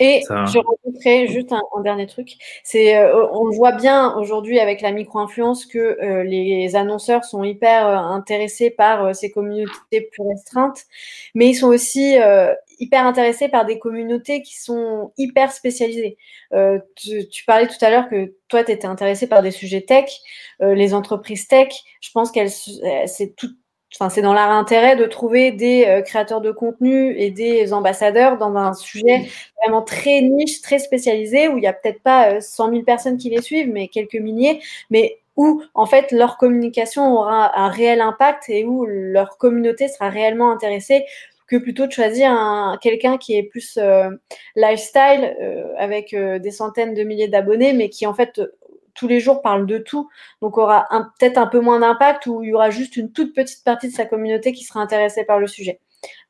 et 0.01 0.23
je 0.29 0.59
rajouterais 0.59 1.27
juste 1.27 1.53
un, 1.53 1.63
dernier 1.83 2.07
truc. 2.07 2.37
C'est, 2.63 2.97
euh, 2.97 3.27
on 3.33 3.51
voit 3.51 3.73
bien 3.73 4.15
aujourd'hui 4.17 4.59
avec 4.61 4.81
la 4.81 4.93
micro-influence 4.93 5.67
que 5.67 5.79
euh, 5.79 6.23
les 6.25 6.77
annonceurs 6.77 7.25
sont 7.25 7.43
hyper 7.45 7.87
euh, 7.87 7.97
intéressés 7.97 8.71
par 8.71 9.15
ces 9.15 9.31
communautés 9.31 10.03
plus 10.13 10.23
restreintes, 10.23 10.85
mais 11.35 11.49
ils 11.49 11.55
sont 11.55 11.69
aussi 11.69 12.17
hyper 12.79 13.07
intéressés 13.07 13.49
par 13.49 13.67
des 13.67 13.79
communautés 13.79 14.43
qui 14.43 14.57
sont 14.61 15.13
hyper 15.17 15.53
spécialisées. 15.53 16.17
Tu, 16.97 17.29
tu, 17.29 17.45
parlais 17.45 17.67
tout 17.67 17.83
à 17.85 17.91
l'heure 17.91 18.09
que 18.09 18.35
toi, 18.49 18.65
tu 18.65 18.73
étais 18.73 18.87
intéressé 18.87 19.27
par 19.27 19.43
des 19.43 19.51
sujets 19.51 19.83
tech. 19.83 20.11
les 20.61 20.95
entreprises 20.95 21.49
tech, 21.49 21.69
je 22.01 22.11
pense 22.13 22.31
qu'elles, 22.31 22.51
c'est 22.51 23.35
tout 23.37 23.51
Enfin, 23.95 24.11
c'est 24.11 24.21
dans 24.21 24.35
leur 24.35 24.51
intérêt 24.51 24.97
de 24.97 25.07
trouver 25.07 25.51
des 25.51 25.87
euh, 25.87 26.03
créateurs 26.03 26.43
de 26.43 26.51
contenu 26.51 27.17
et 27.17 27.31
des 27.31 27.73
ambassadeurs 27.73 28.37
dans 28.37 28.55
un 28.55 28.75
sujet 28.75 29.27
vraiment 29.63 29.83
très 29.83 30.21
niche, 30.21 30.61
très 30.61 30.79
spécialisé, 30.79 31.49
où 31.49 31.57
il 31.57 31.63
n'y 31.63 31.67
a 31.67 31.73
peut-être 31.73 32.03
pas 32.03 32.41
100 32.41 32.69
euh, 32.69 32.71
000 32.73 32.83
personnes 32.83 33.17
qui 33.17 33.31
les 33.31 33.41
suivent, 33.41 33.71
mais 33.73 33.89
quelques 33.89 34.17
milliers, 34.17 34.61
mais 34.91 35.19
où 35.37 35.63
en 35.75 35.87
fait 35.87 36.13
leur 36.13 36.37
communication 36.37 37.15
aura 37.15 37.59
un 37.59 37.69
réel 37.69 38.01
impact 38.01 38.51
et 38.51 38.65
où 38.65 38.85
leur 38.87 39.39
communauté 39.39 39.89
sera 39.89 40.11
réellement 40.11 40.51
intéressée 40.51 41.05
que 41.47 41.57
plutôt 41.57 41.87
de 41.87 41.93
choisir 41.93 42.77
quelqu'un 42.83 43.17
qui 43.17 43.37
est 43.37 43.45
plus 43.45 43.79
euh, 43.79 44.11
lifestyle 44.55 45.35
avec 45.79 46.15
des 46.15 46.51
centaines 46.51 46.93
de 46.93 47.05
milliers 47.05 47.29
d'abonnés, 47.29 47.73
mais 47.73 47.89
qui 47.89 48.07
en 48.07 48.13
fait 48.13 48.39
tous 48.99 49.09
les 49.09 49.21
jours 49.21 49.43
parle 49.43 49.67
de 49.67 49.79
tout, 49.79 50.09
donc 50.43 50.59
aura 50.59 50.87
peut-être 51.19 51.39
un 51.39 51.47
peu 51.47 51.61
moins 51.61 51.81
d'impact 51.81 52.27
ou 52.27 52.43
il 52.43 52.51
y 52.51 52.53
aura 52.53 52.71
juste 52.71 52.97
une 52.97 53.13
toute 53.13 53.35
petite 53.35 53.65
partie 53.65 53.89
de 53.89 53.95
sa 53.95 54.05
communauté 54.05 54.53
qui 54.53 54.65
sera 54.65 54.81
intéressée 54.81 55.25
par 55.25 55.39
le 55.39 55.47
sujet. 55.47 55.81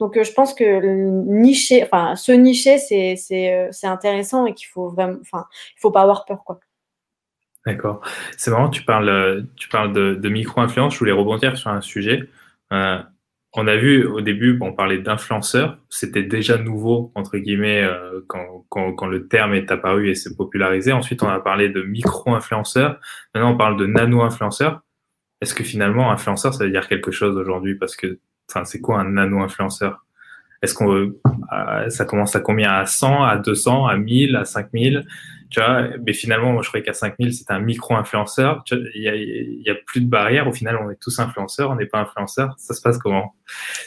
Donc 0.00 0.16
euh, 0.16 0.24
je 0.24 0.32
pense 0.32 0.54
que 0.54 0.80
nicher, 1.26 1.84
enfin 1.84 2.16
se 2.16 2.32
nicher, 2.32 2.78
c'est 2.78 3.52
euh, 3.52 3.70
intéressant 3.82 4.46
et 4.46 4.54
qu'il 4.54 4.68
faut 4.68 4.88
vraiment, 4.88 5.18
enfin 5.20 5.46
il 5.76 5.80
faut 5.80 5.90
pas 5.90 6.02
avoir 6.02 6.24
peur. 6.24 6.38
D'accord. 7.66 8.00
C'est 8.36 8.50
marrant, 8.50 8.70
tu 8.70 8.82
parles, 8.82 9.46
tu 9.56 9.68
parles 9.68 9.92
de, 9.92 10.28
micro-influence. 10.28 10.94
Je 10.94 10.98
voulais 10.98 11.12
rebondir 11.12 11.58
sur 11.58 11.70
un 11.70 11.82
sujet. 11.82 12.28
Euh, 12.72 12.98
on 13.54 13.66
a 13.66 13.76
vu 13.76 14.04
au 14.04 14.20
début, 14.20 14.58
on 14.60 14.72
parlait 14.72 14.98
d'influenceurs, 14.98 15.78
c'était 15.88 16.22
déjà 16.22 16.58
nouveau, 16.58 17.12
entre 17.14 17.38
guillemets, 17.38 17.82
euh, 17.82 18.20
quand, 18.26 18.66
quand, 18.68 18.92
quand, 18.92 19.06
le 19.06 19.26
terme 19.26 19.54
est 19.54 19.70
apparu 19.70 20.10
et 20.10 20.14
s'est 20.14 20.36
popularisé. 20.36 20.92
Ensuite, 20.92 21.22
on 21.22 21.28
a 21.28 21.40
parlé 21.40 21.70
de 21.70 21.82
micro-influenceurs. 21.82 23.00
Maintenant, 23.34 23.52
on 23.52 23.56
parle 23.56 23.78
de 23.78 23.86
nano-influenceurs. 23.86 24.82
Est-ce 25.40 25.54
que 25.54 25.64
finalement, 25.64 26.10
influenceur, 26.10 26.52
ça 26.52 26.64
veut 26.64 26.70
dire 26.70 26.88
quelque 26.88 27.10
chose 27.10 27.36
aujourd'hui? 27.36 27.74
Parce 27.76 27.96
que, 27.96 28.18
enfin, 28.50 28.64
c'est 28.64 28.80
quoi 28.80 29.00
un 29.00 29.10
nano-influenceur? 29.10 30.04
Est-ce 30.60 30.74
qu'on 30.74 30.92
euh, 30.92 31.88
ça 31.88 32.04
commence 32.04 32.36
à 32.36 32.40
combien? 32.40 32.70
À 32.72 32.84
100, 32.84 33.22
à 33.24 33.38
200, 33.38 33.86
à 33.86 33.96
1000, 33.96 34.36
à 34.36 34.44
5000 34.44 35.06
tu 35.50 35.60
vois, 35.60 35.88
mais 36.04 36.12
finalement, 36.12 36.52
moi, 36.52 36.62
je 36.62 36.68
croyais 36.68 36.84
qu'à 36.84 36.92
5000, 36.92 37.32
c'était 37.32 37.52
un 37.52 37.60
micro-influenceur. 37.60 38.64
Il 38.70 39.02
y 39.02 39.68
a, 39.68 39.72
a, 39.72 39.76
plus 39.86 40.00
de 40.00 40.08
barrières. 40.08 40.46
Au 40.46 40.52
final, 40.52 40.76
on 40.76 40.90
est 40.90 41.00
tous 41.00 41.18
influenceurs, 41.18 41.70
on 41.70 41.76
n'est 41.76 41.86
pas 41.86 42.00
influenceurs. 42.00 42.54
Ça 42.58 42.74
se 42.74 42.82
passe 42.82 42.98
comment? 42.98 43.34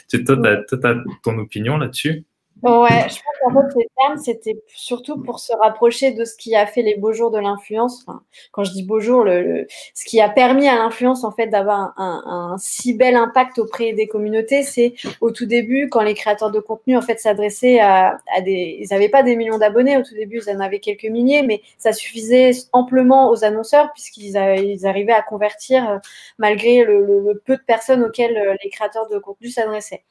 Tu, 0.08 0.24
tu 0.24 0.32
as, 0.32 0.94
ton 1.22 1.38
opinion 1.38 1.78
là-dessus? 1.78 2.24
Ouais, 2.62 3.08
je 3.08 3.16
pense 3.16 3.36
qu'en 3.42 3.60
fait, 3.60 3.80
ces 3.80 3.88
termes, 3.98 4.18
c'était 4.18 4.62
surtout 4.68 5.20
pour 5.20 5.40
se 5.40 5.52
rapprocher 5.52 6.12
de 6.12 6.24
ce 6.24 6.36
qui 6.36 6.54
a 6.54 6.64
fait 6.64 6.82
les 6.82 6.94
beaux 6.94 7.12
jours 7.12 7.32
de 7.32 7.38
l'influence. 7.38 8.04
Enfin, 8.06 8.22
quand 8.52 8.62
je 8.62 8.70
dis 8.70 8.84
beaux 8.84 9.00
jours, 9.00 9.24
le, 9.24 9.66
ce 9.94 10.04
qui 10.04 10.20
a 10.20 10.28
permis 10.28 10.68
à 10.68 10.76
l'influence, 10.76 11.24
en 11.24 11.32
fait, 11.32 11.48
d'avoir 11.48 11.92
un, 11.96 12.22
un, 12.24 12.58
si 12.58 12.94
bel 12.94 13.16
impact 13.16 13.58
auprès 13.58 13.94
des 13.94 14.06
communautés, 14.06 14.62
c'est 14.62 14.94
au 15.20 15.32
tout 15.32 15.44
début, 15.46 15.88
quand 15.88 16.02
les 16.02 16.14
créateurs 16.14 16.52
de 16.52 16.60
contenu, 16.60 16.96
en 16.96 17.02
fait, 17.02 17.18
s'adressaient 17.18 17.80
à, 17.80 18.18
à, 18.32 18.40
des... 18.42 18.78
Ils 18.80 18.88
n'avaient 18.92 19.08
pas 19.08 19.24
des 19.24 19.34
millions 19.34 19.58
d'abonnés 19.58 19.96
au 19.96 20.02
tout 20.02 20.14
début, 20.14 20.40
ils 20.46 20.56
en 20.56 20.60
avaient 20.60 20.78
quelques 20.78 21.06
milliers, 21.06 21.42
mais 21.42 21.62
ça 21.78 21.92
suffisait 21.92 22.52
amplement 22.72 23.30
aux 23.30 23.44
annonceurs 23.44 23.92
puisqu'ils 23.92 24.36
ils 24.36 24.86
arrivaient 24.86 25.12
à 25.12 25.22
convertir 25.22 25.90
euh, 25.90 25.98
malgré 26.38 26.84
le, 26.84 27.04
le, 27.04 27.42
peu 27.44 27.56
de 27.56 27.62
personnes 27.66 28.04
auxquelles 28.04 28.36
euh, 28.36 28.54
les 28.62 28.70
créateurs 28.70 29.08
de 29.08 29.18
contenu 29.18 29.48
s'adressaient. 29.48 30.04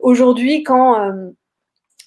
Aujourd'hui, 0.00 0.64
quand... 0.64 1.00
Euh, 1.00 1.30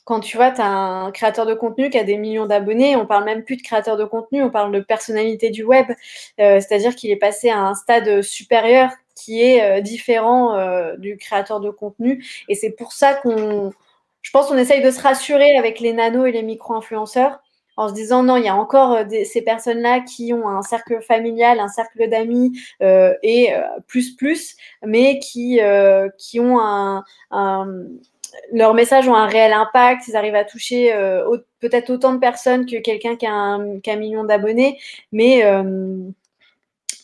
quand 0.06 0.20
tu 0.20 0.38
vois, 0.38 0.52
tu 0.52 0.62
as 0.62 0.68
un 0.68 1.12
créateur 1.12 1.48
de 1.48 1.56
contenu 1.56 1.90
qui 1.90 1.98
a 1.98 2.04
des 2.04 2.18
millions 2.18 2.46
d'abonnés, 2.46 2.96
on 2.96 3.08
parle 3.08 3.26
même 3.26 3.44
plus 3.44 3.58
de 3.58 3.64
créateur 3.64 3.98
de 3.98 4.06
contenu, 4.06 4.44
on 4.44 4.52
parle 4.52 4.72
de 4.72 4.80
personnalité 4.80 5.50
du 5.50 5.64
web, 5.64 5.88
euh, 6.40 6.60
c'est-à-dire 6.62 6.96
qu'il 6.96 7.10
est 7.10 7.16
passé 7.16 7.50
à 7.50 7.60
un 7.60 7.74
stade 7.74 8.22
supérieur 8.22 8.92
qui 9.16 9.42
est 9.42 9.64
euh, 9.64 9.82
différent 9.82 10.56
euh, 10.56 10.96
du 10.98 11.18
créateur 11.18 11.60
de 11.60 11.72
contenu. 11.72 12.24
Et 12.50 12.54
c'est 12.54 12.70
pour 12.70 12.94
ça 12.94 13.16
qu'on, 13.16 13.74
je 14.22 14.32
pense 14.32 14.48
qu'on 14.48 14.58
essaye 14.58 14.84
de 14.84 14.92
se 14.92 15.02
rassurer 15.02 15.58
avec 15.58 15.80
les 15.80 15.92
nanos 15.92 16.28
et 16.28 16.32
les 16.32 16.44
micro-influenceurs 16.44 17.40
en 17.76 17.90
se 17.90 17.94
disant 17.94 18.22
non, 18.22 18.38
il 18.38 18.46
y 18.46 18.48
a 18.48 18.56
encore 18.56 19.00
ces 19.26 19.42
personnes-là 19.42 20.02
qui 20.02 20.34
ont 20.34 20.48
un 20.48 20.62
cercle 20.62 21.02
familial, 21.02 21.60
un 21.60 21.68
cercle 21.68 22.08
d'amis 22.08 22.58
et 22.80 23.50
plus 23.86 24.16
plus, 24.16 24.56
mais 24.82 25.20
qui, 25.20 25.60
qui 26.18 26.40
ont 26.40 26.58
un 26.58 27.04
leurs 28.52 28.74
messages 28.74 29.08
ont 29.08 29.16
un 29.16 29.28
réel 29.28 29.54
impact, 29.54 30.08
ils 30.08 30.16
arrivent 30.16 30.36
à 30.36 30.46
toucher 30.46 30.94
euh, 30.94 31.38
peut-être 31.60 31.90
autant 31.90 32.14
de 32.14 32.20
personnes 32.20 32.66
que 32.66 32.78
quelqu'un 32.82 33.16
qui, 33.16 33.26
a 33.26 33.34
un 33.34 33.96
million 33.98 34.24
d'abonnés, 34.24 34.80
mais 35.12 35.44
euh, 35.46 36.10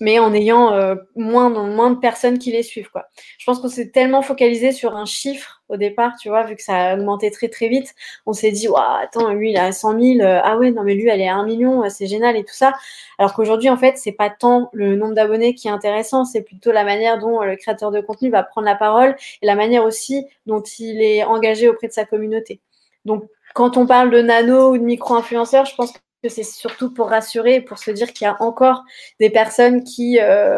mais 0.01 0.17
en 0.17 0.33
ayant 0.33 0.73
euh, 0.73 0.95
moins, 1.15 1.49
moins 1.49 1.91
de 1.91 1.99
personnes 1.99 2.39
qui 2.39 2.51
les 2.51 2.63
suivent. 2.63 2.89
Quoi. 2.89 3.05
Je 3.37 3.45
pense 3.45 3.59
qu'on 3.59 3.69
s'est 3.69 3.91
tellement 3.91 4.23
focalisé 4.23 4.71
sur 4.71 4.97
un 4.97 5.05
chiffre 5.05 5.61
au 5.69 5.77
départ, 5.77 6.13
tu 6.19 6.27
vois, 6.27 6.43
vu 6.43 6.55
que 6.55 6.63
ça 6.63 6.75
a 6.75 6.95
augmenté 6.95 7.29
très 7.29 7.47
très 7.47 7.69
vite, 7.69 7.93
on 8.25 8.33
s'est 8.33 8.51
dit, 8.51 8.67
attends, 8.75 9.31
lui 9.31 9.51
il 9.51 9.57
a 9.57 9.71
100 9.71 9.99
000, 10.01 10.19
euh, 10.19 10.41
ah 10.43 10.57
ouais, 10.57 10.71
non 10.71 10.83
mais 10.83 10.95
lui 10.95 11.07
elle 11.07 11.21
est 11.21 11.29
à 11.29 11.35
1 11.35 11.45
million, 11.45 11.83
euh, 11.83 11.89
c'est 11.89 12.07
génial 12.07 12.35
et 12.35 12.43
tout 12.43 12.53
ça. 12.53 12.73
Alors 13.19 13.33
qu'aujourd'hui, 13.35 13.69
en 13.69 13.77
fait, 13.77 13.97
c'est 13.97 14.11
pas 14.11 14.31
tant 14.31 14.69
le 14.73 14.95
nombre 14.95 15.13
d'abonnés 15.13 15.53
qui 15.53 15.67
est 15.67 15.71
intéressant, 15.71 16.25
c'est 16.25 16.41
plutôt 16.41 16.71
la 16.71 16.83
manière 16.83 17.19
dont 17.19 17.39
le 17.41 17.55
créateur 17.55 17.91
de 17.91 18.01
contenu 18.01 18.31
va 18.31 18.41
prendre 18.43 18.65
la 18.65 18.75
parole 18.75 19.15
et 19.41 19.45
la 19.45 19.55
manière 19.55 19.85
aussi 19.85 20.25
dont 20.47 20.63
il 20.79 21.01
est 21.03 21.23
engagé 21.23 21.69
auprès 21.69 21.87
de 21.87 21.93
sa 21.93 22.05
communauté. 22.05 22.59
Donc, 23.05 23.23
quand 23.53 23.77
on 23.77 23.85
parle 23.85 24.09
de 24.09 24.21
nano 24.21 24.71
ou 24.71 24.77
de 24.77 24.83
micro-influenceurs, 24.83 25.65
je 25.65 25.75
pense 25.75 25.91
que 25.91 25.99
c'est 26.30 26.43
surtout 26.43 26.93
pour 26.93 27.09
rassurer, 27.09 27.61
pour 27.61 27.80
se 27.80 27.91
dire 27.91 28.13
qu'il 28.13 28.26
y 28.26 28.28
a 28.28 28.41
encore 28.41 28.84
des 29.19 29.30
personnes 29.30 29.84
qui, 29.84 30.19
euh, 30.22 30.55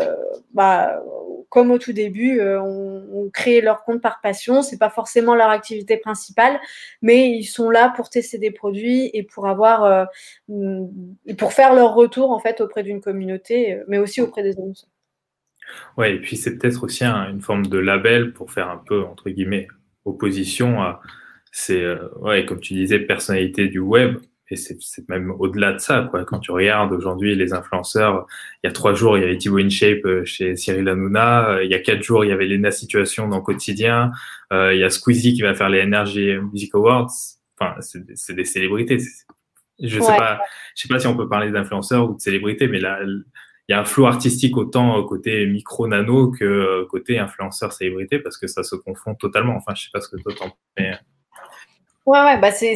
bah, 0.54 1.02
comme 1.50 1.72
au 1.72 1.78
tout 1.78 1.94
début, 1.94 2.40
euh, 2.40 2.62
ont, 2.62 3.30
créé 3.32 3.62
leur 3.62 3.84
compte 3.84 4.02
par 4.02 4.20
passion. 4.22 4.62
C'est 4.62 4.78
pas 4.78 4.90
forcément 4.90 5.34
leur 5.34 5.50
activité 5.50 5.98
principale, 5.98 6.60
mais 7.02 7.32
ils 7.32 7.46
sont 7.46 7.70
là 7.70 7.94
pour 7.96 8.10
tester 8.10 8.38
des 8.38 8.52
produits 8.52 9.10
et 9.14 9.24
pour 9.24 9.48
avoir, 9.48 9.84
euh, 9.86 10.06
mm, 10.50 11.36
pour 11.38 11.54
faire 11.54 11.74
leur 11.74 11.94
retour 11.96 12.32
en 12.32 12.40
fait 12.40 12.60
auprès 12.60 12.84
d'une 12.84 13.02
communauté, 13.02 13.80
mais 13.88 13.98
aussi 13.98 14.22
auprès 14.22 14.44
des 14.44 14.58
annonceurs. 14.58 14.90
Ouais, 15.98 16.16
et 16.16 16.20
puis 16.20 16.36
c'est 16.36 16.58
peut-être 16.58 16.84
aussi 16.84 17.06
une 17.06 17.42
forme 17.42 17.66
de 17.68 17.78
label 17.78 18.34
pour 18.34 18.52
faire 18.52 18.70
un 18.70 18.78
peu 18.86 19.04
entre 19.04 19.30
guillemets 19.30 19.68
opposition 20.04 20.82
à 20.82 21.00
ces, 21.54 21.96
comme 22.48 22.60
tu 22.60 22.74
disais, 22.74 23.00
personnalités 23.00 23.70
du 23.70 23.80
web 23.80 24.18
et 24.50 24.56
c'est 24.56 25.10
même 25.10 25.32
au-delà 25.40 25.74
de 25.74 25.78
ça, 25.80 26.08
quoi. 26.10 26.26
Quand 26.26 26.40
tu 26.40 26.52
regardes 26.52 26.92
aujourd'hui 26.92 27.36
les 27.36 27.54
influenceurs, 27.54 28.28
il 28.64 28.68
y 28.68 28.70
a 28.70 28.74
trois 28.74 28.94
jours, 28.94 29.18
il 29.18 29.22
y 29.22 29.24
avait 29.24 29.38
Thibaut 29.38 29.60
InShape 29.60 30.06
euh, 30.06 30.26
chez 30.26 30.56
Cyril 30.56 30.88
Hanouna. 30.88 31.50
Euh, 31.50 31.64
il 31.64 31.72
y 31.72 31.74
a 31.74 31.80
quatre 31.80 32.04
jours, 32.04 32.26
il 32.26 32.30
y 32.30 32.32
avait 32.32 32.46
Lena 32.46 32.70
Situation 32.72 33.28
dans 33.28 33.42
Quotidien. 33.42 34.12
Euh, 34.52 34.74
il 34.74 34.80
y 34.80 34.84
a 34.84 34.90
Squeezie 34.90 35.34
qui 35.34 35.42
va 35.42 35.54
faire 35.56 35.70
les 35.70 35.82
Energy 35.82 36.36
Music 36.52 36.76
Awards. 36.76 37.12
Enfin, 37.58 37.76
c'est 37.80 38.36
des 38.36 38.46
célébrités. 38.46 38.98
Je 39.82 40.00
sais 40.00 40.18
pas, 40.18 40.40
je 40.76 40.84
sais 40.84 40.88
pas 40.88 41.00
si 41.00 41.08
on 41.08 41.16
peut 41.16 41.30
parler 41.30 41.50
d'influenceurs 41.50 42.10
ou 42.10 42.16
de 42.16 42.20
célébrités, 42.20 42.68
mais 42.68 42.80
là, 42.80 43.00
il 43.04 43.24
y 43.70 43.74
a 43.74 43.80
un 43.80 43.86
flou 43.86 44.06
artistique 44.06 44.58
autant 44.58 45.02
côté 45.04 45.46
micro-nano 45.48 46.32
que 46.32 46.84
côté 46.86 47.18
influenceur-célébrité 47.18 48.20
parce 48.20 48.38
que 48.38 48.48
ça 48.48 48.64
se 48.64 48.76
confond 48.76 49.16
totalement. 49.16 49.56
Enfin, 49.56 49.74
je 49.76 49.84
sais 49.84 49.90
pas 49.92 50.02
ce 50.02 50.10
que 50.10 50.22
toi 50.22 50.34
t'en 50.38 50.50
penses. 50.50 51.13
Ouais, 52.06 52.20
ouais, 52.20 52.38
bah 52.38 52.52
c'est 52.52 52.76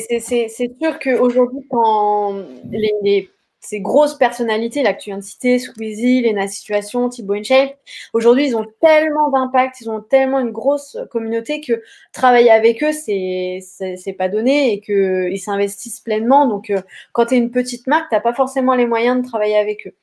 sûr 0.79 0.99
qu'aujourd'hui, 0.99 1.59
quand 1.69 2.33
les, 2.71 3.29
ces 3.59 3.81
grosses 3.81 4.15
personnalités, 4.17 4.83
là 4.83 4.93
que 4.93 5.01
tu 5.01 5.09
viens 5.09 5.17
de 5.17 5.23
citer, 5.23 5.59
Squeezie, 5.59 6.21
Lena 6.21 6.47
Situation, 6.47 7.09
Thibaut 7.09 7.33
InShape, 7.33 7.77
aujourd'hui, 8.13 8.47
ils 8.47 8.55
ont 8.55 8.65
tellement 8.79 9.29
d'impact, 9.29 9.81
ils 9.81 9.89
ont 9.89 9.99
tellement 10.01 10.39
une 10.39 10.51
grosse 10.51 10.97
communauté 11.11 11.59
que 11.59 11.81
travailler 12.13 12.51
avec 12.51 12.81
eux, 12.83 12.93
c'est 12.93 14.15
pas 14.17 14.29
donné 14.29 14.71
et 14.73 14.79
qu'ils 14.79 15.39
s'investissent 15.41 15.99
pleinement. 15.99 16.47
Donc, 16.47 16.69
euh, 16.69 16.81
quand 17.11 17.25
tu 17.25 17.35
es 17.35 17.37
une 17.37 17.51
petite 17.51 17.85
marque, 17.87 18.09
tu 18.09 18.21
pas 18.21 18.33
forcément 18.33 18.75
les 18.75 18.85
moyens 18.87 19.21
de 19.21 19.27
travailler 19.27 19.57
avec 19.57 19.87
eux. 19.87 19.93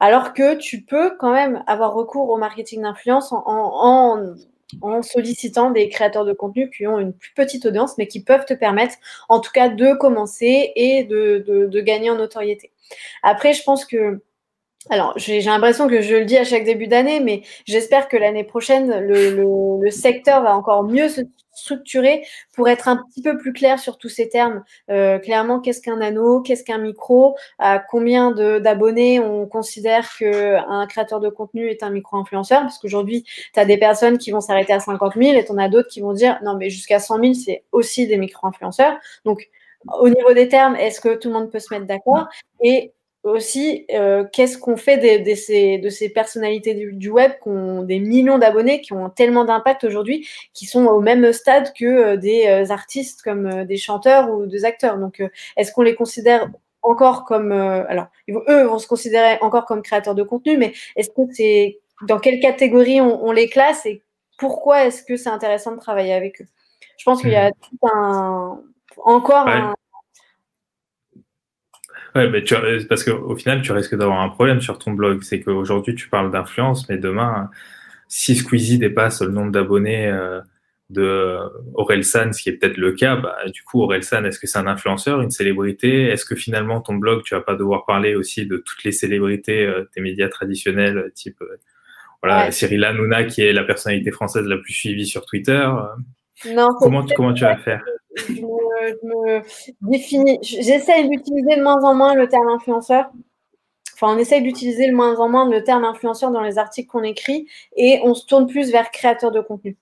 Alors 0.00 0.34
que 0.34 0.56
tu 0.56 0.82
peux 0.82 1.16
quand 1.18 1.32
même 1.32 1.62
avoir 1.68 1.94
recours 1.94 2.28
au 2.30 2.36
marketing 2.38 2.82
d'influence 2.82 3.32
en, 3.32 3.42
en 3.46 4.18
en 4.18 4.34
sollicitant 5.02 5.70
des 5.70 5.88
créateurs 5.88 6.24
de 6.24 6.32
contenu 6.32 6.70
qui 6.70 6.86
ont 6.86 6.98
une 6.98 7.12
plus 7.12 7.32
petite 7.34 7.66
audience, 7.66 7.96
mais 7.98 8.06
qui 8.06 8.22
peuvent 8.22 8.44
te 8.44 8.54
permettre, 8.54 8.94
en 9.28 9.40
tout 9.40 9.50
cas, 9.52 9.68
de 9.68 9.94
commencer 9.94 10.72
et 10.76 11.04
de, 11.04 11.80
gagner 11.80 12.10
en 12.10 12.16
notoriété. 12.16 12.72
Après, 13.22 13.52
je 13.52 13.62
pense 13.62 13.84
que 13.84 14.22
alors, 14.90 15.14
j'ai 15.16 15.40
l'impression 15.40 15.88
que 15.88 16.02
je 16.02 16.14
le 16.14 16.24
dis 16.26 16.36
à 16.36 16.44
chaque 16.44 16.64
début 16.64 16.88
d'année, 16.88 17.18
mais 17.18 17.42
j'espère 17.64 18.06
que 18.06 18.18
l'année 18.18 18.44
prochaine, 18.44 19.00
le, 19.00 19.90
secteur 19.90 20.42
va 20.42 20.54
encore 20.54 20.84
mieux 20.84 21.08
se 21.08 21.22
structurer 21.54 22.26
pour 22.54 22.68
être 22.68 22.88
un 22.88 22.96
petit 22.96 23.22
peu 23.22 23.36
plus 23.36 23.52
clair 23.52 23.78
sur 23.78 23.98
tous 23.98 24.08
ces 24.08 24.28
termes. 24.28 24.62
Euh, 24.90 25.18
clairement, 25.18 25.60
qu'est-ce 25.60 25.80
qu'un 25.80 26.00
anneau, 26.00 26.40
qu'est-ce 26.40 26.64
qu'un 26.64 26.78
micro, 26.78 27.36
à 27.58 27.78
combien 27.78 28.32
d'abonnés 28.32 29.20
on 29.20 29.46
considère 29.46 30.08
qu'un 30.16 30.86
créateur 30.88 31.20
de 31.20 31.28
contenu 31.28 31.68
est 31.68 31.82
un 31.82 31.90
micro-influenceur, 31.90 32.62
parce 32.62 32.78
qu'aujourd'hui, 32.78 33.24
tu 33.52 33.60
as 33.60 33.64
des 33.64 33.78
personnes 33.78 34.18
qui 34.18 34.30
vont 34.30 34.40
s'arrêter 34.40 34.72
à 34.72 34.80
50 34.80 35.14
000 35.14 35.36
et 35.36 35.44
tu 35.44 35.52
en 35.52 35.58
as 35.58 35.68
d'autres 35.68 35.88
qui 35.88 36.00
vont 36.00 36.12
dire, 36.12 36.38
non, 36.42 36.56
mais 36.56 36.70
jusqu'à 36.70 36.98
100 36.98 37.20
000, 37.20 37.34
c'est 37.34 37.64
aussi 37.72 38.06
des 38.06 38.16
micro-influenceurs. 38.16 38.96
Donc, 39.24 39.48
au 40.00 40.08
niveau 40.08 40.32
des 40.32 40.48
termes, 40.48 40.76
est-ce 40.76 41.00
que 41.00 41.14
tout 41.14 41.28
le 41.28 41.34
monde 41.34 41.50
peut 41.50 41.58
se 41.58 41.72
mettre 41.72 41.86
d'accord? 41.86 42.28
Aussi, 43.24 43.86
euh, 43.90 44.24
qu'est-ce 44.32 44.58
qu'on 44.58 44.76
fait 44.76 45.18
de, 45.18 45.34
ces, 45.34 45.78
de 45.78 45.88
ces 45.88 46.10
personnalités 46.10 46.74
du, 46.74 47.10
web 47.10 47.32
qui 47.42 47.48
ont 47.48 47.82
des 47.82 47.98
millions 47.98 48.38
d'abonnés, 48.38 48.80
qui 48.82 48.92
ont 48.92 49.08
tellement 49.08 49.44
d'impact 49.44 49.84
aujourd'hui, 49.84 50.28
qui 50.52 50.66
sont 50.66 50.84
au 50.84 51.00
même 51.00 51.32
stade 51.32 51.72
que 51.72 51.84
euh, 51.84 52.16
des 52.16 52.46
euh, 52.46 52.70
artistes 52.70 53.22
comme 53.22 53.64
des 53.64 53.76
chanteurs 53.78 54.30
ou 54.30 54.46
des 54.46 54.64
acteurs. 54.64 54.98
Donc, 54.98 55.22
est-ce 55.56 55.72
qu'on 55.72 55.82
les 55.82 55.94
considère 55.94 56.50
encore 56.82 57.24
comme... 57.24 57.50
alors, 57.52 58.08
eux 58.28 58.64
vont 58.64 58.78
se 58.78 58.86
considérer 58.86 59.38
encore 59.40 59.64
comme 59.64 59.80
créateurs 59.80 60.14
de 60.14 60.22
contenu, 60.22 60.58
mais 60.58 60.74
est-ce 60.96 61.08
que 61.08 61.22
c'est... 61.32 61.80
Dans 62.02 62.18
quelle 62.18 62.40
catégorie 62.40 63.00
on, 63.00 63.30
les 63.32 63.48
classe 63.48 63.86
et 63.86 64.02
pourquoi 64.36 64.84
est-ce 64.84 65.02
que 65.02 65.16
c'est 65.16 65.30
intéressant 65.30 65.72
de 65.72 65.78
travailler 65.78 66.12
avec 66.12 66.42
eux? 66.42 66.46
Je 66.98 67.04
pense 67.04 67.22
qu'il 67.22 67.30
y 67.30 67.36
a 67.36 67.50
hmm. 67.50 67.52
tout 67.62 67.86
un... 67.86 68.60
Encore 68.98 69.48
un 69.48 69.74
Ouais, 72.14 72.30
mais 72.30 72.44
tu, 72.44 72.54
parce 72.88 73.02
qu'au 73.02 73.34
final, 73.36 73.62
tu 73.62 73.72
risques 73.72 73.96
d'avoir 73.96 74.20
un 74.20 74.28
problème 74.28 74.60
sur 74.60 74.78
ton 74.78 74.92
blog. 74.92 75.22
C'est 75.22 75.40
qu'aujourd'hui, 75.40 75.94
tu 75.96 76.08
parles 76.08 76.30
d'influence, 76.30 76.88
mais 76.88 76.96
demain, 76.96 77.50
si 78.08 78.36
Squeezie 78.36 78.78
dépasse 78.78 79.20
le 79.22 79.32
nombre 79.32 79.50
d'abonnés 79.50 80.06
euh, 80.06 80.40
de 80.90 81.38
Orelsan, 81.74 82.32
ce 82.32 82.42
qui 82.42 82.50
est 82.50 82.52
peut-être 82.52 82.76
le 82.76 82.92
cas, 82.92 83.16
bah, 83.16 83.36
du 83.52 83.64
coup, 83.64 83.82
Orelsan, 83.82 84.24
est-ce 84.24 84.38
que 84.38 84.46
c'est 84.46 84.58
un 84.58 84.68
influenceur, 84.68 85.20
une 85.22 85.30
célébrité? 85.30 86.04
Est-ce 86.04 86.24
que 86.24 86.36
finalement, 86.36 86.80
ton 86.80 86.94
blog, 86.94 87.24
tu 87.24 87.34
vas 87.34 87.40
pas 87.40 87.56
devoir 87.56 87.84
parler 87.84 88.14
aussi 88.14 88.46
de 88.46 88.58
toutes 88.58 88.84
les 88.84 88.92
célébrités 88.92 89.66
euh, 89.66 89.84
des 89.96 90.00
médias 90.00 90.28
traditionnels, 90.28 91.10
type, 91.16 91.42
euh, 91.42 91.56
voilà, 92.22 92.52
Cyril 92.52 92.84
Hanouna, 92.84 93.24
qui 93.24 93.42
est 93.42 93.52
la 93.52 93.64
personnalité 93.64 94.12
française 94.12 94.46
la 94.46 94.56
plus 94.56 94.72
suivie 94.72 95.06
sur 95.06 95.26
Twitter. 95.26 95.68
Non, 96.46 96.68
comment, 96.78 97.04
tu, 97.04 97.14
comment 97.14 97.32
tu 97.32 97.44
vas 97.44 97.56
faire 97.56 97.82
je 98.16 98.42
me, 99.02 99.42
définis. 99.80 100.38
J'essaye 100.42 101.08
d'utiliser 101.08 101.56
de 101.56 101.62
moins 101.62 101.82
en 101.84 101.94
moins 101.94 102.14
le 102.14 102.28
terme 102.28 102.48
influenceur. 102.48 103.10
Enfin, 103.94 104.14
on 104.14 104.18
essaye 104.18 104.42
d'utiliser 104.42 104.88
de 104.88 104.94
moins 104.94 105.18
en 105.18 105.28
moins 105.28 105.48
le 105.48 105.62
terme 105.62 105.84
influenceur 105.84 106.30
dans 106.30 106.40
les 106.40 106.58
articles 106.58 106.88
qu'on 106.88 107.02
écrit 107.02 107.48
et 107.76 108.00
on 108.02 108.14
se 108.14 108.26
tourne 108.26 108.46
plus 108.46 108.70
vers 108.70 108.90
créateur 108.90 109.30
de 109.30 109.40
contenu. 109.40 109.76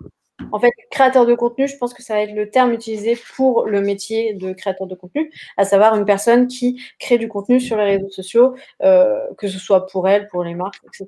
En 0.51 0.59
fait, 0.59 0.73
créateur 0.91 1.25
de 1.25 1.35
contenu, 1.35 1.69
je 1.69 1.77
pense 1.77 1.95
que 1.95 2.03
ça 2.03 2.15
va 2.15 2.23
être 2.23 2.35
le 2.35 2.51
terme 2.51 2.73
utilisé 2.73 3.17
pour 3.37 3.67
le 3.67 3.81
métier 3.81 4.35
de 4.35 4.53
créateur 4.53 4.87
de 4.87 4.95
contenu, 4.95 5.33
à 5.57 5.65
savoir 5.65 5.95
une 5.95 6.05
personne 6.05 6.47
qui 6.47 6.83
crée 6.99 7.17
du 7.17 7.29
contenu 7.29 7.61
sur 7.61 7.77
les 7.77 7.97
réseaux 7.97 8.11
sociaux, 8.11 8.55
euh, 8.83 9.21
que 9.39 9.49
ce 9.49 9.59
soit 9.59 9.87
pour 9.87 10.09
elle, 10.09 10.29
pour 10.29 10.45
les 10.45 10.55
marques, 10.55 10.81
etc. 10.85 11.07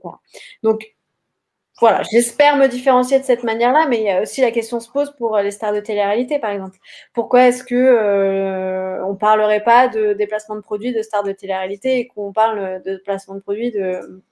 Donc, 0.62 0.94
voilà, 1.80 2.02
j'espère 2.04 2.56
me 2.56 2.68
différencier 2.68 3.18
de 3.18 3.24
cette 3.24 3.42
manière-là, 3.42 3.86
mais 3.88 4.20
aussi 4.20 4.40
la 4.40 4.52
question 4.52 4.78
se 4.78 4.88
pose 4.88 5.10
pour 5.16 5.36
les 5.38 5.50
stars 5.50 5.72
de 5.72 5.80
télé-réalité, 5.80 6.38
par 6.38 6.50
exemple. 6.50 6.78
Pourquoi 7.12 7.48
est-ce 7.48 7.64
que 7.64 7.74
euh, 7.74 9.04
on 9.04 9.16
parlerait 9.16 9.64
pas 9.64 9.88
de 9.88 10.12
déplacement 10.12 10.54
de 10.54 10.60
produits 10.60 10.92
de 10.92 11.02
stars 11.02 11.24
de 11.24 11.32
télé-réalité 11.32 11.98
et 11.98 12.06
qu'on 12.06 12.32
parle 12.32 12.80
de 12.84 12.96
placement 12.98 13.34
de 13.34 13.40
produits 13.40 13.72
de 13.72 14.22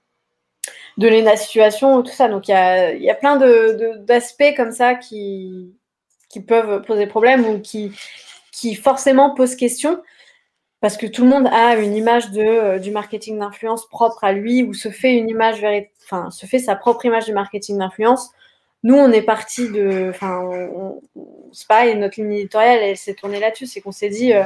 de 0.97 1.35
situation, 1.35 2.01
tout 2.01 2.11
ça? 2.13 2.29
Donc 2.29 2.47
il 2.47 2.51
y 2.51 2.53
a, 2.53 2.93
y 2.93 3.09
a, 3.09 3.15
plein 3.15 3.37
d'aspects 3.99 4.55
comme 4.55 4.71
ça 4.71 4.95
qui, 4.95 5.75
qui 6.29 6.41
peuvent 6.41 6.81
poser 6.83 7.07
problème 7.07 7.45
ou 7.45 7.59
qui, 7.59 7.91
qui 8.53 8.75
forcément 8.75 9.33
posent 9.35 9.55
question 9.55 10.01
parce 10.83 10.97
que 10.97 11.07
tout 11.07 11.23
le 11.23 11.29
monde 11.29 11.47
a 11.47 11.77
une 11.77 11.95
image 11.95 12.31
de, 12.31 12.41
euh, 12.41 12.77
du 12.77 12.91
marketing 12.91 13.39
d'influence 13.39 13.87
propre 13.87 14.25
à 14.25 14.33
lui 14.33 14.63
ou 14.63 14.73
se 14.73 14.89
fait 14.89 15.13
une 15.13 15.29
image, 15.29 15.65
enfin, 16.03 16.29
se 16.29 16.45
fait 16.45 16.59
sa 16.59 16.75
propre 16.75 17.05
image 17.05 17.23
du 17.23 17.31
marketing 17.31 17.77
d'influence. 17.77 18.31
Nous, 18.83 18.93
on 18.93 19.09
est 19.13 19.21
parti 19.21 19.71
de, 19.71 20.09
enfin, 20.09 20.41
c'est 21.53 21.69
pas 21.69 21.85
notre 21.95 22.19
ligne 22.19 22.33
éditoriale, 22.33 22.79
elle 22.81 22.97
s'est 22.97 23.13
tournée 23.13 23.39
là-dessus, 23.39 23.65
c'est 23.65 23.79
qu'on 23.79 23.93
s'est 23.93 24.09
dit, 24.09 24.33
euh, 24.33 24.43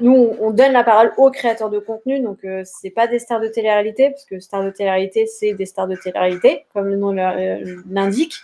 nous, 0.00 0.34
on 0.40 0.50
donne 0.50 0.72
la 0.72 0.82
parole 0.82 1.12
aux 1.16 1.30
créateurs 1.30 1.70
de 1.70 1.78
contenu, 1.78 2.18
donc 2.18 2.38
euh, 2.44 2.62
c'est 2.64 2.90
pas 2.90 3.06
des 3.06 3.20
stars 3.20 3.38
de 3.38 3.46
télé-réalité, 3.46 4.10
parce 4.10 4.24
que 4.24 4.40
stars 4.40 4.64
de 4.64 4.70
télé-réalité, 4.70 5.26
c'est 5.26 5.54
des 5.54 5.64
stars 5.64 5.86
de 5.86 5.94
télé-réalité, 5.94 6.66
comme 6.74 6.88
le 6.88 6.96
nom 6.96 7.12
l'indique. 7.88 8.34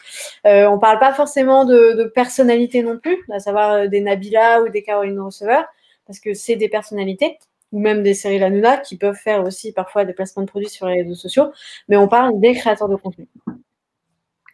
Euh, 0.47 0.67
on 0.67 0.79
parle 0.79 1.01
pas 1.01 1.13
forcément 1.15 1.65
de, 1.65 1.95
de 1.95 2.05
personnalité 2.05 2.85
non 2.85 2.97
plus, 2.97 3.19
à 3.33 3.41
savoir 3.41 3.89
des 3.89 4.01
Nabila 4.01 4.63
ou 4.63 4.69
des 4.69 4.85
Caroline 4.85 5.19
Receveur 5.19 5.65
parce 6.13 6.21
que 6.21 6.35
c'est 6.35 6.57
des 6.57 6.69
personnalités, 6.69 7.39
ou 7.73 7.81
même 7.81 8.03
des 8.03 8.13
séries 8.13 8.43
Hanouna, 8.43 8.77
qui 8.77 8.99
peuvent 8.99 9.17
faire 9.17 9.43
aussi 9.45 9.73
parfois 9.73 10.05
des 10.05 10.13
placements 10.13 10.43
de 10.43 10.49
produits 10.49 10.69
sur 10.69 10.87
les 10.87 11.03
réseaux 11.03 11.15
sociaux, 11.15 11.53
mais 11.89 11.97
on 11.97 12.07
parle 12.07 12.39
des 12.39 12.53
créateurs 12.53 12.91
de 12.91 12.97
contenu. 12.97 13.27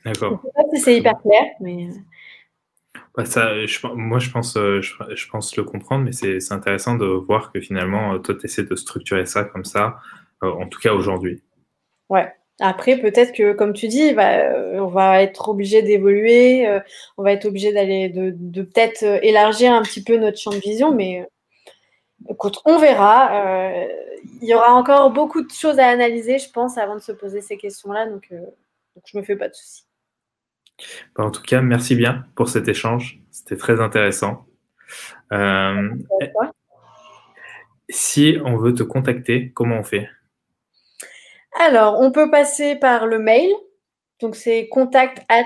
D'accord. 0.05 0.41
c'est 0.77 0.97
hyper 0.97 1.21
clair, 1.21 1.43
mais. 1.61 1.89
Euh. 1.89 3.01
Bah, 3.17 3.25
ça, 3.25 3.51
moi, 3.95 4.21
je 4.21 4.31
pense, 4.31 4.57
euh, 4.57 4.81
je, 4.81 5.29
pense 5.29 5.57
le 5.57 5.65
comprendre, 5.65 6.05
mais 6.05 6.13
c'est 6.13 6.53
intéressant 6.53 6.95
de 6.95 7.07
voir 7.07 7.51
que 7.51 7.61
finalement, 7.61 8.15
euh, 8.15 8.19
toi, 8.19 8.37
tu 8.37 8.47
essaies 8.47 8.63
de 8.63 8.77
structurer 8.77 9.27
ça 9.27 9.43
comme 9.43 9.65
ça, 9.65 9.97
en 10.41 10.69
tout 10.69 10.79
cas 10.79 10.93
aujourd'hui. 10.95 11.43
Ouais. 12.09 12.33
Après, 12.61 12.99
peut-être 12.99 13.33
que, 13.33 13.53
comme 13.53 13.73
tu 13.73 13.89
dis, 13.89 14.15
bah, 14.15 14.53
on 14.75 14.87
va 14.87 15.23
être 15.23 15.49
obligé 15.49 15.83
d'évoluer, 15.83 16.69
on 17.17 17.25
va 17.25 17.33
être 17.33 17.47
obligé 17.47 17.73
d'aller, 17.73 18.09
de, 18.09 18.33
de 18.37 18.63
peut-être 18.63 19.03
élargir 19.25 19.73
un 19.73 19.83
petit 19.83 20.03
peu 20.03 20.17
notre 20.17 20.39
champ 20.39 20.51
de 20.53 20.57
vision, 20.57 20.95
mais 20.95 21.27
Écoute, 22.29 22.59
on 22.65 22.79
verra. 22.79 23.47
Euh, 23.47 23.87
il 24.43 24.49
y 24.49 24.55
aura 24.55 24.73
encore 24.73 25.11
beaucoup 25.11 25.43
de 25.43 25.51
choses 25.51 25.79
à 25.79 25.87
analyser, 25.87 26.39
je 26.39 26.51
pense, 26.51 26.79
avant 26.79 26.95
de 26.95 27.01
se 27.01 27.13
poser 27.13 27.41
ces 27.41 27.57
questions-là. 27.57 28.07
Donc, 28.07 28.29
euh, 28.33 28.41
je 29.05 29.17
ne 29.17 29.23
me 29.23 29.27
fais 29.27 29.37
pas 29.37 29.49
de 29.49 29.55
soucis. 29.55 29.85
Bah, 31.17 31.25
en 31.25 31.31
tout 31.31 31.43
cas, 31.43 31.61
merci 31.61 31.95
bien 31.95 32.27
pour 32.35 32.49
cet 32.49 32.69
échange. 32.69 33.21
C'était 33.31 33.57
très 33.57 33.81
intéressant. 33.81 34.47
Euh, 35.33 35.91
si 37.89 38.39
on 38.45 38.57
veut 38.57 38.75
te 38.75 38.83
contacter, 38.83 39.53
comment 39.53 39.79
on 39.79 39.85
fait? 39.85 40.09
Alors, 41.61 42.01
on 42.01 42.13
peut 42.13 42.31
passer 42.31 42.77
par 42.77 43.07
le 43.07 43.19
mail. 43.19 43.51
Donc, 44.21 44.35
c'est 44.35 44.69
contact 44.69 45.25
at 45.29 45.45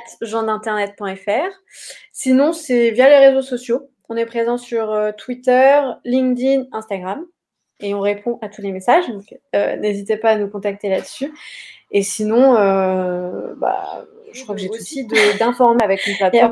Sinon, 2.12 2.52
c'est 2.52 2.90
via 2.90 3.08
les 3.08 3.28
réseaux 3.28 3.42
sociaux. 3.42 3.91
On 4.12 4.16
est 4.16 4.26
présent 4.26 4.58
sur 4.58 4.92
euh, 4.92 5.10
Twitter, 5.16 5.80
LinkedIn, 6.04 6.64
Instagram 6.72 7.24
et 7.80 7.94
on 7.94 8.00
répond 8.00 8.38
à 8.42 8.50
tous 8.50 8.60
les 8.60 8.70
messages. 8.70 9.08
Donc, 9.08 9.24
euh, 9.56 9.76
n'hésitez 9.76 10.18
pas 10.18 10.32
à 10.32 10.36
nous 10.36 10.48
contacter 10.48 10.90
là-dessus. 10.90 11.32
Et 11.90 12.02
sinon, 12.02 12.54
euh, 12.56 13.54
bah, 13.56 14.04
je 14.34 14.42
crois 14.42 14.54
que 14.54 14.60
j'ai 14.60 14.68
aussi 14.68 15.06
d'informer 15.38 15.82
avec 15.82 16.06
une 16.06 16.16
plateforme. 16.16 16.50